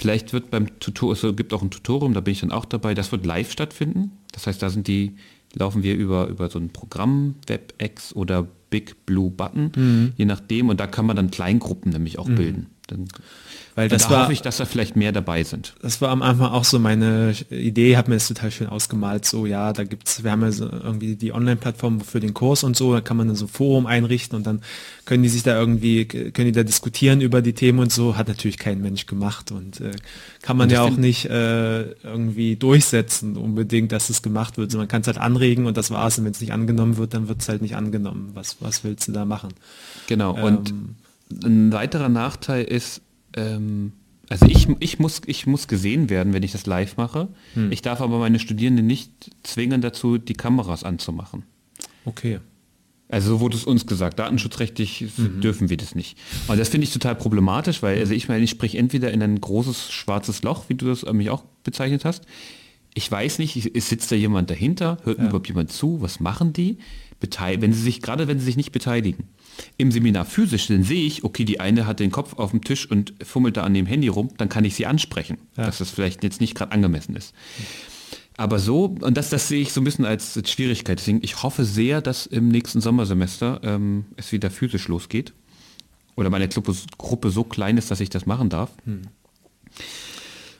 Vielleicht 0.00 0.32
wird 0.32 0.50
beim 0.50 0.80
Tutorial, 0.80 1.30
es 1.30 1.36
gibt 1.36 1.52
auch 1.52 1.60
ein 1.60 1.70
Tutorium, 1.70 2.14
da 2.14 2.20
bin 2.22 2.32
ich 2.32 2.40
dann 2.40 2.52
auch 2.52 2.64
dabei, 2.64 2.94
das 2.94 3.12
wird 3.12 3.26
live 3.26 3.52
stattfinden. 3.52 4.12
Das 4.32 4.46
heißt, 4.46 4.62
da 4.62 4.70
sind 4.70 4.88
die, 4.88 5.16
laufen 5.52 5.82
wir 5.82 5.94
über, 5.94 6.28
über 6.28 6.48
so 6.48 6.58
ein 6.58 6.70
Programm, 6.70 7.34
WebEx 7.46 8.16
oder 8.16 8.48
Big 8.70 9.04
Blue 9.04 9.30
Button, 9.30 9.72
mhm. 9.76 10.12
je 10.16 10.24
nachdem. 10.24 10.70
Und 10.70 10.80
da 10.80 10.86
kann 10.86 11.04
man 11.04 11.16
dann 11.16 11.30
Kleingruppen 11.30 11.92
nämlich 11.92 12.18
auch 12.18 12.28
mhm. 12.28 12.34
bilden. 12.34 12.66
Dann 12.86 13.08
weil 13.74 13.88
das 13.88 14.04
da 14.04 14.10
war, 14.10 14.22
hoffe 14.24 14.32
ich, 14.32 14.42
dass 14.42 14.56
da 14.56 14.64
vielleicht 14.64 14.96
mehr 14.96 15.12
dabei 15.12 15.44
sind. 15.44 15.74
Das 15.82 16.00
war 16.00 16.10
am 16.10 16.22
Anfang 16.22 16.48
auch 16.48 16.64
so 16.64 16.78
meine 16.78 17.34
Idee, 17.50 17.96
habe 17.96 18.10
mir 18.10 18.16
das 18.16 18.28
total 18.28 18.50
schön 18.50 18.66
ausgemalt. 18.66 19.24
So, 19.24 19.46
ja, 19.46 19.72
da 19.72 19.84
gibt's, 19.84 20.24
wir 20.24 20.30
haben 20.30 20.42
ja 20.42 20.52
so 20.52 20.68
irgendwie 20.68 21.16
die 21.16 21.32
Online-Plattform 21.32 22.00
für 22.00 22.20
den 22.20 22.34
Kurs 22.34 22.64
und 22.64 22.76
so, 22.76 22.92
da 22.92 23.00
kann 23.00 23.16
man 23.16 23.28
dann 23.28 23.36
so 23.36 23.46
ein 23.46 23.48
Forum 23.48 23.86
einrichten 23.86 24.36
und 24.36 24.46
dann 24.46 24.62
können 25.04 25.22
die 25.22 25.28
sich 25.28 25.42
da 25.42 25.58
irgendwie, 25.58 26.04
können 26.04 26.46
die 26.46 26.52
da 26.52 26.62
diskutieren 26.62 27.20
über 27.20 27.42
die 27.42 27.52
Themen 27.52 27.78
und 27.78 27.92
so. 27.92 28.16
Hat 28.16 28.28
natürlich 28.28 28.58
kein 28.58 28.80
Mensch 28.80 29.06
gemacht 29.06 29.50
und 29.52 29.80
äh, 29.80 29.92
kann 30.42 30.56
man 30.56 30.68
und 30.68 30.72
ja 30.72 30.82
auch 30.82 30.96
nicht 30.96 31.26
äh, 31.26 31.82
irgendwie 32.02 32.56
durchsetzen 32.56 33.36
unbedingt, 33.36 33.92
dass 33.92 34.10
es 34.10 34.22
gemacht 34.22 34.58
wird. 34.58 34.70
So, 34.70 34.78
man 34.78 34.88
kann 34.88 35.02
es 35.02 35.06
halt 35.06 35.18
anregen 35.18 35.66
und 35.66 35.76
das 35.76 35.90
war's. 35.90 36.18
Und 36.18 36.24
wenn 36.24 36.32
es 36.32 36.40
nicht 36.40 36.52
angenommen 36.52 36.96
wird, 36.96 37.14
dann 37.14 37.28
wird 37.28 37.40
es 37.40 37.48
halt 37.48 37.62
nicht 37.62 37.76
angenommen. 37.76 38.30
Was, 38.34 38.56
was 38.60 38.84
willst 38.84 39.08
du 39.08 39.12
da 39.12 39.24
machen? 39.24 39.50
Genau. 40.06 40.32
Und 40.40 40.70
ähm, 40.70 40.96
ein 41.44 41.72
weiterer 41.72 42.08
Nachteil 42.08 42.64
ist, 42.64 43.02
ähm, 43.36 43.92
also 44.28 44.46
ich, 44.46 44.68
ich, 44.78 44.98
muss, 44.98 45.22
ich 45.26 45.46
muss 45.46 45.66
gesehen 45.66 46.08
werden, 46.08 46.32
wenn 46.32 46.44
ich 46.44 46.52
das 46.52 46.66
live 46.66 46.96
mache. 46.96 47.28
Hm. 47.54 47.72
Ich 47.72 47.82
darf 47.82 48.00
aber 48.00 48.18
meine 48.18 48.38
Studierenden 48.38 48.86
nicht 48.86 49.10
zwingen 49.42 49.80
dazu, 49.80 50.18
die 50.18 50.34
Kameras 50.34 50.84
anzumachen. 50.84 51.42
Okay. 52.04 52.38
Also 53.10 53.30
so 53.30 53.40
wurde 53.40 53.56
es 53.56 53.64
uns 53.64 53.86
gesagt, 53.86 54.20
datenschutzrechtlich 54.20 55.06
mhm. 55.16 55.40
dürfen 55.40 55.68
wir 55.68 55.76
das 55.76 55.96
nicht. 55.96 56.16
Und 56.46 56.60
das 56.60 56.68
finde 56.68 56.84
ich 56.84 56.92
total 56.92 57.16
problematisch, 57.16 57.82
weil 57.82 57.98
also 57.98 58.14
ich 58.14 58.28
meine, 58.28 58.44
ich 58.44 58.50
spreche 58.50 58.78
entweder 58.78 59.10
in 59.10 59.20
ein 59.20 59.40
großes 59.40 59.90
schwarzes 59.90 60.44
Loch, 60.44 60.66
wie 60.68 60.74
du 60.74 60.86
das 60.86 61.02
mich 61.12 61.28
auch 61.28 61.42
bezeichnet 61.64 62.04
hast. 62.04 62.24
Ich 62.94 63.10
weiß 63.10 63.40
nicht, 63.40 63.74
es 63.74 63.88
sitzt 63.88 64.12
da 64.12 64.16
jemand 64.16 64.48
dahinter, 64.48 64.98
hört 65.02 65.18
ja. 65.18 65.24
überhaupt 65.24 65.48
jemand 65.48 65.72
zu, 65.72 66.00
was 66.00 66.20
machen 66.20 66.52
die? 66.52 66.78
Beteil 67.18 67.60
wenn 67.60 67.72
sie 67.72 67.82
sich, 67.82 68.00
gerade 68.00 68.28
wenn 68.28 68.38
sie 68.38 68.44
sich 68.44 68.56
nicht 68.56 68.72
beteiligen. 68.72 69.28
Im 69.76 69.90
Seminar 69.92 70.24
physisch, 70.24 70.68
dann 70.68 70.82
sehe 70.82 71.06
ich, 71.06 71.24
okay, 71.24 71.44
die 71.44 71.60
eine 71.60 71.86
hat 71.86 72.00
den 72.00 72.10
Kopf 72.10 72.34
auf 72.34 72.50
dem 72.50 72.62
Tisch 72.62 72.90
und 72.90 73.14
fummelt 73.22 73.56
da 73.56 73.62
an 73.62 73.74
dem 73.74 73.86
Handy 73.86 74.08
rum, 74.08 74.30
dann 74.36 74.48
kann 74.48 74.64
ich 74.64 74.74
sie 74.74 74.86
ansprechen, 74.86 75.38
ja. 75.56 75.66
dass 75.66 75.78
das 75.78 75.90
vielleicht 75.90 76.22
jetzt 76.22 76.40
nicht 76.40 76.54
gerade 76.54 76.72
angemessen 76.72 77.16
ist. 77.16 77.34
Aber 78.36 78.58
so, 78.58 78.96
und 79.00 79.16
das, 79.16 79.28
das 79.28 79.48
sehe 79.48 79.60
ich 79.60 79.72
so 79.72 79.82
ein 79.82 79.84
bisschen 79.84 80.06
als, 80.06 80.36
als 80.36 80.50
Schwierigkeit. 80.50 80.98
Deswegen, 80.98 81.20
ich 81.22 81.42
hoffe 81.42 81.64
sehr, 81.66 82.00
dass 82.00 82.24
im 82.24 82.48
nächsten 82.48 82.80
Sommersemester 82.80 83.60
ähm, 83.62 84.06
es 84.16 84.32
wieder 84.32 84.50
physisch 84.50 84.88
losgeht. 84.88 85.34
oder 86.16 86.30
meine 86.30 86.48
Gruppe, 86.48 87.30
so 87.30 87.44
klein 87.44 87.76
ist, 87.76 87.90
dass 87.90 88.00
ich 88.00 88.08
das 88.08 88.24
machen 88.24 88.48
darf. 88.48 88.70
Hm. 88.84 89.02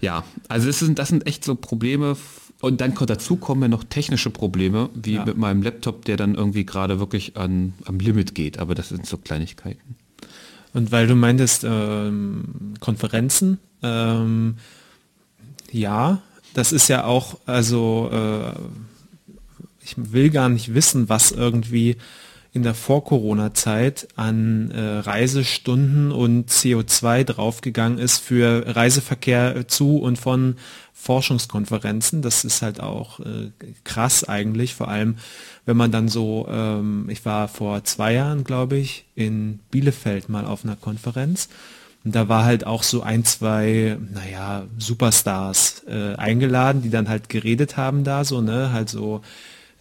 Ja, 0.01 0.25
also 0.49 0.67
das 0.67 0.79
sind, 0.79 0.99
das 0.99 1.09
sind 1.09 1.27
echt 1.27 1.45
so 1.45 1.55
Probleme. 1.55 2.17
Und 2.61 2.81
dann 2.81 2.95
dazu 2.95 3.37
kommen 3.37 3.63
ja 3.63 3.69
noch 3.69 3.85
technische 3.85 4.31
Probleme, 4.31 4.91
wie 4.95 5.15
ja. 5.15 5.25
mit 5.25 5.39
meinem 5.39 5.63
Laptop, 5.63 6.05
der 6.05 6.17
dann 6.17 6.35
irgendwie 6.35 6.67
gerade 6.67 7.01
wirklich 7.01 7.37
an, 7.37 7.73
am 7.87 7.99
Limit 7.99 8.35
geht. 8.35 8.59
Aber 8.59 8.75
das 8.75 8.91
sind 8.91 9.07
so 9.07 9.17
Kleinigkeiten. 9.17 9.97
Und 10.75 10.93
weil 10.93 11.07
du 11.07 11.17
meintest, 11.17 11.65
ähm, 11.65 12.75
Konferenzen, 12.79 13.59
ähm, 13.83 14.57
ja, 15.73 16.21
das 16.55 16.73
ist 16.73 16.89
ja 16.89 17.05
auch, 17.05 17.39
also 17.47 18.11
äh, 18.13 18.53
ich 19.83 19.95
will 19.97 20.31
gar 20.31 20.49
nicht 20.49 20.75
wissen, 20.75 21.09
was 21.09 21.33
irgendwie 21.33 21.97
in 22.53 22.63
der 22.63 22.75
Vor-Corona-Zeit 22.75 24.09
an 24.17 24.71
äh, 24.71 24.81
Reisestunden 24.81 26.11
und 26.11 26.51
CO2 26.51 27.25
draufgegangen 27.25 27.99
ist 27.99 28.19
für 28.19 28.65
Reiseverkehr 28.75 29.69
zu 29.69 29.99
und 29.99 30.19
von 30.19 30.57
Forschungskonferenzen. 30.93 32.23
Das 32.23 32.45
ist 32.45 32.63
halt 32.63 32.81
auch 32.81 33.21
äh, 33.21 33.51
krass 33.85 34.25
eigentlich, 34.25 34.75
vor 34.75 34.89
allem 34.89 35.17
wenn 35.65 35.77
man 35.77 35.93
dann 35.93 36.09
so, 36.09 36.49
ähm, 36.51 37.07
ich 37.09 37.25
war 37.25 37.47
vor 37.47 37.85
zwei 37.85 38.15
Jahren, 38.15 38.45
glaube 38.45 38.77
ich, 38.77 39.05
in 39.15 39.61
Bielefeld 39.71 40.29
mal 40.29 40.45
auf 40.45 40.65
einer 40.65 40.77
Konferenz 40.77 41.49
und 42.05 42.15
da 42.15 42.29
war 42.29 42.45
halt 42.45 42.67
auch 42.67 42.83
so 42.83 43.03
ein, 43.03 43.25
zwei, 43.25 43.99
naja, 44.13 44.65
Superstars 44.79 45.83
äh, 45.87 46.15
eingeladen, 46.15 46.83
die 46.83 46.91
dann 46.91 47.09
halt 47.09 47.29
geredet 47.29 47.77
haben 47.77 48.05
da, 48.05 48.25
so, 48.25 48.41
ne, 48.41 48.73
halt 48.73 48.89
so 48.89 49.21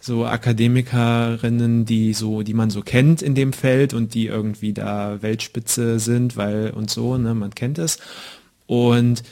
so 0.00 0.24
Akademikerinnen, 0.24 1.84
die 1.84 2.14
so, 2.14 2.42
die 2.42 2.54
man 2.54 2.70
so 2.70 2.80
kennt 2.80 3.20
in 3.20 3.34
dem 3.34 3.52
Feld 3.52 3.92
und 3.94 4.14
die 4.14 4.26
irgendwie 4.26 4.72
da 4.72 5.20
Weltspitze 5.20 5.98
sind, 5.98 6.36
weil 6.36 6.70
und 6.70 6.90
so, 6.90 7.18
ne, 7.18 7.34
man 7.34 7.54
kennt 7.54 7.78
es. 7.78 7.98
Und 8.66 9.22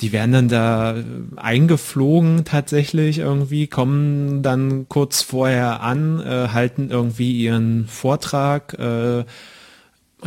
die 0.00 0.12
werden 0.12 0.32
dann 0.32 0.48
da 0.48 0.94
eingeflogen 1.36 2.46
tatsächlich 2.46 3.18
irgendwie, 3.18 3.66
kommen 3.66 4.42
dann 4.42 4.88
kurz 4.88 5.20
vorher 5.20 5.82
an, 5.82 6.20
äh, 6.20 6.48
halten 6.48 6.88
irgendwie 6.90 7.32
ihren 7.32 7.86
Vortrag, 7.86 8.78
äh, 8.78 9.24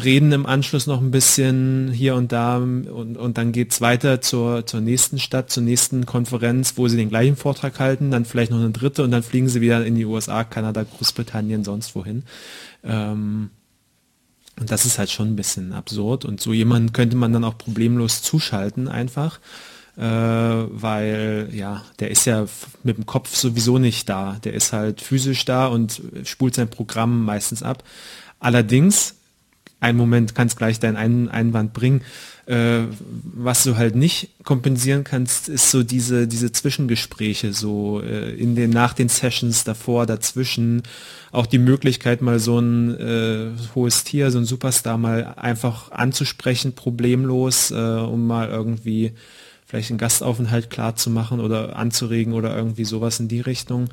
reden 0.01 0.32
im 0.32 0.45
Anschluss 0.45 0.88
noch 0.88 1.01
ein 1.01 1.12
bisschen 1.12 1.91
hier 1.91 2.15
und 2.15 2.32
da 2.32 2.58
und, 2.58 2.88
und 2.88 3.38
dann 3.38 3.53
es 3.53 3.82
weiter 3.82 4.21
zur, 4.21 4.65
zur 4.65 4.82
nächsten 4.82 5.19
Stadt, 5.19 5.49
zur 5.51 5.63
nächsten 5.63 6.06
Konferenz, 6.06 6.73
wo 6.77 6.88
sie 6.88 6.97
den 6.97 7.10
gleichen 7.10 7.36
Vortrag 7.36 7.79
halten, 7.79 8.10
dann 8.10 8.25
vielleicht 8.25 8.51
noch 8.51 8.60
eine 8.60 8.71
dritte 8.71 9.03
und 9.03 9.12
dann 9.12 9.23
fliegen 9.23 9.49
sie 9.49 9.62
wieder 9.62 9.86
in 9.86 9.95
die 9.95 10.06
USA, 10.06 10.43
Kanada, 10.43 10.84
Großbritannien, 10.84 11.63
sonst 11.63 11.95
wohin. 11.95 12.23
Ähm, 12.84 13.51
und 14.60 14.71
das 14.71 14.86
ist 14.86 14.99
halt 14.99 15.10
schon 15.10 15.29
ein 15.29 15.36
bisschen 15.36 15.73
absurd 15.73 16.25
und 16.25 16.39
so 16.39 16.53
jemanden 16.53 16.93
könnte 16.93 17.15
man 17.15 17.34
dann 17.34 17.43
auch 17.43 17.58
problemlos 17.58 18.21
zuschalten 18.21 18.88
einfach. 18.88 19.39
Äh, 19.95 20.01
weil 20.01 21.49
ja, 21.51 21.84
der 21.99 22.10
ist 22.10 22.25
ja 22.25 22.47
mit 22.84 22.97
dem 22.97 23.06
Kopf 23.06 23.36
sowieso 23.36 23.77
nicht 23.77 24.10
da. 24.10 24.38
Der 24.43 24.53
ist 24.53 24.73
halt 24.73 25.01
physisch 25.01 25.45
da 25.45 25.67
und 25.67 26.01
spult 26.23 26.56
sein 26.56 26.67
Programm 26.67 27.23
meistens 27.25 27.62
ab. 27.62 27.84
Allerdings 28.39 29.15
einen 29.84 29.98
Moment 29.98 30.34
kannst 30.34 30.58
gleich 30.58 30.80
deinen 30.80 31.30
Einwand 31.30 31.74
bringen. 31.74 32.02
Äh, 32.46 32.82
was 33.24 33.63
du 33.63 33.78
halt 33.78 33.96
nicht 33.96 34.30
kompensieren 34.43 35.04
kannst, 35.04 35.48
ist 35.48 35.72
so 35.72 35.84
diese, 35.84 36.28
diese 36.28 36.52
Zwischengespräche, 36.52 37.54
so 37.54 38.02
äh, 38.02 38.34
in 38.34 38.56
den, 38.56 38.69
nach 38.69 38.93
den 38.93 39.08
Sessions 39.08 39.63
davor, 39.63 40.06
dazwischen, 40.06 40.84
auch 41.32 41.46
die 41.46 41.58
Möglichkeit, 41.58 42.22
mal 42.22 42.39
so 42.39 42.60
ein 42.60 43.00
äh, 43.00 43.52
hohes 43.76 44.04
Tier, 44.04 44.30
so 44.30 44.39
ein 44.39 44.46
Superstar 44.46 44.98
mal 44.98 45.36
einfach 45.38 45.91
anzusprechen, 45.91 46.74
problemlos, 46.74 47.72
äh, 47.72 47.76
um 47.76 48.28
mal 48.28 48.50
irgendwie 48.50 49.13
vielleicht 49.65 49.91
einen 49.91 50.00
Gastaufenthalt 50.00 50.69
klar 50.69 50.96
zu 50.96 51.10
machen 51.10 51.39
oder 51.39 51.78
anzuregen 51.78 52.34
oder 52.34 52.56
irgendwie 52.56 52.86
sowas 52.86 53.19
in 53.22 53.30
die 53.30 53.41
Richtung 53.41 53.89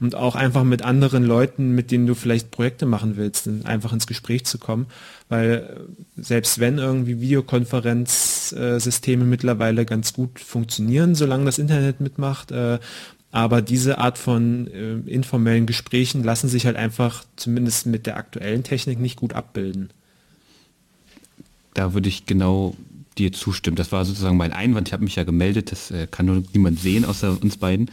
und 0.00 0.14
auch 0.14 0.34
einfach 0.34 0.64
mit 0.64 0.82
anderen 0.82 1.24
Leuten, 1.24 1.74
mit 1.74 1.90
denen 1.90 2.06
du 2.06 2.14
vielleicht 2.14 2.50
Projekte 2.50 2.86
machen 2.86 3.16
willst, 3.16 3.48
einfach 3.64 3.92
ins 3.92 4.06
Gespräch 4.06 4.44
zu 4.44 4.58
kommen, 4.58 4.86
weil 5.28 5.52
äh, 5.52 6.20
selbst 6.20 6.58
wenn 6.58 6.78
irgendwie 6.78 7.20
Videokonferenzsysteme 7.20 9.24
mittlerweile 9.24 9.84
ganz 9.84 10.12
gut 10.12 10.40
funktionieren, 10.40 11.14
solange 11.14 11.44
das 11.44 11.58
Internet 11.58 12.00
mitmacht, 12.00 12.50
äh, 12.50 12.78
aber 13.30 13.62
diese 13.62 13.98
Art 13.98 14.18
von 14.18 14.68
äh, 14.68 14.94
informellen 15.10 15.66
Gesprächen 15.66 16.22
lassen 16.22 16.48
sich 16.48 16.66
halt 16.66 16.76
einfach 16.76 17.24
zumindest 17.36 17.86
mit 17.86 18.06
der 18.06 18.16
aktuellen 18.16 18.62
Technik 18.62 19.00
nicht 19.00 19.16
gut 19.16 19.32
abbilden. 19.32 19.90
Da 21.72 21.94
würde 21.94 22.08
ich 22.08 22.26
genau 22.26 22.76
dir 23.18 23.32
zustimmen. 23.32 23.76
Das 23.76 23.90
war 23.90 24.04
sozusagen 24.04 24.36
mein 24.36 24.52
Einwand. 24.52 24.88
Ich 24.88 24.92
habe 24.92 25.04
mich 25.04 25.16
ja 25.16 25.24
gemeldet, 25.24 25.72
das 25.72 25.92
kann 26.12 26.26
nur 26.26 26.44
niemand 26.52 26.78
sehen 26.78 27.04
außer 27.04 27.36
uns 27.40 27.56
beiden. 27.56 27.90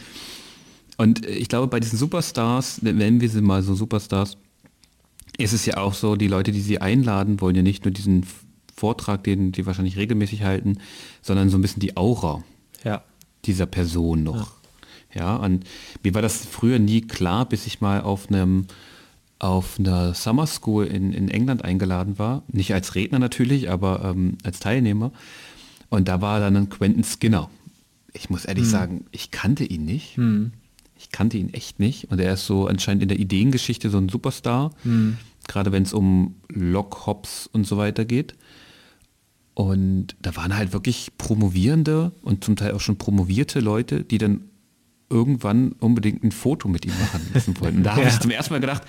Und 1.02 1.26
ich 1.26 1.48
glaube, 1.48 1.66
bei 1.66 1.80
diesen 1.80 1.98
Superstars, 1.98 2.80
nennen 2.80 3.20
wir 3.20 3.28
sie 3.28 3.40
mal 3.40 3.64
so 3.64 3.74
Superstars, 3.74 4.36
ist 5.36 5.52
es 5.52 5.66
ja 5.66 5.78
auch 5.78 5.94
so, 5.94 6.14
die 6.14 6.28
Leute, 6.28 6.52
die 6.52 6.60
sie 6.60 6.80
einladen, 6.80 7.40
wollen 7.40 7.56
ja 7.56 7.62
nicht 7.62 7.84
nur 7.84 7.90
diesen 7.90 8.24
Vortrag, 8.72 9.24
den 9.24 9.50
die 9.50 9.66
wahrscheinlich 9.66 9.96
regelmäßig 9.96 10.44
halten, 10.44 10.78
sondern 11.20 11.50
so 11.50 11.58
ein 11.58 11.60
bisschen 11.60 11.80
die 11.80 11.96
Aura 11.96 12.44
ja. 12.84 13.02
dieser 13.46 13.66
Person 13.66 14.22
noch. 14.22 14.54
Ja. 15.12 15.20
ja, 15.20 15.36
und 15.38 15.64
mir 16.04 16.14
war 16.14 16.22
das 16.22 16.46
früher 16.46 16.78
nie 16.78 17.00
klar, 17.00 17.48
bis 17.48 17.66
ich 17.66 17.80
mal 17.80 18.00
auf 18.00 18.28
einem 18.28 18.68
auf 19.40 19.80
einer 19.80 20.14
Summer 20.14 20.46
School 20.46 20.86
in, 20.86 21.12
in 21.12 21.28
England 21.28 21.64
eingeladen 21.64 22.20
war. 22.20 22.44
Nicht 22.46 22.74
als 22.74 22.94
Redner 22.94 23.18
natürlich, 23.18 23.68
aber 23.68 24.04
ähm, 24.04 24.38
als 24.44 24.60
Teilnehmer. 24.60 25.10
Und 25.88 26.06
da 26.06 26.20
war 26.20 26.38
dann 26.38 26.56
ein 26.56 26.68
Quentin 26.68 27.02
Skinner. 27.02 27.50
Ich 28.12 28.30
muss 28.30 28.44
ehrlich 28.44 28.66
hm. 28.66 28.70
sagen, 28.70 29.06
ich 29.10 29.32
kannte 29.32 29.64
ihn 29.64 29.84
nicht. 29.84 30.16
Hm. 30.16 30.52
Ich 31.02 31.10
kannte 31.10 31.36
ihn 31.36 31.52
echt 31.52 31.80
nicht 31.80 32.10
und 32.10 32.20
er 32.20 32.34
ist 32.34 32.46
so 32.46 32.68
anscheinend 32.68 33.02
in 33.02 33.08
der 33.08 33.18
Ideengeschichte 33.18 33.90
so 33.90 33.98
ein 33.98 34.08
Superstar, 34.08 34.70
mhm. 34.84 35.18
gerade 35.48 35.72
wenn 35.72 35.82
es 35.82 35.92
um 35.92 36.36
Lockhops 36.48 37.48
und 37.52 37.66
so 37.66 37.76
weiter 37.76 38.04
geht. 38.04 38.34
Und 39.54 40.16
da 40.22 40.34
waren 40.36 40.56
halt 40.56 40.72
wirklich 40.72 41.10
promovierende 41.18 42.12
und 42.22 42.44
zum 42.44 42.56
Teil 42.56 42.72
auch 42.72 42.80
schon 42.80 42.96
promovierte 42.96 43.60
Leute, 43.60 44.04
die 44.04 44.18
dann 44.18 44.44
irgendwann 45.12 45.72
unbedingt 45.78 46.24
ein 46.24 46.32
Foto 46.32 46.68
mit 46.68 46.84
ihm 46.84 46.92
machen 46.98 47.30
lassen 47.34 47.60
wollten. 47.60 47.82
Da 47.82 47.92
habe 47.92 48.02
ja. 48.02 48.08
ich 48.08 48.18
zum 48.18 48.30
ersten 48.30 48.54
Mal 48.54 48.60
gedacht, 48.60 48.82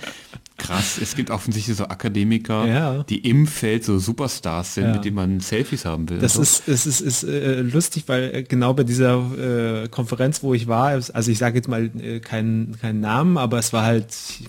krass, 0.56 0.98
es 1.00 1.14
gibt 1.14 1.30
offensichtlich 1.30 1.76
so 1.76 1.84
Akademiker, 1.84 2.66
ja. 2.66 3.02
die 3.04 3.18
im 3.28 3.46
Feld 3.46 3.84
so 3.84 3.98
Superstars 3.98 4.74
sind, 4.74 4.84
ja. 4.84 4.92
mit 4.94 5.04
denen 5.04 5.16
man 5.16 5.40
Selfies 5.40 5.84
haben 5.84 6.08
will. 6.08 6.18
Das 6.18 6.34
so. 6.34 6.42
ist, 6.42 6.68
es 6.68 6.86
ist, 6.86 7.00
ist 7.00 7.24
äh, 7.24 7.60
lustig, 7.60 8.04
weil 8.06 8.34
äh, 8.34 8.42
genau 8.42 8.72
bei 8.72 8.84
dieser 8.84 9.82
äh, 9.84 9.88
Konferenz, 9.88 10.42
wo 10.42 10.54
ich 10.54 10.66
war, 10.66 10.88
also 10.88 11.30
ich 11.30 11.38
sage 11.38 11.56
jetzt 11.56 11.68
mal 11.68 11.90
äh, 12.00 12.20
keinen 12.20 12.78
keinen 12.80 13.00
Namen, 13.00 13.36
aber 13.36 13.58
es 13.58 13.72
war 13.72 13.84
halt 13.84 14.06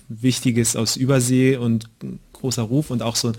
Wichtiges 0.08 0.76
aus 0.76 0.96
Übersee 0.96 1.56
und 1.56 1.88
großer 2.32 2.62
Ruf 2.62 2.90
und 2.90 3.02
auch 3.02 3.16
so, 3.16 3.32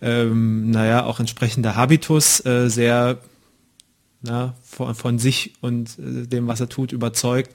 ähm, 0.00 0.70
naja, 0.70 1.04
auch 1.04 1.20
entsprechender 1.20 1.76
Habitus, 1.76 2.44
äh, 2.46 2.68
sehr 2.68 3.18
na, 4.26 4.54
von, 4.62 4.94
von 4.94 5.18
sich 5.18 5.54
und 5.60 5.98
äh, 5.98 6.26
dem, 6.26 6.46
was 6.46 6.60
er 6.60 6.68
tut, 6.68 6.92
überzeugt. 6.92 7.50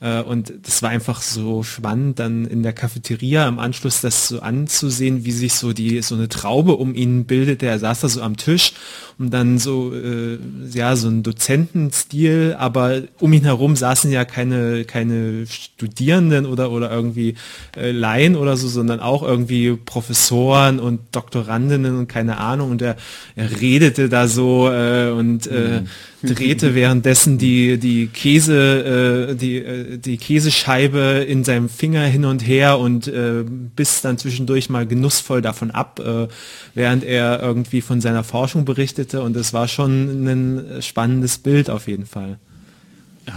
Äh, 0.00 0.22
und 0.22 0.52
das 0.62 0.82
war 0.82 0.90
einfach 0.90 1.20
so 1.20 1.62
spannend, 1.62 2.18
dann 2.18 2.46
in 2.46 2.62
der 2.62 2.72
Cafeteria 2.72 3.46
am 3.46 3.58
Anschluss 3.58 4.00
das 4.00 4.28
so 4.28 4.40
anzusehen, 4.40 5.24
wie 5.24 5.32
sich 5.32 5.54
so 5.54 5.72
die 5.72 6.00
so 6.00 6.14
eine 6.14 6.28
Traube 6.28 6.76
um 6.76 6.94
ihn 6.94 7.26
bildete. 7.26 7.66
Er 7.66 7.78
saß 7.78 8.00
da 8.00 8.08
so 8.08 8.22
am 8.22 8.36
Tisch 8.36 8.72
und 9.18 9.30
dann 9.32 9.58
so 9.58 9.94
äh, 9.94 10.38
ja 10.72 10.96
so 10.96 11.08
ein 11.08 11.22
Dozentenstil, 11.22 12.56
aber 12.58 13.02
um 13.18 13.32
ihn 13.34 13.44
herum 13.44 13.76
saßen 13.76 14.10
ja 14.10 14.24
keine 14.24 14.84
keine 14.86 15.46
Studierenden 15.46 16.46
oder 16.46 16.70
oder 16.70 16.90
irgendwie 16.90 17.34
äh, 17.76 17.90
Laien 17.90 18.36
oder 18.36 18.56
so, 18.56 18.68
sondern 18.68 19.00
auch 19.00 19.22
irgendwie 19.22 19.76
Professoren 19.76 20.80
und 20.80 21.00
Doktorandinnen 21.12 21.98
und 21.98 22.08
keine 22.08 22.38
Ahnung. 22.38 22.70
Und 22.70 22.80
er, 22.80 22.96
er 23.36 23.60
redete 23.60 24.08
da 24.08 24.28
so 24.28 24.70
äh, 24.70 25.10
und 25.10 25.46
äh, 25.46 25.82
mhm 25.82 25.88
drehte 26.22 26.74
währenddessen 26.74 27.38
die, 27.38 27.78
die 27.78 28.08
Käse, 28.08 29.30
äh, 29.30 29.34
die, 29.34 29.56
äh, 29.56 29.89
die 29.98 30.16
Käsescheibe 30.16 31.24
in 31.26 31.44
seinem 31.44 31.68
Finger 31.68 32.04
hin 32.04 32.24
und 32.24 32.46
her 32.46 32.78
und 32.78 33.08
äh, 33.08 33.44
biss 33.44 34.02
dann 34.02 34.18
zwischendurch 34.18 34.70
mal 34.70 34.86
genussvoll 34.86 35.42
davon 35.42 35.70
ab, 35.70 36.00
äh, 36.00 36.28
während 36.74 37.04
er 37.04 37.40
irgendwie 37.40 37.80
von 37.80 38.00
seiner 38.00 38.24
Forschung 38.24 38.64
berichtete 38.64 39.22
und 39.22 39.36
es 39.36 39.52
war 39.52 39.68
schon 39.68 40.26
ein 40.26 40.82
spannendes 40.82 41.38
Bild 41.38 41.70
auf 41.70 41.88
jeden 41.88 42.06
Fall. 42.06 42.38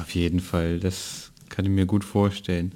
Auf 0.01 0.13
jeden 0.15 0.39
Fall, 0.39 0.79
das 0.79 1.31
kann 1.49 1.65
ich 1.65 1.71
mir 1.71 1.85
gut 1.85 2.03
vorstellen. 2.03 2.73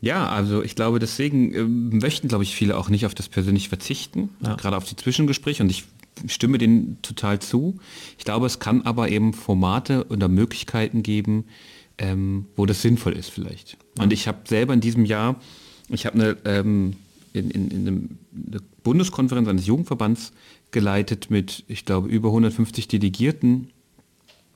Ja, 0.00 0.28
also 0.28 0.62
ich 0.62 0.76
glaube, 0.76 0.98
deswegen 1.00 1.54
äh, 1.54 1.64
möchten, 1.64 2.28
glaube 2.28 2.44
ich, 2.44 2.54
viele 2.54 2.76
auch 2.76 2.88
nicht 2.88 3.04
auf 3.04 3.14
das 3.14 3.28
persönlich 3.28 3.68
verzichten, 3.68 4.30
ja. 4.40 4.54
gerade 4.54 4.76
auf 4.76 4.84
die 4.84 4.96
Zwischengespräche. 4.96 5.62
Und 5.62 5.70
ich 5.70 5.84
stimme 6.26 6.58
denen 6.58 7.02
total 7.02 7.40
zu. 7.40 7.78
Ich 8.16 8.24
glaube, 8.24 8.46
es 8.46 8.58
kann 8.58 8.82
aber 8.82 9.08
eben 9.08 9.32
Formate 9.32 10.06
oder 10.08 10.28
Möglichkeiten 10.28 11.02
geben, 11.02 11.44
ähm, 11.98 12.46
wo 12.56 12.66
das 12.66 12.82
sinnvoll 12.82 13.12
ist 13.12 13.30
vielleicht. 13.30 13.76
Und 13.98 14.12
ich 14.12 14.28
habe 14.28 14.38
selber 14.46 14.74
in 14.74 14.80
diesem 14.80 15.04
Jahr, 15.04 15.36
ich 15.88 16.06
habe 16.06 16.14
eine, 16.14 16.36
ähm, 16.44 16.94
in, 17.32 17.50
in, 17.50 17.70
in 17.70 17.88
eine 17.88 18.60
Bundeskonferenz 18.82 19.48
eines 19.48 19.66
Jugendverbands 19.66 20.32
geleitet 20.70 21.30
mit, 21.30 21.64
ich 21.68 21.84
glaube, 21.84 22.08
über 22.08 22.28
150 22.28 22.88
Delegierten. 22.88 23.70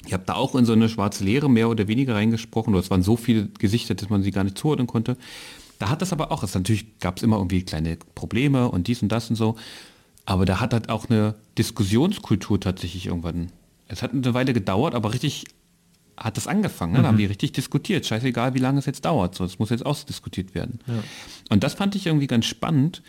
Ich 0.07 0.13
habe 0.13 0.25
da 0.27 0.35
auch 0.35 0.55
in 0.55 0.65
so 0.65 0.73
eine 0.73 0.89
schwarze 0.89 1.25
Leere 1.25 1.49
mehr 1.49 1.69
oder 1.69 1.89
weniger 1.89 2.15
reingesprochen, 2.15 2.75
oder 2.75 2.81
es 2.81 2.91
waren 2.91 3.03
so 3.03 3.17
viele 3.17 3.49
Gesichter, 3.59 3.95
dass 3.95 4.11
man 4.11 4.23
sie 4.23 4.31
gar 4.31 4.45
nicht 4.45 4.59
zuordnen 4.59 4.87
konnte. 4.87 5.17
Da 5.79 5.89
hat 5.89 6.03
das 6.03 6.13
aber 6.13 6.31
auch, 6.31 6.43
es 6.43 6.55
natürlich 6.55 6.99
gab 7.01 7.17
es 7.17 7.23
immer 7.23 7.37
irgendwie 7.37 7.63
kleine 7.63 7.99
Probleme 8.15 8.71
und 8.71 8.87
dies 8.87 9.03
und 9.03 9.11
das 9.11 9.31
und 9.31 9.37
so, 9.37 9.57
aber 10.25 10.45
da 10.45 10.61
hat 10.61 10.73
halt 10.73 10.89
auch 10.89 11.11
eine 11.11 11.35
Diskussionskultur 11.59 12.61
tatsächlich 12.61 13.07
irgendwann. 13.07 13.51
Es 13.89 14.03
hat 14.03 14.13
eine 14.13 14.35
Weile 14.35 14.53
gedauert, 14.53 14.95
aber 14.95 15.13
richtig 15.13 15.45
hat 16.23 16.37
das 16.37 16.47
angefangen. 16.47 16.93
Ne? 16.93 17.03
Da 17.03 17.09
haben 17.09 17.19
die 17.19 17.25
richtig 17.25 17.53
diskutiert. 17.53 18.07
Scheißegal, 18.07 18.55
wie 18.55 18.59
lange 18.59 18.79
es 18.79 18.87
jetzt 18.87 19.05
dauert. 19.05 19.35
So, 19.35 19.45
es 19.45 19.59
muss 19.59 19.71
jetzt 19.71 19.85
ausdiskutiert 19.85 20.55
werden. 20.55 20.79
Ja. 20.87 21.03
Und 21.51 21.65
das 21.65 21.75
fand 21.75 21.95
ich 21.95 22.07
irgendwie 22.07 22.27
ganz 22.27 22.47
spannend, 22.47 23.03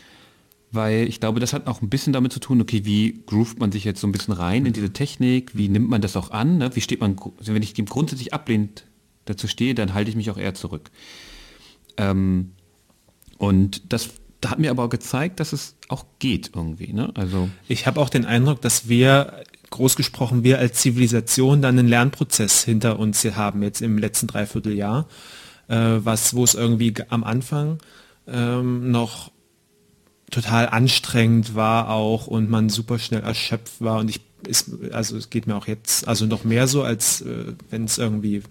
weil 0.72 1.08
ich 1.08 1.20
glaube, 1.20 1.40
das 1.40 1.54
hat 1.54 1.68
auch 1.68 1.82
ein 1.82 1.90
bisschen 1.90 2.14
damit 2.14 2.34
zu 2.34 2.40
tun, 2.40 2.60
okay, 2.60 2.86
wie 2.86 3.24
groovt 3.26 3.60
man 3.60 3.72
sich 3.72 3.84
jetzt 3.84 4.02
so 4.02 4.08
ein 4.08 4.12
bisschen 4.12 4.34
rein 4.34 4.66
in 4.66 4.74
diese 4.74 4.92
Technik, 4.92 5.56
wie 5.56 5.70
nimmt 5.70 5.90
man 5.90 6.02
das 6.02 6.18
auch 6.18 6.32
an, 6.32 6.58
ne? 6.58 6.76
wie 6.76 6.82
steht 6.82 7.02
man, 7.02 7.16
also 7.38 7.54
wenn 7.54 7.62
ich 7.62 7.74
dem 7.74 7.86
grundsätzlich 7.86 8.34
ablehnt 8.34 8.86
dazu 9.26 9.48
stehe, 9.48 9.76
dann 9.76 9.94
halte 9.94 10.10
ich 10.10 10.16
mich 10.16 10.32
auch 10.32 10.38
eher 10.38 10.56
zurück. 10.56 10.90
Ähm, 11.98 12.54
und 13.38 13.94
das 13.94 14.10
da 14.44 14.52
hat 14.52 14.60
mir 14.60 14.72
aber 14.72 14.84
auch 14.84 14.90
gezeigt, 14.90 15.40
dass 15.40 15.54
es 15.54 15.78
auch 15.88 16.06
geht 16.20 16.52
irgendwie. 16.54 16.92
Ne? 16.92 17.12
Also 17.16 17.50
ich 17.70 17.88
habe 17.88 18.02
auch 18.02 18.10
den 18.10 18.26
Eindruck, 18.26 18.62
dass 18.62 18.90
wir 18.90 19.44
groß 19.74 19.96
gesprochen, 19.96 20.44
wir 20.44 20.60
als 20.60 20.80
Zivilisation 20.80 21.62
dann 21.62 21.78
einen 21.78 21.88
Lernprozess 21.88 22.64
hinter 22.64 23.00
uns 23.00 23.24
haben, 23.24 23.64
jetzt 23.64 23.82
im 23.82 23.98
letzten 23.98 24.28
Dreivierteljahr, 24.28 25.08
äh, 25.68 25.76
was, 25.76 26.34
wo 26.34 26.44
es 26.44 26.54
irgendwie 26.54 26.94
am 27.10 27.24
Anfang 27.24 27.80
ähm, 28.28 28.92
noch 28.92 29.32
total 30.32 30.70
anstrengend 30.70 31.56
war 31.56 31.90
auch 31.90 32.28
und 32.28 32.50
man 32.50 32.70
super 32.70 32.98
schnell 32.98 33.22
erschöpft 33.22 33.82
war. 33.82 34.00
Und 34.00 34.10
ich 34.10 34.22
ist, 34.48 34.72
also 34.92 35.18
es 35.18 35.30
geht 35.30 35.48
mir 35.48 35.56
auch 35.56 35.68
jetzt, 35.68 36.08
also 36.08 36.26
noch 36.26 36.44
mehr 36.44 36.68
so, 36.68 36.84
als 36.84 37.22
äh, 37.22 37.54
wenn 37.70 37.86
es 37.86 37.98
irgendwie 37.98 38.44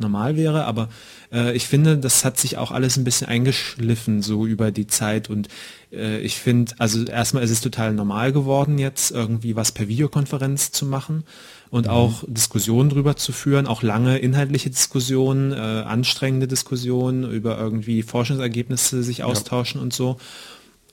normal 0.00 0.36
wäre, 0.36 0.64
aber 0.64 0.88
äh, 1.32 1.54
ich 1.54 1.66
finde, 1.66 1.98
das 1.98 2.24
hat 2.24 2.38
sich 2.38 2.58
auch 2.58 2.70
alles 2.70 2.96
ein 2.96 3.04
bisschen 3.04 3.28
eingeschliffen 3.28 4.22
so 4.22 4.46
über 4.46 4.70
die 4.70 4.86
Zeit 4.86 5.30
und 5.30 5.48
äh, 5.92 6.18
ich 6.20 6.38
finde, 6.38 6.72
also 6.78 7.04
erstmal 7.04 7.42
ist 7.42 7.50
es 7.50 7.60
total 7.60 7.92
normal 7.92 8.32
geworden 8.32 8.78
jetzt 8.78 9.10
irgendwie 9.10 9.56
was 9.56 9.72
per 9.72 9.88
Videokonferenz 9.88 10.72
zu 10.72 10.86
machen 10.86 11.24
und 11.70 11.86
mhm. 11.86 11.92
auch 11.92 12.24
Diskussionen 12.26 12.90
drüber 12.90 13.16
zu 13.16 13.32
führen, 13.32 13.66
auch 13.66 13.82
lange 13.82 14.18
inhaltliche 14.18 14.70
Diskussionen, 14.70 15.52
äh, 15.52 15.56
anstrengende 15.56 16.48
Diskussionen 16.48 17.30
über 17.30 17.58
irgendwie 17.58 18.02
Forschungsergebnisse 18.02 19.02
sich 19.02 19.22
austauschen 19.22 19.78
ja. 19.78 19.82
und 19.84 19.92
so. 19.92 20.16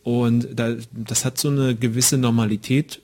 Und 0.03 0.47
da, 0.53 0.75
das 0.93 1.25
hat 1.25 1.37
so 1.37 1.49
eine 1.49 1.75
gewisse 1.75 2.17
Normalität 2.17 3.01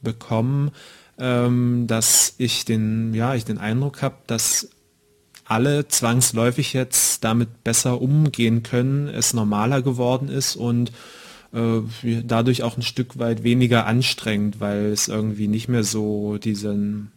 bekommen, 0.00 0.70
ähm, 1.18 1.86
dass 1.86 2.34
ich 2.38 2.64
den, 2.64 3.14
ja, 3.14 3.34
ich 3.34 3.44
den 3.44 3.58
Eindruck 3.58 4.02
habe, 4.02 4.16
dass 4.26 4.68
alle 5.46 5.88
zwangsläufig 5.88 6.72
jetzt 6.72 7.24
damit 7.24 7.64
besser 7.64 8.00
umgehen 8.00 8.62
können, 8.62 9.08
es 9.08 9.32
normaler 9.32 9.82
geworden 9.82 10.28
ist 10.28 10.56
und 10.56 10.92
äh, 11.52 11.80
dadurch 12.24 12.62
auch 12.62 12.76
ein 12.76 12.82
Stück 12.82 13.18
weit 13.18 13.42
weniger 13.42 13.86
anstrengend, 13.86 14.60
weil 14.60 14.86
es 14.86 15.08
irgendwie 15.08 15.48
nicht 15.48 15.68
mehr 15.68 15.84
so 15.84 16.38
diesen 16.38 17.12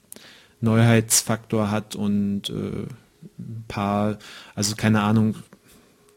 Neuheitsfaktor 0.62 1.72
hat 1.72 1.96
und 1.96 2.50
äh, 2.50 2.86
ein 3.39 3.65
paar, 3.68 4.18
also 4.56 4.76
keine 4.76 5.02
Ahnung, 5.02 5.36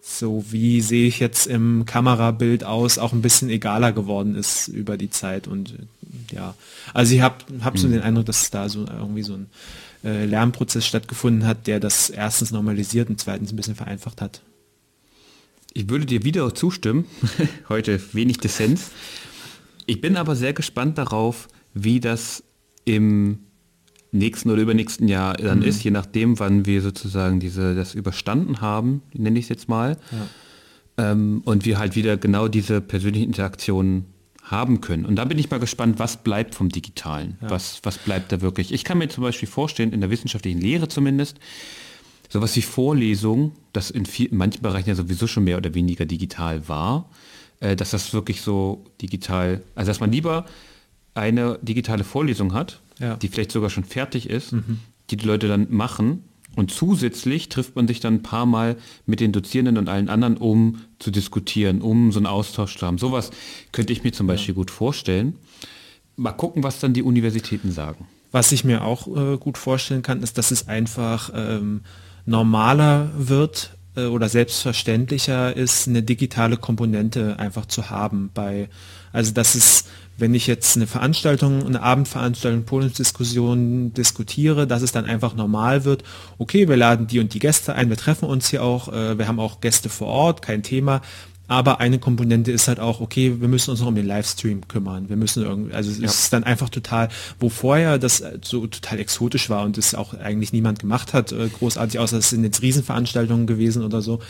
so 0.03 0.45
wie 0.51 0.81
sehe 0.81 1.07
ich 1.07 1.21
jetzt 1.21 1.47
im 1.47 1.87
Kamerabild 1.87 2.65
aus, 2.65 2.99
auch 2.99 3.13
ein 3.13 3.23
bisschen 3.23 3.49
egaler 3.49 3.93
geworden 3.93 4.35
ist 4.35 4.69
über 4.69 4.97
die 4.97 5.11
Zeit 5.11 5.47
und 5.47 5.75
ja, 6.31 6.55
also 6.93 7.15
ich 7.15 7.23
habe 7.23 7.37
hab 7.63 7.79
so 7.79 7.87
mhm. 7.87 7.93
den 7.93 8.03
Eindruck, 8.03 8.27
dass 8.27 8.51
da 8.51 8.69
so 8.69 8.85
irgendwie 8.85 9.23
so 9.23 9.35
ein 9.35 9.47
äh, 10.05 10.25
Lernprozess 10.25 10.87
stattgefunden 10.87 11.47
hat, 11.47 11.67
der 11.67 11.81
das 11.81 12.11
erstens 12.11 12.51
normalisiert 12.51 13.09
und 13.09 13.21
zweitens 13.21 13.53
ein 13.53 13.57
bisschen 13.57 13.75
vereinfacht 13.75 14.21
hat. 14.21 14.43
Ich 15.75 15.89
würde 15.89 16.07
dir 16.07 16.25
wieder 16.25 16.55
zustimmen. 16.55 17.07
Heute 17.69 18.01
wenig 18.13 18.39
Dissens. 18.39 18.91
Ich 19.87 20.01
bin 20.01 20.17
aber 20.17 20.37
sehr 20.37 20.53
gespannt 20.53 20.99
darauf, 20.99 21.49
wie 21.75 22.01
das 22.01 22.45
im 22.85 23.41
nächsten 24.13 24.51
oder 24.51 24.61
übernächsten 24.61 25.09
Jahr 25.09 25.35
dann 25.35 25.61
mhm. 25.61 25.65
ist, 25.65 25.83
je 25.83 25.91
nachdem, 25.91 26.39
wann 26.39 26.67
wir 26.67 26.83
sozusagen 26.83 27.41
diese, 27.41 27.75
das 27.75 27.95
überstanden 27.95 28.61
haben, 28.61 29.03
nenne 29.15 29.39
ich 29.39 29.47
es 29.47 29.49
jetzt 29.49 29.69
mal. 29.69 29.97
Ja. 30.99 31.13
Ähm, 31.13 31.41
und 31.45 31.65
wir 31.65 31.79
halt 31.79 31.97
wieder 31.97 32.19
genau 32.19 32.49
diese 32.49 32.83
persönlichen 32.83 33.27
Interaktionen 33.27 34.07
haben 34.53 34.81
können. 34.81 35.05
Und 35.05 35.17
da 35.17 35.25
bin 35.25 35.39
ich 35.39 35.51
mal 35.51 35.59
gespannt, 35.59 35.99
was 35.99 36.19
bleibt 36.19 36.55
vom 36.55 36.69
Digitalen? 36.69 37.39
Ja. 37.43 37.51
Was, 37.51 37.81
was 37.83 37.99
bleibt 37.99 38.31
da 38.31 38.41
wirklich? 38.41 38.73
Ich 38.73 38.85
kann 38.85 38.99
mir 38.99 39.09
zum 39.09 39.25
Beispiel 39.25 39.49
vorstellen, 39.49 39.93
in 39.93 40.01
der 40.01 40.11
wissenschaftlichen 40.11 40.61
Lehre 40.61 40.87
zumindest, 40.87 41.39
sowas 42.29 42.55
wie 42.55 42.63
Vorlesung, 42.63 43.53
das 43.73 43.91
in, 43.91 44.07
viel, 44.07 44.27
in 44.27 44.37
manchen 44.37 44.63
Bereichen 44.63 44.89
ja 44.89 44.95
sowieso 44.95 45.27
schon 45.27 45.45
mehr 45.45 45.57
oder 45.57 45.75
weniger 45.75 46.07
digital 46.07 46.69
war, 46.69 47.11
äh, 47.59 47.75
dass 47.75 47.91
das 47.91 48.15
wirklich 48.15 48.41
so 48.43 48.85
digital, 49.01 49.63
also 49.75 49.91
dass 49.91 49.99
man 49.99 50.13
lieber 50.13 50.47
eine 51.15 51.59
digitale 51.63 52.05
Vorlesung 52.05 52.55
hat, 52.55 52.81
ja. 53.01 53.17
die 53.17 53.29
vielleicht 53.29 53.53
sogar 53.53 53.71
schon 53.71 53.85
fertig 53.85 54.31
ist, 54.31 54.53
mhm. 54.53 54.79
die 55.11 55.17
die 55.17 55.27
Leute 55.27 55.49
dann 55.49 55.67
machen 55.71 56.25
und 56.55 56.71
zusätzlich 56.71 57.49
trifft 57.49 57.77
man 57.77 57.89
sich 57.89 58.01
dann 58.01 58.15
ein 58.15 58.23
paar 58.23 58.47
Mal 58.47 58.77
mit 59.07 59.21
den 59.21 59.33
Dozierenden 59.33 59.79
und 59.79 59.89
allen 59.89 60.09
anderen, 60.09 60.37
um 60.37 60.81
zu 60.99 61.11
diskutieren, 61.11 61.81
um 61.81 62.13
so 62.13 62.19
einen 62.19 62.27
Austausch 62.27 62.77
zu 62.77 62.87
haben. 62.87 62.99
Sowas 62.99 63.31
könnte 63.73 63.93
ich 63.93 64.05
mir 64.05 64.13
zum 64.13 64.27
Beispiel 64.27 64.55
ja. 64.55 64.57
gut 64.57 64.71
vorstellen. 64.71 65.37
Mal 66.17 66.33
gucken, 66.33 66.63
was 66.63 66.79
dann 66.79 66.93
die 66.93 67.03
Universitäten 67.03 67.73
sagen. 67.73 68.07
Was 68.33 68.53
ich 68.53 68.65
mir 68.65 68.85
auch 68.85 69.07
äh, 69.07 69.39
gut 69.39 69.59
vorstellen 69.59 70.03
kann, 70.03 70.23
ist, 70.23 70.37
dass 70.39 70.51
es 70.51 70.69
einfach 70.69 71.31
ähm, 71.35 71.83
normaler 72.27 73.11
wird 73.17 73.77
äh, 73.97 74.05
oder 74.05 74.29
selbstverständlicher 74.29 75.57
ist, 75.57 75.89
eine 75.89 76.03
digitale 76.03 76.57
Komponente 76.57 77.39
einfach 77.39 77.67
zu 77.67 77.91
haben 77.91 78.31
bei, 78.33 78.69
also 79.13 79.33
dass 79.33 79.55
es 79.55 79.85
wenn 80.19 80.35
ich 80.35 80.47
jetzt 80.47 80.77
eine 80.77 80.87
Veranstaltung, 80.87 81.67
eine 81.67 81.83
Abendveranstaltung, 81.83 82.65
Podiumsdiskussion 82.65 83.95
diskutiere, 83.95 84.67
dass 84.67 84.83
es 84.83 84.93
dann 84.93 85.05
einfach 85.05 85.35
normal 85.35 85.85
wird, 85.85 86.05
okay, 86.39 86.69
wir 86.69 86.77
laden 86.77 87.07
die 87.07 87.21
und 87.21 87.35
die 87.35 87.39
Gäste 87.39 87.75
ein, 87.75 87.89
wir 87.89 87.97
treffen 87.97 88.27
uns 88.27 88.49
hier 88.49 88.63
auch, 88.63 88.93
äh, 88.93 89.19
wir 89.19 89.27
haben 89.27 89.41
auch 89.41 89.61
Gäste 89.61 89.89
vor 89.89 90.09
Ort, 90.09 90.43
kein 90.43 90.63
Thema, 90.63 91.01
aber 91.49 91.81
eine 91.81 91.99
Komponente 91.99 92.51
ist 92.51 92.69
halt 92.69 92.81
auch, 92.81 93.01
okay, 93.01 93.41
wir 93.41 93.49
müssen 93.49 93.73
uns 93.73 93.81
noch 93.81 93.89
um 93.89 93.95
den 93.95 94.07
Livestream 94.07 94.69
kümmern. 94.69 95.11
Wir 95.11 95.17
müssen 95.17 95.43
irgendwie, 95.43 95.75
also 95.75 95.91
es 95.91 95.99
ja. 95.99 96.07
ist 96.07 96.33
dann 96.33 96.45
einfach 96.45 96.71
total, 96.71 97.11
wo 97.41 97.51
vorher 97.51 97.99
das 97.99 98.25
so 98.43 98.67
total 98.67 98.99
exotisch 98.99 99.51
war 99.51 99.65
und 99.65 99.77
es 99.77 99.95
auch 99.95 100.15
eigentlich 100.15 100.55
niemand 100.55 100.79
gemacht 100.79 101.13
hat, 101.13 101.33
äh, 101.33 101.49
großartig, 101.49 101.99
außer 101.99 102.17
es 102.17 102.31
sind 102.31 102.45
jetzt 102.45 102.63
Riesenveranstaltungen 102.63 103.47
gewesen 103.47 103.85
oder 103.85 104.01
so 104.01 104.21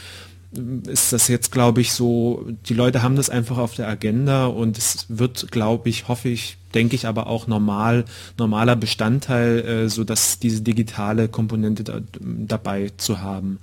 ist 0.86 1.12
das 1.12 1.28
jetzt, 1.28 1.50
glaube 1.50 1.80
ich, 1.80 1.92
so, 1.92 2.46
die 2.66 2.74
Leute 2.74 3.02
haben 3.02 3.16
das 3.16 3.30
einfach 3.30 3.58
auf 3.58 3.74
der 3.74 3.88
Agenda 3.88 4.46
und 4.46 4.76
es 4.76 5.06
wird, 5.08 5.50
glaube 5.50 5.88
ich, 5.88 6.08
hoffe 6.08 6.28
ich, 6.28 6.58
denke 6.74 6.94
ich, 6.94 7.06
aber 7.06 7.26
auch 7.26 7.46
normal, 7.46 8.04
normaler 8.38 8.76
Bestandteil, 8.76 9.60
äh, 9.60 9.88
so 9.88 10.04
dass 10.04 10.38
diese 10.38 10.60
digitale 10.60 11.28
Komponente 11.28 11.84
da, 11.84 12.00
dabei 12.20 12.90
zu 12.96 13.20
haben. 13.20 13.58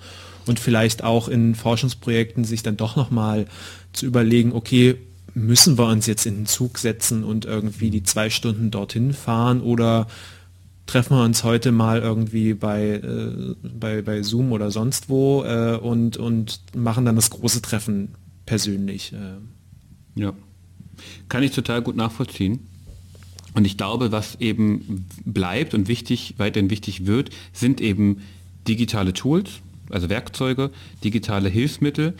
Und 0.47 0.59
vielleicht 0.59 1.03
auch 1.03 1.27
in 1.27 1.53
Forschungsprojekten 1.53 2.43
sich 2.43 2.63
dann 2.63 2.77
doch 2.77 2.95
nochmal 2.95 3.45
zu 3.93 4.07
überlegen, 4.07 4.53
okay, 4.53 4.95
müssen 5.35 5.77
wir 5.77 5.85
uns 5.85 6.07
jetzt 6.07 6.25
in 6.25 6.37
den 6.37 6.45
Zug 6.47 6.79
setzen 6.79 7.23
und 7.23 7.45
irgendwie 7.45 7.91
die 7.91 8.03
zwei 8.03 8.31
Stunden 8.31 8.71
dorthin 8.71 9.13
fahren 9.13 9.61
oder 9.61 10.07
treffen 10.89 11.15
wir 11.15 11.23
uns 11.23 11.43
heute 11.43 11.71
mal 11.71 11.99
irgendwie 11.99 12.55
bei, 12.55 12.93
äh, 12.95 13.55
bei, 13.61 14.01
bei 14.01 14.23
Zoom 14.23 14.51
oder 14.51 14.71
sonst 14.71 15.07
wo 15.07 15.43
äh, 15.43 15.77
und, 15.77 16.17
und 16.17 16.61
machen 16.75 17.05
dann 17.05 17.15
das 17.15 17.29
große 17.29 17.61
Treffen 17.61 18.15
persönlich. 18.47 19.13
Äh. 19.13 20.19
Ja, 20.19 20.33
kann 21.29 21.43
ich 21.43 21.51
total 21.51 21.83
gut 21.83 21.95
nachvollziehen. 21.95 22.67
Und 23.53 23.65
ich 23.65 23.77
glaube, 23.77 24.11
was 24.11 24.39
eben 24.39 25.05
bleibt 25.25 25.75
und 25.75 25.87
wichtig, 25.87 26.35
weiterhin 26.37 26.71
wichtig 26.71 27.05
wird, 27.05 27.29
sind 27.53 27.81
eben 27.81 28.21
digitale 28.67 29.13
Tools, 29.13 29.61
also 29.91 30.09
Werkzeuge, 30.09 30.71
digitale 31.03 31.49
Hilfsmittel. 31.49 32.15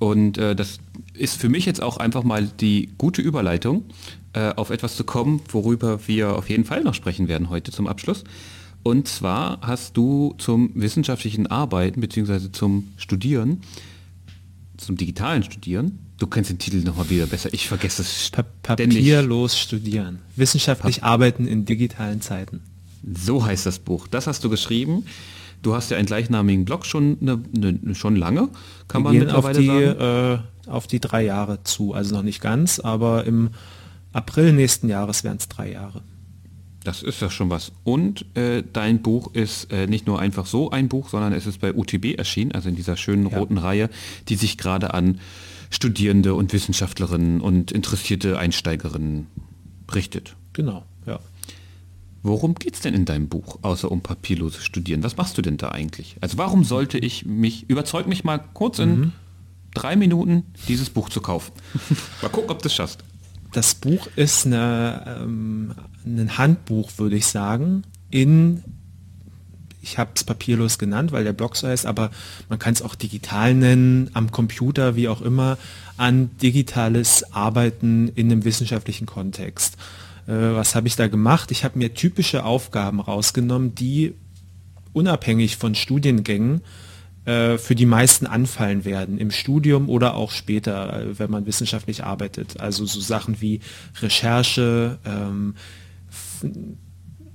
Und 0.00 0.38
äh, 0.38 0.56
das 0.56 0.78
ist 1.12 1.38
für 1.38 1.50
mich 1.50 1.66
jetzt 1.66 1.82
auch 1.82 1.98
einfach 1.98 2.24
mal 2.24 2.50
die 2.58 2.88
gute 2.96 3.20
Überleitung 3.20 3.84
äh, 4.32 4.54
auf 4.54 4.70
etwas 4.70 4.96
zu 4.96 5.04
kommen, 5.04 5.42
worüber 5.50 6.08
wir 6.08 6.36
auf 6.36 6.48
jeden 6.48 6.64
Fall 6.64 6.82
noch 6.82 6.94
sprechen 6.94 7.28
werden 7.28 7.50
heute 7.50 7.70
zum 7.70 7.86
Abschluss. 7.86 8.24
Und 8.82 9.08
zwar 9.08 9.60
hast 9.60 9.98
du 9.98 10.34
zum 10.38 10.70
wissenschaftlichen 10.74 11.48
Arbeiten 11.48 12.00
bzw. 12.00 12.50
zum 12.50 12.88
Studieren, 12.96 13.60
zum 14.78 14.96
digitalen 14.96 15.42
Studieren, 15.42 15.98
du 16.18 16.26
kennst 16.26 16.48
den 16.48 16.58
Titel 16.58 16.78
nochmal 16.78 17.10
wieder 17.10 17.26
besser, 17.26 17.52
ich 17.52 17.68
vergesse 17.68 18.00
es 18.00 18.30
pa 18.30 18.42
Papierlos 18.62 19.58
studieren. 19.58 20.20
Wissenschaftlich 20.34 21.02
Pap 21.02 21.10
arbeiten 21.10 21.46
in 21.46 21.66
digitalen 21.66 22.22
Zeiten. 22.22 22.62
So 23.02 23.44
heißt 23.44 23.66
das 23.66 23.78
Buch. 23.78 24.08
Das 24.08 24.26
hast 24.26 24.44
du 24.44 24.48
geschrieben 24.48 25.04
Du 25.62 25.74
hast 25.74 25.90
ja 25.90 25.96
einen 25.96 26.06
gleichnamigen 26.06 26.64
Blog 26.64 26.86
schon, 26.86 27.18
eine, 27.20 27.42
eine, 27.54 27.94
schon 27.94 28.16
lange, 28.16 28.48
kann 28.88 29.02
man 29.02 29.16
mittlerweile 29.16 29.58
auf 29.58 29.58
die, 29.58 29.66
sagen. 29.66 30.42
Äh, 30.66 30.70
auf 30.70 30.86
die 30.86 31.00
drei 31.00 31.22
Jahre 31.24 31.62
zu, 31.64 31.92
also 31.92 32.14
noch 32.14 32.22
nicht 32.22 32.40
ganz, 32.40 32.80
aber 32.80 33.24
im 33.24 33.50
April 34.12 34.52
nächsten 34.52 34.88
Jahres 34.88 35.24
wären 35.24 35.36
es 35.36 35.48
drei 35.48 35.72
Jahre. 35.72 36.02
Das 36.84 37.02
ist 37.02 37.20
ja 37.20 37.30
schon 37.30 37.50
was. 37.50 37.72
Und 37.84 38.24
äh, 38.36 38.62
dein 38.72 39.02
Buch 39.02 39.34
ist 39.34 39.70
äh, 39.70 39.86
nicht 39.86 40.06
nur 40.06 40.18
einfach 40.18 40.46
so 40.46 40.70
ein 40.70 40.88
Buch, 40.88 41.10
sondern 41.10 41.34
es 41.34 41.46
ist 41.46 41.60
bei 41.60 41.74
UTB 41.74 42.16
erschienen, 42.16 42.52
also 42.52 42.70
in 42.70 42.76
dieser 42.76 42.96
schönen 42.96 43.28
ja. 43.28 43.38
roten 43.38 43.58
Reihe, 43.58 43.90
die 44.28 44.36
sich 44.36 44.56
gerade 44.56 44.94
an 44.94 45.20
Studierende 45.68 46.34
und 46.34 46.52
Wissenschaftlerinnen 46.52 47.40
und 47.40 47.70
interessierte 47.70 48.38
Einsteigerinnen 48.38 49.26
richtet. 49.94 50.36
Genau, 50.52 50.84
ja. 51.06 51.20
Worum 52.22 52.54
geht 52.54 52.74
es 52.74 52.80
denn 52.80 52.94
in 52.94 53.06
deinem 53.06 53.28
Buch, 53.28 53.58
außer 53.62 53.90
um 53.90 54.02
papierloses 54.02 54.64
Studieren? 54.64 55.02
Was 55.02 55.16
machst 55.16 55.38
du 55.38 55.42
denn 55.42 55.56
da 55.56 55.70
eigentlich? 55.70 56.16
Also 56.20 56.36
warum 56.36 56.64
sollte 56.64 56.98
ich 56.98 57.24
mich, 57.24 57.68
überzeug 57.70 58.06
mich 58.06 58.24
mal 58.24 58.38
kurz 58.52 58.78
in 58.78 58.98
mhm. 58.98 59.12
drei 59.72 59.96
Minuten, 59.96 60.44
dieses 60.68 60.90
Buch 60.90 61.08
zu 61.08 61.20
kaufen. 61.20 61.52
mal 62.22 62.28
gucken, 62.28 62.50
ob 62.50 62.60
du 62.60 62.68
es 62.68 62.74
schaffst. 62.74 63.02
Das 63.52 63.74
Buch 63.74 64.06
ist 64.16 64.46
eine, 64.46 65.20
ähm, 65.22 65.74
ein 66.04 66.36
Handbuch, 66.36 66.90
würde 66.98 67.16
ich 67.16 67.26
sagen, 67.26 67.82
in 68.10 68.62
ich 69.82 69.98
habe 69.98 70.10
es 70.14 70.24
papierlos 70.24 70.78
genannt, 70.78 71.12
weil 71.12 71.24
der 71.24 71.32
Blog 71.32 71.56
so 71.56 71.66
heißt, 71.66 71.86
aber 71.86 72.10
man 72.48 72.58
kann 72.58 72.74
es 72.74 72.82
auch 72.82 72.94
digital 72.94 73.54
nennen, 73.54 74.10
am 74.12 74.30
Computer, 74.30 74.94
wie 74.94 75.08
auch 75.08 75.22
immer, 75.22 75.58
an 75.96 76.30
digitales 76.38 77.32
Arbeiten 77.32 78.08
in 78.08 78.30
einem 78.30 78.44
wissenschaftlichen 78.44 79.06
Kontext. 79.06 79.76
Äh, 80.30 80.54
was 80.54 80.74
habe 80.74 80.86
ich 80.86 80.96
da 80.96 81.08
gemacht? 81.08 81.50
Ich 81.50 81.64
habe 81.64 81.78
mir 81.78 81.92
typische 81.92 82.44
Aufgaben 82.44 83.00
rausgenommen, 83.00 83.74
die 83.74 84.14
unabhängig 84.92 85.56
von 85.56 85.74
Studiengängen 85.74 86.62
äh, 87.24 87.58
für 87.58 87.74
die 87.74 87.86
meisten 87.86 88.26
anfallen 88.26 88.84
werden, 88.84 89.18
im 89.18 89.32
Studium 89.32 89.88
oder 89.88 90.14
auch 90.14 90.30
später, 90.30 91.00
äh, 91.00 91.18
wenn 91.18 91.30
man 91.30 91.46
wissenschaftlich 91.46 92.04
arbeitet. 92.04 92.60
Also 92.60 92.86
so 92.86 93.00
Sachen 93.00 93.40
wie 93.40 93.60
Recherche, 94.00 94.98
ähm, 95.04 95.54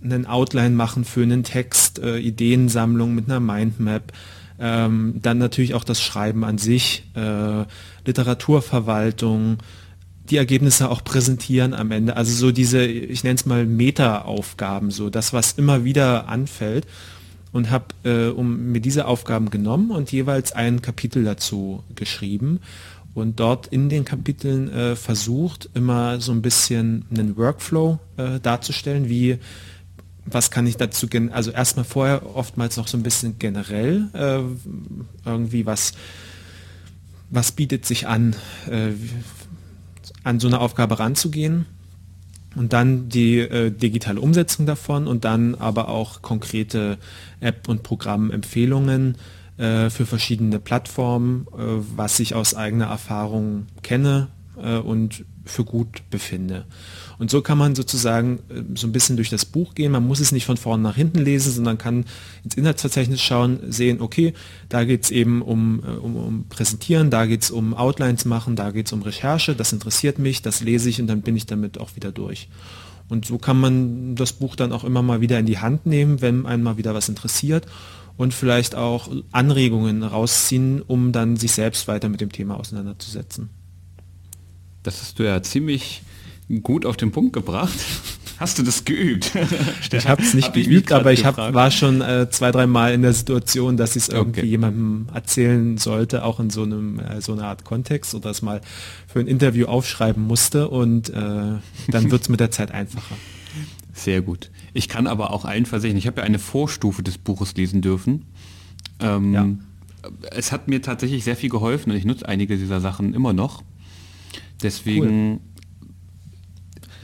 einen 0.04 0.26
Outline 0.26 0.76
machen 0.76 1.04
für 1.04 1.24
einen 1.24 1.44
Text, 1.44 2.00
äh, 2.00 2.18
Ideensammlung 2.18 3.14
mit 3.14 3.26
einer 3.26 3.40
Mindmap, 3.40 4.14
ähm, 4.60 5.16
dann 5.22 5.38
natürlich 5.38 5.74
auch 5.74 5.84
das 5.84 6.02
Schreiben 6.02 6.46
an 6.46 6.58
sich, 6.58 7.04
äh, 7.16 7.66
Literaturverwaltung, 8.06 9.58
die 10.30 10.38
Ergebnisse 10.38 10.90
auch 10.90 11.04
präsentieren 11.04 11.74
am 11.74 11.92
Ende. 11.92 12.16
Also 12.16 12.34
so 12.34 12.52
diese, 12.52 12.86
ich 12.86 13.24
nenne 13.24 13.36
es 13.36 13.46
mal 13.46 13.66
Meta-Aufgaben, 13.66 14.92
so 14.92 15.10
das, 15.10 15.34
was 15.34 15.54
immer 15.54 15.84
wieder 15.84 16.28
anfällt. 16.28 16.86
Und 17.52 17.72
habe 17.72 17.86
äh, 18.04 18.28
um, 18.28 18.74
mir 18.74 18.82
diese 18.82 19.06
Aufgaben 19.06 19.50
genommen 19.50 19.92
und 19.92 20.12
jeweils 20.12 20.52
ein 20.52 20.82
Kapitel 20.82 21.24
dazu 21.24 21.86
geschrieben 21.96 22.60
und 23.16 23.40
dort 23.40 23.68
in 23.68 23.88
den 23.88 24.04
Kapiteln 24.04 24.70
äh, 24.72 24.96
versucht, 24.98 25.70
immer 25.74 26.20
so 26.20 26.34
ein 26.34 26.42
bisschen 26.42 27.06
einen 27.10 27.38
Workflow 27.38 27.98
äh, 28.18 28.42
darzustellen, 28.42 29.08
wie 29.08 29.40
was 30.26 30.52
kann 30.52 30.68
ich 30.68 30.76
dazu, 30.76 31.08
also 31.32 31.52
erstmal 31.52 31.86
vorher 31.86 32.36
oftmals 32.36 32.78
noch 32.78 32.88
so 32.88 32.98
ein 32.98 33.04
bisschen 33.04 33.38
generell, 33.40 34.10
äh, 34.14 34.40
irgendwie 35.24 35.66
was, 35.66 35.94
was 37.30 37.52
bietet 37.52 37.86
sich 37.86 38.08
an, 38.08 38.36
äh, 38.70 38.92
an 40.24 40.40
so 40.40 40.48
eine 40.48 40.60
Aufgabe 40.60 41.00
ranzugehen 41.00 41.66
und 42.56 42.74
dann 42.74 43.10
die 43.10 43.40
äh, 43.40 43.72
digitale 43.72 44.20
Umsetzung 44.22 44.66
davon 44.66 45.08
und 45.08 45.26
dann 45.26 45.56
aber 45.56 45.90
auch 45.90 46.22
konkrete 46.22 46.98
App- 47.40 47.68
und 47.68 47.84
Programmempfehlungen 47.84 49.18
äh, 49.58 49.90
für 49.90 50.06
verschiedene 50.06 50.60
Plattformen, 50.60 51.48
äh, 51.54 51.62
was 51.96 52.20
ich 52.20 52.34
aus 52.34 52.56
eigener 52.56 52.88
Erfahrung 52.88 53.68
kenne 53.84 54.30
äh, 54.62 54.78
und 54.78 55.26
für 55.46 55.64
gut 55.64 56.10
befinde. 56.10 56.66
Und 57.18 57.32
so 57.32 57.42
kann 57.42 57.58
man 57.58 57.76
sozusagen 57.76 58.40
äh, 58.50 58.62
so 58.76 58.88
ein 58.88 58.92
bisschen 58.92 59.16
durch 59.16 59.30
das 59.30 59.46
Buch 59.46 59.76
gehen. 59.76 59.92
Man 59.92 60.06
muss 60.06 60.20
es 60.20 60.32
nicht 60.32 60.46
von 60.46 60.58
vorne 60.58 60.84
nach 60.84 60.96
hinten 60.96 61.20
lesen, 61.20 61.52
sondern 61.52 61.78
kann 61.78 62.06
ins 62.44 62.56
Inhaltsverzeichnis 62.56 63.22
schauen, 63.22 63.60
sehen, 63.70 64.02
okay, 64.02 64.34
da 64.70 64.84
geht 64.84 65.04
es 65.04 65.12
eben 65.12 65.42
um, 65.42 65.82
äh, 65.84 65.92
um, 65.92 66.16
um, 66.16 66.46
Präsentieren, 66.50 67.10
da 67.10 67.26
geht 67.26 67.44
es 67.44 67.52
um 67.52 67.74
Outlines 67.74 68.26
machen, 68.26 68.56
da 68.56 68.72
geht 68.72 68.88
es 68.88 68.94
um 68.94 69.02
Recherche, 69.02 69.56
das 69.56 69.74
interessiert 69.74 70.20
mich, 70.20 70.42
das 70.42 70.62
lese 70.62 70.90
ich 70.90 71.00
und 71.00 71.08
dann 71.08 71.22
bin 71.22 71.36
ich 71.36 71.46
damit 71.46 71.80
auch 71.80 71.96
wieder 71.96 72.12
durch. 72.12 72.50
Und 73.08 73.26
so 73.26 73.38
kann 73.38 73.60
man 73.60 74.16
das 74.16 74.34
Buch 74.34 74.56
dann 74.56 74.72
auch 74.72 74.84
immer 74.84 75.02
mal 75.02 75.22
wieder 75.22 75.38
in 75.40 75.46
die 75.46 75.60
Hand 75.60 75.86
nehmen, 75.86 76.22
wenn 76.22 76.46
einem 76.46 76.64
mal 76.64 76.78
wieder 76.78 76.94
was 76.96 77.08
interessiert 77.08 77.66
und 78.18 78.34
vielleicht 78.34 78.76
auch 78.76 79.10
Anregungen 79.32 80.04
rausziehen, 80.04 80.82
um 80.82 81.12
dann 81.12 81.36
sich 81.38 81.52
selbst 81.52 81.88
weiter 81.88 82.10
mit 82.10 82.22
dem 82.22 82.32
Thema 82.32 82.60
auseinanderzusetzen. 82.60 83.50
Das 84.84 85.02
hast 85.02 85.20
du 85.20 85.24
ja 85.24 85.42
ziemlich 85.42 86.02
gut 86.64 86.86
auf 86.86 86.98
den 86.98 87.12
Punkt 87.12 87.34
gebracht. 87.34 87.78
Hast 88.38 88.60
du 88.60 88.64
das 88.64 88.84
geübt? 88.84 89.32
ich 89.92 90.08
habe 90.08 90.22
es 90.22 90.34
nicht 90.34 90.48
hab 90.48 90.54
geübt, 90.54 90.92
aber 90.92 91.14
ich 91.14 91.26
hab, 91.26 91.38
war 91.38 91.72
schon 91.72 92.02
äh, 92.02 92.30
zwei, 92.30 92.52
drei 92.52 92.68
Mal 92.68 92.94
in 92.94 93.02
der 93.02 93.14
Situation, 93.14 93.78
dass 93.78 93.96
ich 93.96 94.04
es 94.04 94.10
irgendwie 94.10 94.42
okay. 94.42 94.50
jemandem 94.50 95.08
erzählen 95.14 95.78
sollte, 95.78 96.26
auch 96.26 96.40
in 96.40 96.50
so 96.50 96.64
einem 96.64 97.00
äh, 97.00 97.22
so 97.22 97.32
einer 97.32 97.46
Art 97.46 97.64
Kontext 97.64 98.14
oder 98.14 98.30
es 98.30 98.42
mal 98.42 98.62
für 99.08 99.20
ein 99.20 99.28
Interview 99.28 99.68
aufschreiben 99.68 100.22
musste 100.22 100.68
und 100.70 101.10
äh, 101.10 101.14
dann 101.14 102.12
wird 102.12 102.24
es 102.24 102.30
mit 102.30 102.42
der 102.42 102.52
Zeit 102.52 102.72
einfacher. 102.72 103.16
Sehr 103.94 104.22
gut. 104.22 104.52
Ich 104.74 104.90
kann 104.90 105.08
aber 105.08 105.32
auch 105.32 105.46
allen 105.46 105.66
versichern, 105.66 105.96
ich 105.96 106.08
habe 106.08 106.20
ja 106.20 106.26
eine 106.26 106.40
Vorstufe 106.40 107.04
des 107.04 107.18
Buches 107.18 107.56
lesen 107.56 107.82
dürfen. 107.82 108.26
Ähm, 109.00 109.34
ja. 109.34 109.48
Es 110.32 110.52
hat 110.52 110.68
mir 110.68 110.82
tatsächlich 110.82 111.24
sehr 111.24 111.38
viel 111.38 111.50
geholfen 111.50 111.92
und 111.92 111.98
ich 111.98 112.06
nutze 112.06 112.28
einige 112.28 112.58
dieser 112.58 112.82
Sachen 112.82 113.14
immer 113.14 113.32
noch. 113.32 113.64
Deswegen 114.62 115.32
cool 115.32 115.40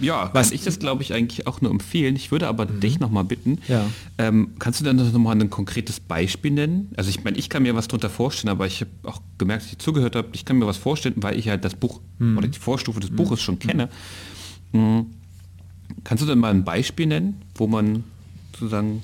ja, 0.02 0.30
was 0.34 0.52
ich 0.52 0.64
das 0.64 0.80
glaube 0.80 1.04
ich 1.04 1.14
eigentlich 1.14 1.48
auch 1.48 1.62
nur 1.62 1.72
empfehlen. 1.72 2.16
Ich 2.16 2.32
würde 2.32 2.48
aber 2.48 2.66
mhm. 2.66 2.80
dich 2.80 3.00
noch 3.00 3.12
mal 3.12 3.24
bitten, 3.24 3.60
ja. 3.68 3.86
ähm, 4.18 4.56
kannst 4.60 4.82
du 4.82 4.84
dann 4.84 4.98
noch 4.98 5.12
mal 5.14 5.40
ein 5.40 5.50
konkretes 5.50 6.00
Beispiel 6.00 6.52
nennen? 6.52 6.92
Also 6.98 7.10
ich 7.10 7.24
meine, 7.24 7.38
ich 7.38 7.50
kann 7.50 7.64
mir 7.64 7.76
was 7.76 7.88
darunter 7.88 8.10
vorstellen, 8.10 8.52
aber 8.52 8.68
ich 8.68 8.82
habe 8.82 8.92
auch 9.04 9.22
gemerkt, 9.38 9.64
dass 9.64 9.72
ich 9.72 9.78
zugehört 9.78 10.16
habe, 10.16 10.30
ich 10.34 10.46
kann 10.46 10.58
mir 10.58 10.68
was 10.68 10.78
vorstellen, 10.78 11.16
weil 11.18 11.38
ich 11.38 11.48
halt 11.48 11.64
das 11.64 11.76
Buch 11.76 12.02
mhm. 12.20 12.38
oder 12.38 12.48
die 12.48 12.60
Vorstufe 12.60 13.00
des 13.00 13.12
mhm. 13.12 13.16
Buches 13.16 13.42
schon 13.42 13.60
kenne. 13.60 13.90
Mhm. 14.72 15.08
Kannst 16.04 16.24
du 16.24 16.28
denn 16.28 16.40
mal 16.40 16.52
ein 16.52 16.64
Beispiel 16.64 17.06
nennen, 17.06 17.42
wo 17.56 17.68
man 17.68 18.04
sozusagen... 18.54 19.04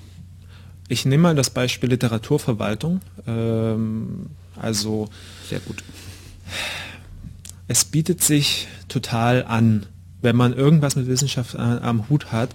Ich 0.89 1.05
nehme 1.05 1.23
mal 1.23 1.35
das 1.35 1.49
Beispiel 1.49 1.89
Literaturverwaltung. 1.89 3.01
Ähm, 3.27 4.27
also... 4.55 5.09
Sehr 5.49 5.59
gut. 5.59 5.83
Es 7.67 7.83
bietet 7.83 8.23
sich 8.23 8.67
total 8.87 9.43
an, 9.43 9.85
wenn 10.21 10.35
man 10.35 10.53
irgendwas 10.53 10.95
mit 10.95 11.07
Wissenschaft 11.07 11.55
äh, 11.55 11.57
am 11.57 12.09
Hut 12.09 12.31
hat, 12.31 12.49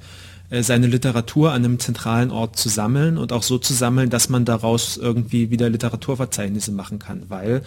äh, 0.51 0.62
seine 0.62 0.87
Literatur 0.87 1.53
an 1.53 1.64
einem 1.64 1.79
zentralen 1.79 2.31
Ort 2.31 2.59
zu 2.59 2.68
sammeln 2.68 3.16
und 3.16 3.33
auch 3.33 3.42
so 3.42 3.59
zu 3.59 3.72
sammeln, 3.72 4.11
dass 4.11 4.29
man 4.29 4.44
daraus 4.44 4.96
irgendwie 4.96 5.51
wieder 5.51 5.70
Literaturverzeichnisse 5.70 6.72
machen 6.72 6.98
kann, 6.98 7.25
weil 7.29 7.62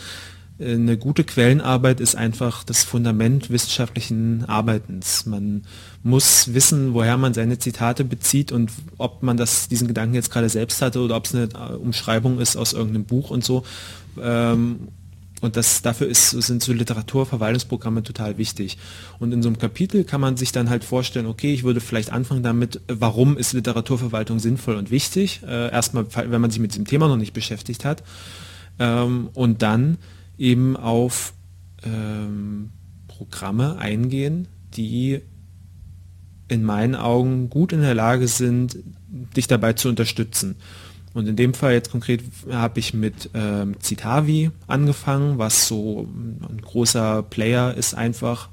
äh, 0.60 0.73
eine 0.73 0.97
gute 0.97 1.23
Quellenarbeit 1.23 1.99
ist 1.99 2.15
einfach 2.15 2.63
das 2.63 2.84
Fundament 2.84 3.49
wissenschaftlichen 3.49 4.45
Arbeitens. 4.45 5.25
Man 5.25 5.63
muss 6.03 6.53
wissen, 6.53 6.93
woher 6.93 7.17
man 7.17 7.34
seine 7.34 7.58
Zitate 7.58 8.03
bezieht 8.03 8.51
und 8.51 8.71
ob 8.97 9.23
man 9.23 9.38
das, 9.38 9.67
diesen 9.67 9.88
Gedanken 9.88 10.15
jetzt 10.15 10.31
gerade 10.31 10.49
selbst 10.49 10.81
hatte 10.81 10.99
oder 10.99 11.15
ob 11.15 11.25
es 11.25 11.34
eine 11.34 11.77
Umschreibung 11.79 12.39
ist 12.39 12.55
aus 12.55 12.73
irgendeinem 12.73 13.05
Buch 13.05 13.31
und 13.31 13.43
so. 13.43 13.63
Ähm, 14.21 14.89
und 15.45 15.55
das, 15.55 15.81
dafür 15.81 16.08
ist, 16.08 16.31
sind 16.31 16.63
so 16.63 16.73
Literaturverwaltungsprogramme 16.73 18.03
total 18.03 18.38
wichtig. 18.38 18.77
Und 19.19 19.31
in 19.31 19.43
so 19.43 19.49
einem 19.49 19.60
Kapitel 19.60 20.03
kann 20.03 20.19
man 20.19 20.38
sich 20.38 20.51
dann 20.51 20.69
halt 20.69 20.84
vorstellen, 20.84 21.27
okay, 21.27 21.53
ich 21.53 21.63
würde 21.63 21.81
vielleicht 21.81 22.12
anfangen 22.12 22.43
damit, 22.43 22.81
warum 22.88 23.38
ist 23.38 23.53
Literaturverwaltung 23.53 24.39
sinnvoll 24.39 24.75
und 24.75 24.91
wichtig? 24.91 25.41
Äh, 25.47 25.71
erstmal, 25.71 26.08
wenn 26.15 26.41
man 26.41 26.51
sich 26.51 26.60
mit 26.60 26.71
diesem 26.71 26.86
Thema 26.86 27.08
noch 27.08 27.17
nicht 27.17 27.34
beschäftigt 27.34 27.86
hat. 27.86 28.03
Ähm, 28.79 29.29
und 29.34 29.62
dann 29.62 29.97
eben 30.38 30.75
auf 30.75 31.34
ähm, 31.84 32.71
Programme 33.08 33.77
eingehen, 33.77 34.48
die 34.75 35.21
in 36.48 36.63
meinen 36.63 36.96
Augen 36.96 37.50
gut 37.50 37.71
in 37.71 37.81
der 37.81 37.96
Lage 37.96 38.27
sind, 38.27 38.77
dich 39.35 39.48
dabei 39.48 39.73
zu 39.73 39.89
unterstützen. 39.89 40.56
Und 41.16 41.30
in 41.30 41.38
dem 41.38 41.54
Fall 41.54 41.72
jetzt 41.72 41.92
konkret 41.92 42.22
habe 42.52 42.78
ich 42.78 42.94
mit 42.94 43.30
ähm, 43.34 43.78
Citavi 43.82 44.52
angefangen, 44.68 45.38
was 45.38 45.66
so 45.66 46.10
ein 46.12 46.60
großer 46.62 47.24
Player 47.24 47.74
ist 47.74 47.94
einfach, 47.94 48.50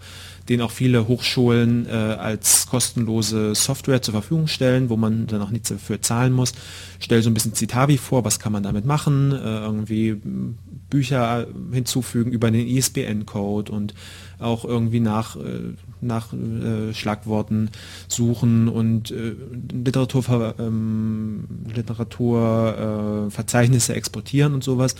den 0.48 0.60
auch 0.60 0.70
viele 0.70 1.08
Hochschulen 1.08 1.86
äh, 1.86 1.90
als 1.90 2.68
kostenlose 2.68 3.56
Software 3.56 4.00
zur 4.00 4.12
Verfügung 4.12 4.46
stellen, 4.46 4.90
wo 4.90 4.96
man 4.96 5.26
dann 5.26 5.42
auch 5.42 5.50
nichts 5.50 5.70
dafür 5.70 6.02
zahlen 6.02 6.32
muss. 6.32 6.52
Stell 7.00 7.20
so 7.20 7.30
ein 7.30 7.34
bisschen 7.34 7.56
Citavi 7.56 7.98
vor, 7.98 8.24
was 8.24 8.38
kann 8.38 8.52
man 8.52 8.62
damit 8.62 8.86
machen, 8.86 9.32
äh, 9.32 9.38
irgendwie 9.38 10.20
Bücher 10.88 11.48
hinzufügen 11.72 12.30
über 12.30 12.52
den 12.52 12.68
ISBN-Code 12.68 13.72
und 13.72 13.92
auch 14.42 14.64
irgendwie 14.64 15.00
nach, 15.00 15.36
äh, 15.36 15.74
nach 16.00 16.32
äh, 16.32 16.92
Schlagworten 16.92 17.70
suchen 18.08 18.68
und 18.68 19.10
äh, 19.10 19.34
Literatur, 19.72 20.54
ähm, 20.58 21.44
Literatur, 21.74 23.28
äh, 23.28 23.92
exportieren 23.92 24.54
und 24.54 24.64
sowas. 24.64 24.94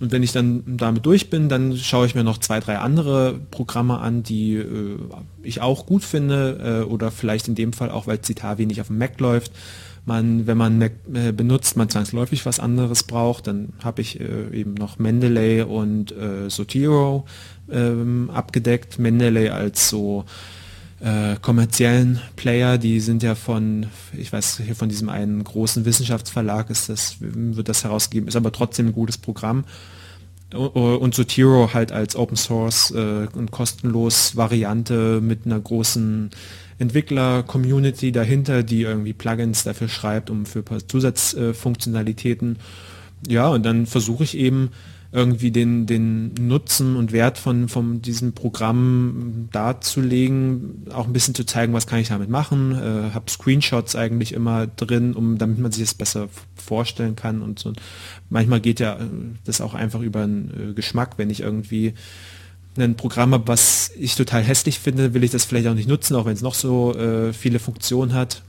Und 0.00 0.12
wenn 0.12 0.22
ich 0.22 0.32
dann 0.32 0.62
damit 0.66 1.06
durch 1.06 1.30
bin, 1.30 1.48
dann 1.48 1.76
schaue 1.76 2.06
ich 2.06 2.14
mir 2.14 2.24
noch 2.24 2.38
zwei, 2.38 2.60
drei 2.60 2.78
andere 2.78 3.40
Programme 3.50 3.98
an, 3.98 4.22
die 4.22 4.56
äh, 4.56 4.98
ich 5.42 5.60
auch 5.60 5.86
gut 5.86 6.02
finde 6.02 6.82
äh, 6.82 6.90
oder 6.90 7.10
vielleicht 7.10 7.48
in 7.48 7.54
dem 7.54 7.72
Fall 7.72 7.90
auch, 7.90 8.06
weil 8.06 8.20
Citavi 8.20 8.66
nicht 8.66 8.80
auf 8.80 8.88
dem 8.88 8.98
Mac 8.98 9.18
läuft. 9.20 9.52
Man, 10.06 10.46
wenn 10.46 10.58
man 10.58 10.78
Mac 10.78 10.92
äh, 11.14 11.32
benutzt, 11.32 11.76
man 11.76 11.88
zwangsläufig 11.88 12.44
was 12.44 12.60
anderes 12.60 13.04
braucht, 13.04 13.46
dann 13.46 13.72
habe 13.82 14.02
ich 14.02 14.20
äh, 14.20 14.50
eben 14.52 14.74
noch 14.74 14.98
Mendeley 14.98 15.62
und 15.62 16.12
äh, 16.12 16.50
Sotiro 16.50 17.24
ähm, 17.70 18.30
abgedeckt. 18.30 18.98
Mendeley 18.98 19.48
als 19.48 19.88
so 19.88 20.26
äh, 21.00 21.36
kommerziellen 21.40 22.20
Player, 22.36 22.78
die 22.78 23.00
sind 23.00 23.22
ja 23.22 23.34
von, 23.34 23.86
ich 24.16 24.32
weiß 24.32 24.62
hier 24.64 24.76
von 24.76 24.88
diesem 24.88 25.08
einen 25.08 25.42
großen 25.44 25.84
Wissenschaftsverlag 25.84 26.70
ist 26.70 26.88
das, 26.88 27.16
wird 27.20 27.68
das 27.68 27.84
herausgegeben, 27.84 28.28
ist 28.28 28.36
aber 28.36 28.52
trotzdem 28.52 28.86
ein 28.88 28.92
gutes 28.92 29.18
Programm. 29.18 29.64
Und 30.54 31.14
Sotiro 31.14 31.70
halt 31.74 31.90
als 31.90 32.14
Open 32.14 32.36
Source 32.36 32.92
äh, 32.92 33.26
und 33.34 33.50
kostenlos 33.50 34.36
Variante 34.36 35.20
mit 35.20 35.46
einer 35.46 35.58
großen 35.58 36.30
Entwickler-Community 36.78 38.12
dahinter, 38.12 38.62
die 38.62 38.82
irgendwie 38.82 39.12
Plugins 39.12 39.64
dafür 39.64 39.88
schreibt, 39.88 40.30
um 40.30 40.46
für 40.46 40.64
Zusatzfunktionalitäten. 40.86 42.58
ja, 43.28 43.48
und 43.48 43.64
dann 43.64 43.86
versuche 43.86 44.24
ich 44.24 44.36
eben 44.36 44.70
irgendwie 45.14 45.52
den, 45.52 45.86
den 45.86 46.34
Nutzen 46.34 46.96
und 46.96 47.12
Wert 47.12 47.38
von, 47.38 47.68
von 47.68 48.02
diesem 48.02 48.32
Programm 48.32 49.48
darzulegen, 49.52 50.86
auch 50.92 51.06
ein 51.06 51.12
bisschen 51.12 51.36
zu 51.36 51.44
zeigen, 51.44 51.72
was 51.72 51.86
kann 51.86 52.00
ich 52.00 52.08
damit 52.08 52.28
machen. 52.28 52.72
Äh, 52.72 53.14
habe 53.14 53.30
Screenshots 53.30 53.94
eigentlich 53.94 54.32
immer 54.32 54.66
drin, 54.66 55.14
um 55.14 55.38
damit 55.38 55.60
man 55.60 55.70
sich 55.70 55.84
das 55.84 55.94
besser 55.94 56.28
vorstellen 56.56 57.14
kann 57.14 57.42
und 57.42 57.60
so. 57.60 57.72
Manchmal 58.28 58.60
geht 58.60 58.80
ja 58.80 58.94
äh, 58.96 59.04
das 59.44 59.60
auch 59.60 59.74
einfach 59.74 60.00
über 60.00 60.22
den 60.22 60.70
äh, 60.70 60.72
Geschmack, 60.74 61.16
wenn 61.16 61.30
ich 61.30 61.42
irgendwie 61.42 61.94
ein 62.76 62.96
Programm 62.96 63.32
habe, 63.32 63.46
was 63.48 63.90
ich 63.98 64.14
total 64.14 64.42
hässlich 64.42 64.78
finde, 64.78 65.14
will 65.14 65.24
ich 65.24 65.30
das 65.30 65.44
vielleicht 65.44 65.68
auch 65.68 65.74
nicht 65.74 65.88
nutzen, 65.88 66.16
auch 66.16 66.26
wenn 66.26 66.32
es 66.32 66.42
noch 66.42 66.54
so 66.54 66.94
äh, 66.94 67.32
viele 67.32 67.58
Funktionen 67.58 68.12
hat. 68.12 68.42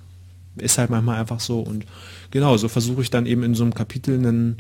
Ist 0.57 0.77
halt 0.77 0.89
manchmal 0.89 1.19
einfach 1.19 1.39
so 1.39 1.59
und 1.59 1.85
genau, 2.31 2.57
so 2.57 2.67
versuche 2.69 3.01
ich 3.01 3.09
dann 3.09 3.25
eben 3.25 3.43
in 3.43 3.55
so 3.55 3.63
einem 3.63 3.73
Kapitel 3.73 4.17
einen 4.17 4.57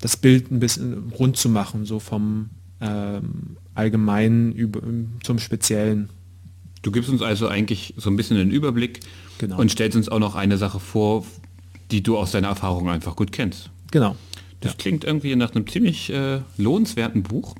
das 0.00 0.16
Bild 0.16 0.50
ein 0.50 0.60
bisschen 0.60 1.12
rund 1.18 1.36
zu 1.36 1.48
machen, 1.48 1.84
so 1.84 1.98
vom 1.98 2.50
ähm, 2.80 3.56
Allgemeinen 3.74 4.52
über, 4.52 4.80
zum 5.22 5.38
Speziellen. 5.38 6.10
Du 6.82 6.92
gibst 6.92 7.10
uns 7.10 7.22
also 7.22 7.48
eigentlich 7.48 7.94
so 7.96 8.10
ein 8.10 8.16
bisschen 8.16 8.36
einen 8.36 8.50
Überblick 8.50 9.00
genau. 9.38 9.58
und 9.58 9.70
stellst 9.70 9.96
uns 9.96 10.08
auch 10.08 10.18
noch 10.18 10.34
eine 10.34 10.58
Sache 10.58 10.80
vor, 10.80 11.26
die 11.90 12.02
du 12.02 12.18
aus 12.18 12.32
deiner 12.32 12.48
Erfahrung 12.48 12.88
einfach 12.88 13.16
gut 13.16 13.32
kennst. 13.32 13.70
Genau. 13.90 14.16
Das 14.60 14.72
ja. 14.72 14.76
klingt 14.78 15.04
irgendwie 15.04 15.34
nach 15.36 15.54
einem 15.54 15.66
ziemlich 15.66 16.10
äh, 16.10 16.40
lohnenswerten 16.56 17.22
Buch, 17.22 17.54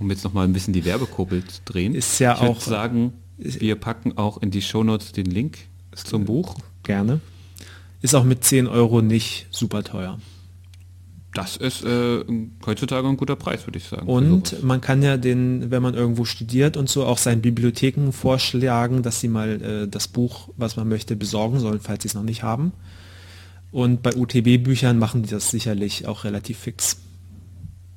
um 0.00 0.10
jetzt 0.10 0.24
noch 0.24 0.32
mal 0.32 0.44
ein 0.44 0.52
bisschen 0.52 0.72
die 0.72 0.84
Werbekurbel 0.84 1.44
zu 1.44 1.60
drehen. 1.64 1.94
Ist 1.94 2.18
ja 2.18 2.34
ich 2.34 2.40
auch 2.40 2.60
sagen, 2.60 3.12
wir 3.36 3.76
packen 3.76 4.16
auch 4.16 4.42
in 4.42 4.50
die 4.50 4.62
Shownotes 4.62 5.12
den 5.12 5.26
Link 5.26 5.58
zum 5.94 6.24
Buch. 6.24 6.56
Gerne. 6.82 7.20
Ist 8.00 8.14
auch 8.14 8.24
mit 8.24 8.44
10 8.44 8.66
Euro 8.66 9.02
nicht 9.02 9.46
super 9.50 9.82
teuer 9.82 10.18
das 11.38 11.56
ist 11.56 11.84
äh, 11.84 12.24
heutzutage 12.66 13.06
ein 13.06 13.16
guter 13.16 13.36
Preis, 13.36 13.66
würde 13.66 13.78
ich 13.78 13.84
sagen. 13.84 14.08
Und 14.08 14.62
man 14.62 14.80
kann 14.80 15.02
ja 15.02 15.16
den, 15.16 15.70
wenn 15.70 15.82
man 15.82 15.94
irgendwo 15.94 16.24
studiert 16.24 16.76
und 16.76 16.88
so, 16.88 17.04
auch 17.04 17.18
seinen 17.18 17.42
Bibliotheken 17.42 18.10
vorschlagen, 18.10 19.02
dass 19.02 19.20
sie 19.20 19.28
mal 19.28 19.62
äh, 19.62 19.88
das 19.88 20.08
Buch, 20.08 20.48
was 20.56 20.76
man 20.76 20.88
möchte, 20.88 21.14
besorgen 21.16 21.60
sollen, 21.60 21.80
falls 21.80 22.02
sie 22.02 22.08
es 22.08 22.14
noch 22.14 22.22
nicht 22.22 22.42
haben. 22.42 22.72
Und 23.70 24.02
bei 24.02 24.16
UTB-Büchern 24.16 24.98
machen 24.98 25.22
die 25.22 25.28
das 25.28 25.50
sicherlich 25.50 26.08
auch 26.08 26.24
relativ 26.24 26.58
fix. 26.58 26.96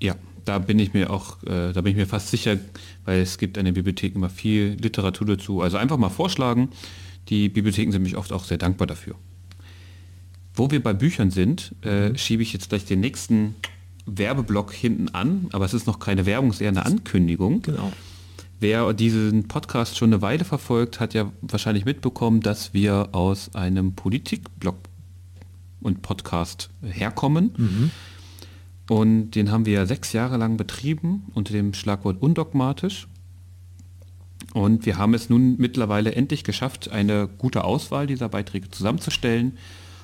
Ja, 0.02 0.16
da 0.46 0.60
bin 0.60 0.80
ich 0.80 0.94
mir 0.94 1.10
auch, 1.10 1.42
äh, 1.44 1.74
da 1.74 1.82
bin 1.82 1.92
ich 1.92 1.98
mir 1.98 2.08
fast 2.08 2.30
sicher, 2.30 2.58
weil 3.06 3.22
es 3.22 3.38
gibt 3.38 3.58
in 3.58 3.66
den 3.66 3.74
Bibliotheken 3.74 4.16
immer 4.16 4.30
viel 4.30 4.78
Literatur 4.80 5.28
dazu. 5.28 5.62
Also 5.62 5.78
einfach 5.78 5.98
mal 5.98 6.10
vorschlagen. 6.10 6.70
Die 7.30 7.50
Bibliotheken 7.50 7.92
sind 7.92 8.04
mich 8.04 8.18
oft 8.18 8.34
auch 8.34 8.44
sehr 8.44 8.58
dankbar 8.58 8.88
dafür. 8.88 9.16
Wo 10.54 10.70
wir 10.72 10.84
bei 10.84 10.94
Büchern 10.94 11.32
sind, 11.32 11.76
äh, 11.84 12.10
mhm. 12.10 12.18
schiebe 12.18 12.44
ich 12.44 12.54
jetzt 12.54 12.70
gleich 12.70 12.86
den 12.86 13.00
nächsten 13.00 13.56
Werbeblock 14.06 14.74
hinten 14.74 15.10
an, 15.10 15.48
aber 15.52 15.66
es 15.66 15.74
ist 15.74 15.88
noch 15.88 16.00
keine 16.00 16.26
Werbung, 16.26 16.50
es 16.50 16.58
ist 16.58 16.62
eher 16.62 16.70
eine 16.70 16.86
Ankündigung. 16.86 17.62
Genau. 17.62 17.92
Wer 18.60 18.94
diesen 18.94 19.48
Podcast 19.48 19.98
schon 19.98 20.14
eine 20.14 20.22
Weile 20.22 20.44
verfolgt, 20.44 21.00
hat 21.00 21.14
ja 21.14 21.32
wahrscheinlich 21.42 21.86
mitbekommen, 21.86 22.42
dass 22.42 22.74
wir 22.74 23.10
aus 23.14 23.56
einem 23.56 23.94
Politikblog 23.94 24.76
und 25.82 26.02
Podcast 26.02 26.70
herkommen. 26.84 27.54
Mhm. 27.58 27.92
Und 28.90 29.32
den 29.32 29.52
haben 29.52 29.66
wir 29.66 29.86
sechs 29.86 30.14
Jahre 30.14 30.38
lang 30.38 30.58
betrieben 30.58 31.24
unter 31.34 31.54
dem 31.54 31.74
Schlagwort 31.74 32.22
undogmatisch. 32.22 33.08
Und 34.54 34.86
wir 34.86 34.98
haben 34.98 35.14
es 35.14 35.30
nun 35.30 35.56
mittlerweile 35.58 36.14
endlich 36.14 36.44
geschafft, 36.44 36.90
eine 36.90 37.30
gute 37.38 37.64
Auswahl 37.64 38.08
dieser 38.08 38.28
Beiträge 38.28 38.70
zusammenzustellen 38.70 39.58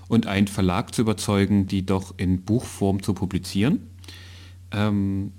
und 0.07 0.27
einen 0.27 0.47
Verlag 0.47 0.95
zu 0.95 1.01
überzeugen, 1.01 1.67
die 1.67 1.85
doch 1.85 2.13
in 2.17 2.43
Buchform 2.43 3.03
zu 3.03 3.13
publizieren. 3.13 3.81
Ähm, 4.71 5.33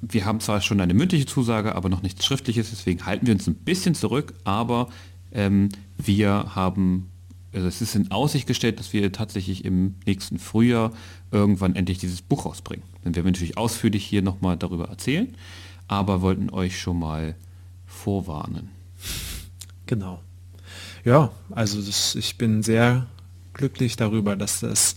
wir 0.00 0.24
haben 0.24 0.40
zwar 0.40 0.60
schon 0.60 0.80
eine 0.80 0.94
mündliche 0.94 1.26
Zusage, 1.26 1.74
aber 1.74 1.88
noch 1.88 2.02
nichts 2.02 2.24
Schriftliches, 2.24 2.70
deswegen 2.70 3.04
halten 3.06 3.26
wir 3.26 3.34
uns 3.34 3.46
ein 3.46 3.54
bisschen 3.54 3.94
zurück, 3.94 4.34
aber 4.44 4.88
ähm, 5.32 5.68
wir 5.96 6.54
haben, 6.54 7.10
also 7.54 7.68
es 7.68 7.80
ist 7.80 7.94
in 7.94 8.10
Aussicht 8.10 8.46
gestellt, 8.46 8.78
dass 8.78 8.92
wir 8.92 9.12
tatsächlich 9.12 9.64
im 9.64 9.94
nächsten 10.06 10.38
Frühjahr 10.38 10.92
irgendwann 11.30 11.76
endlich 11.76 11.98
dieses 11.98 12.20
Buch 12.20 12.46
rausbringen. 12.46 12.84
Dann 13.04 13.14
werden 13.14 13.26
wir 13.26 13.32
natürlich 13.32 13.56
ausführlich 13.56 14.04
hier 14.04 14.22
nochmal 14.22 14.56
darüber 14.56 14.88
erzählen, 14.88 15.34
aber 15.86 16.20
wollten 16.20 16.50
euch 16.50 16.80
schon 16.80 16.98
mal 16.98 17.36
vorwarnen. 17.86 18.70
Genau. 19.86 20.20
Ja, 21.04 21.30
also 21.50 21.80
das, 21.80 22.14
ich 22.14 22.38
bin 22.38 22.62
sehr 22.62 23.06
glücklich 23.52 23.96
darüber, 23.96 24.36
dass 24.36 24.60
das, 24.60 24.96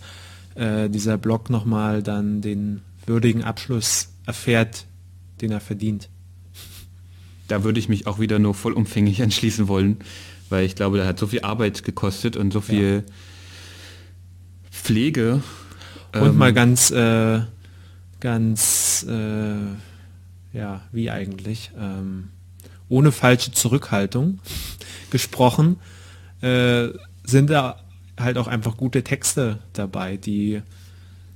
äh, 0.56 0.90
dieser 0.90 1.18
Blog 1.18 1.50
nochmal 1.50 2.02
dann 2.02 2.42
den 2.42 2.82
würdigen 3.06 3.44
Abschluss 3.44 4.10
erfährt, 4.26 4.86
den 5.42 5.52
er 5.52 5.60
verdient. 5.60 6.10
Da 7.48 7.64
würde 7.64 7.80
ich 7.80 7.88
mich 7.88 8.08
auch 8.08 8.20
wieder 8.20 8.40
nur 8.40 8.54
vollumfänglich 8.54 9.22
anschließen 9.22 9.68
wollen, 9.68 10.00
weil 10.50 10.66
ich 10.66 10.76
glaube, 10.76 10.98
der 10.98 11.08
hat 11.08 11.20
so 11.20 11.28
viel 11.28 11.42
Arbeit 11.42 11.84
gekostet 11.84 12.36
und 12.36 12.52
so 12.52 12.62
viel 12.62 13.04
ja. 13.06 13.14
Pflege. 14.72 15.42
Und 16.14 16.30
ähm, 16.30 16.38
mal 16.38 16.54
ganz, 16.54 16.92
äh, 16.92 17.42
ganz, 18.20 19.06
äh, 19.10 20.58
ja, 20.58 20.82
wie 20.92 21.12
eigentlich, 21.12 21.72
ähm, 21.78 22.30
ohne 22.90 23.12
falsche 23.12 23.52
Zurückhaltung 23.52 24.40
gesprochen, 25.12 25.78
äh, 26.42 26.88
sind 27.24 27.50
da 27.50 27.82
halt 28.20 28.38
auch 28.38 28.48
einfach 28.48 28.78
gute 28.78 29.04
Texte 29.04 29.60
dabei, 29.74 30.18
die 30.18 30.62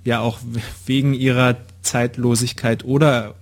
ja 0.04 0.20
auch 0.20 0.40
wegen 0.86 1.14
ihrer 1.14 1.58
Zeitlosigkeit 1.82 2.86
oder 2.86 3.36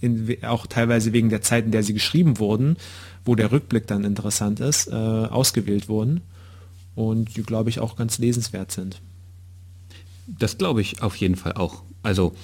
in, 0.00 0.36
auch 0.42 0.66
teilweise 0.66 1.12
wegen 1.12 1.28
der 1.28 1.42
Zeit, 1.42 1.64
in 1.64 1.70
der 1.70 1.82
sie 1.82 1.94
geschrieben 1.94 2.38
wurden, 2.38 2.76
wo 3.24 3.34
der 3.34 3.52
Rückblick 3.52 3.86
dann 3.86 4.04
interessant 4.04 4.60
ist, 4.60 4.88
äh, 4.88 4.92
ausgewählt 4.92 5.88
wurden 5.88 6.20
und 6.94 7.36
die, 7.36 7.42
glaube 7.42 7.70
ich, 7.70 7.80
auch 7.80 7.96
ganz 7.96 8.18
lesenswert 8.18 8.72
sind. 8.72 9.00
Das 10.26 10.58
glaube 10.58 10.80
ich 10.80 11.02
auf 11.02 11.16
jeden 11.16 11.36
Fall 11.36 11.52
auch. 11.54 11.82
Also 12.02 12.34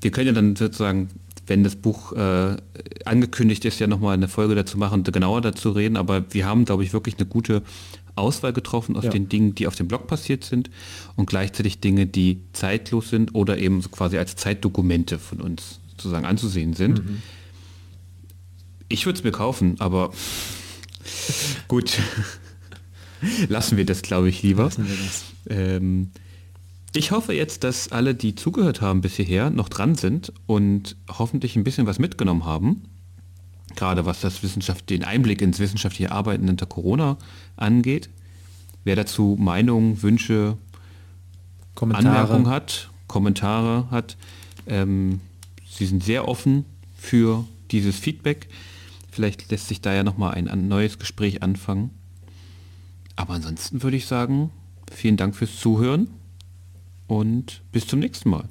wir 0.00 0.10
können 0.10 0.28
ja 0.28 0.32
dann 0.32 0.56
sozusagen, 0.56 1.08
wenn 1.46 1.64
das 1.64 1.76
Buch 1.76 2.12
äh, 2.12 2.56
angekündigt 3.04 3.64
ist, 3.64 3.80
ja 3.80 3.86
nochmal 3.86 4.14
eine 4.14 4.28
Folge 4.28 4.54
dazu 4.54 4.78
machen, 4.78 5.04
genauer 5.04 5.40
dazu 5.40 5.70
reden, 5.70 5.96
aber 5.96 6.32
wir 6.32 6.46
haben, 6.46 6.64
glaube 6.64 6.84
ich, 6.84 6.92
wirklich 6.92 7.16
eine 7.18 7.26
gute 7.26 7.62
Auswahl 8.14 8.52
getroffen 8.52 8.96
aus 8.96 9.04
ja. 9.04 9.10
den 9.10 9.28
Dingen, 9.28 9.54
die 9.54 9.66
auf 9.66 9.74
dem 9.76 9.88
Blog 9.88 10.06
passiert 10.06 10.44
sind 10.44 10.70
und 11.16 11.26
gleichzeitig 11.26 11.80
Dinge, 11.80 12.06
die 12.06 12.40
zeitlos 12.52 13.10
sind 13.10 13.34
oder 13.34 13.58
eben 13.58 13.80
so 13.80 13.88
quasi 13.88 14.18
als 14.18 14.36
Zeitdokumente 14.36 15.18
von 15.18 15.40
uns 15.40 15.79
sozusagen 16.00 16.26
anzusehen 16.26 16.74
sind. 16.74 17.04
Mhm. 17.04 17.22
Ich 18.88 19.06
würde 19.06 19.18
es 19.18 19.24
mir 19.24 19.32
kaufen, 19.32 19.76
aber 19.78 20.12
gut. 21.68 21.98
Lassen 23.48 23.76
wir 23.76 23.84
das, 23.84 24.02
glaube 24.02 24.28
ich, 24.28 24.42
lieber. 24.42 24.70
Ähm, 25.48 26.10
ich 26.94 27.10
hoffe 27.10 27.34
jetzt, 27.34 27.64
dass 27.64 27.92
alle, 27.92 28.14
die 28.14 28.34
zugehört 28.34 28.80
haben 28.80 29.02
bis 29.02 29.14
hierher, 29.14 29.50
noch 29.50 29.68
dran 29.68 29.94
sind 29.94 30.32
und 30.46 30.96
hoffentlich 31.08 31.54
ein 31.54 31.64
bisschen 31.64 31.86
was 31.86 31.98
mitgenommen 31.98 32.44
haben 32.44 32.82
gerade 33.76 34.06
was 34.06 34.20
das 34.20 34.42
Wissenschaft, 34.42 34.90
den 34.90 35.04
Einblick 35.04 35.42
ins 35.42 35.58
wissenschaftliche 35.58 36.12
Arbeiten 36.12 36.48
unter 36.48 36.66
Corona 36.66 37.16
angeht. 37.56 38.10
Wer 38.84 38.96
dazu 38.96 39.36
Meinungen, 39.38 40.02
Wünsche, 40.02 40.56
Kommentare. 41.74 42.08
Anmerkungen 42.08 42.48
hat, 42.48 42.90
Kommentare 43.06 43.86
hat, 43.90 44.16
ähm, 44.66 45.20
sie 45.80 45.86
sind 45.86 46.04
sehr 46.04 46.28
offen 46.28 46.66
für 46.94 47.46
dieses 47.70 47.98
Feedback. 47.98 48.48
Vielleicht 49.10 49.50
lässt 49.50 49.68
sich 49.68 49.80
da 49.80 49.94
ja 49.94 50.04
nochmal 50.04 50.34
ein, 50.34 50.46
ein 50.46 50.68
neues 50.68 50.98
Gespräch 50.98 51.42
anfangen. 51.42 51.90
Aber 53.16 53.32
ansonsten 53.32 53.82
würde 53.82 53.96
ich 53.96 54.06
sagen, 54.06 54.50
vielen 54.92 55.16
Dank 55.16 55.34
fürs 55.34 55.56
Zuhören 55.56 56.08
und 57.06 57.62
bis 57.72 57.86
zum 57.86 57.98
nächsten 57.98 58.28
Mal. 58.28 58.44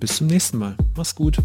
Bis 0.00 0.16
zum 0.16 0.26
nächsten 0.26 0.58
Mal. 0.58 0.76
Mach's 0.96 1.14
gut. 1.14 1.38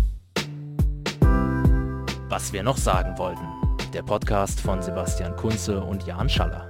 Was 2.27 2.51
wir 2.51 2.63
noch 2.63 2.77
sagen 2.77 3.15
wollten. 3.19 3.45
Der 3.93 4.01
Podcast 4.01 4.59
von 4.59 4.81
Sebastian 4.81 5.35
Kunze 5.35 5.81
und 5.83 6.07
Jan 6.07 6.27
Schaller. 6.27 6.66